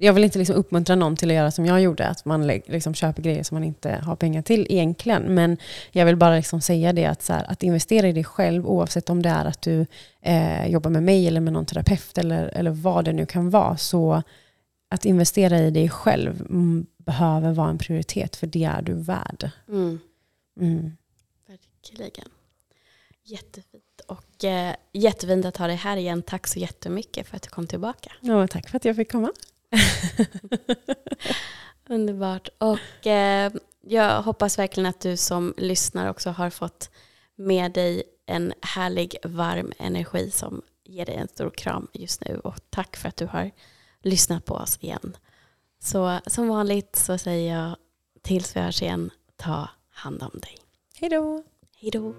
Jag 0.00 0.12
vill 0.12 0.24
inte 0.24 0.38
liksom 0.38 0.56
uppmuntra 0.56 0.96
någon 0.96 1.16
till 1.16 1.30
att 1.30 1.36
göra 1.36 1.50
som 1.50 1.66
jag 1.66 1.80
gjorde, 1.80 2.06
att 2.06 2.24
man 2.24 2.46
liksom 2.46 2.94
köper 2.94 3.22
grejer 3.22 3.42
som 3.42 3.54
man 3.54 3.64
inte 3.64 3.90
har 3.90 4.16
pengar 4.16 4.42
till 4.42 4.66
egentligen. 4.70 5.22
Men 5.22 5.56
jag 5.92 6.06
vill 6.06 6.16
bara 6.16 6.36
liksom 6.36 6.60
säga 6.60 6.92
det 6.92 7.04
att, 7.04 7.28
här, 7.28 7.44
att 7.50 7.62
investera 7.62 8.08
i 8.08 8.12
dig 8.12 8.24
själv, 8.24 8.66
oavsett 8.66 9.10
om 9.10 9.22
det 9.22 9.28
är 9.28 9.44
att 9.44 9.62
du 9.62 9.86
eh, 10.20 10.66
jobbar 10.66 10.90
med 10.90 11.02
mig 11.02 11.26
eller 11.26 11.40
med 11.40 11.52
någon 11.52 11.66
terapeut 11.66 12.18
eller, 12.18 12.46
eller 12.46 12.70
vad 12.70 13.04
det 13.04 13.12
nu 13.12 13.26
kan 13.26 13.50
vara, 13.50 13.76
så 13.76 14.22
att 14.90 15.04
investera 15.04 15.58
i 15.58 15.70
dig 15.70 15.88
själv 15.88 16.46
behöver 16.96 17.52
vara 17.52 17.70
en 17.70 17.78
prioritet, 17.78 18.36
för 18.36 18.46
det 18.46 18.64
är 18.64 18.82
du 18.82 18.94
värd. 18.94 19.50
Mm. 19.68 20.00
Mm. 20.60 20.96
Verkligen. 21.46 22.28
Jättefint. 23.22 24.00
Och 24.06 24.44
eh, 24.44 24.74
jättefint 24.92 25.44
att 25.44 25.56
ha 25.56 25.66
dig 25.66 25.76
här 25.76 25.96
igen. 25.96 26.22
Tack 26.22 26.46
så 26.46 26.58
jättemycket 26.58 27.26
för 27.26 27.36
att 27.36 27.42
du 27.42 27.48
kom 27.48 27.66
tillbaka. 27.66 28.12
Ja, 28.20 28.46
tack 28.46 28.68
för 28.68 28.76
att 28.76 28.84
jag 28.84 28.96
fick 28.96 29.12
komma. 29.12 29.32
Underbart. 31.88 32.48
Och 32.58 33.06
eh, 33.06 33.52
jag 33.80 34.22
hoppas 34.22 34.58
verkligen 34.58 34.86
att 34.86 35.00
du 35.00 35.16
som 35.16 35.54
lyssnar 35.56 36.10
också 36.10 36.30
har 36.30 36.50
fått 36.50 36.90
med 37.36 37.72
dig 37.72 38.02
en 38.26 38.52
härlig 38.62 39.16
varm 39.24 39.72
energi 39.78 40.30
som 40.30 40.62
ger 40.84 41.06
dig 41.06 41.14
en 41.14 41.28
stor 41.28 41.50
kram 41.50 41.88
just 41.92 42.24
nu. 42.24 42.40
Och 42.44 42.54
tack 42.70 42.96
för 42.96 43.08
att 43.08 43.16
du 43.16 43.26
har 43.26 43.50
lyssnat 44.02 44.44
på 44.44 44.54
oss 44.54 44.78
igen. 44.80 45.16
Så 45.80 46.20
som 46.26 46.48
vanligt 46.48 46.96
så 46.96 47.18
säger 47.18 47.56
jag 47.56 47.76
tills 48.22 48.56
vi 48.56 48.60
hörs 48.60 48.82
igen, 48.82 49.10
ta 49.36 49.68
hand 49.90 50.22
om 50.22 50.40
dig. 50.40 50.58
Hej 51.00 51.10
då! 51.10 51.42
Hej 51.80 51.90
då! 51.90 52.14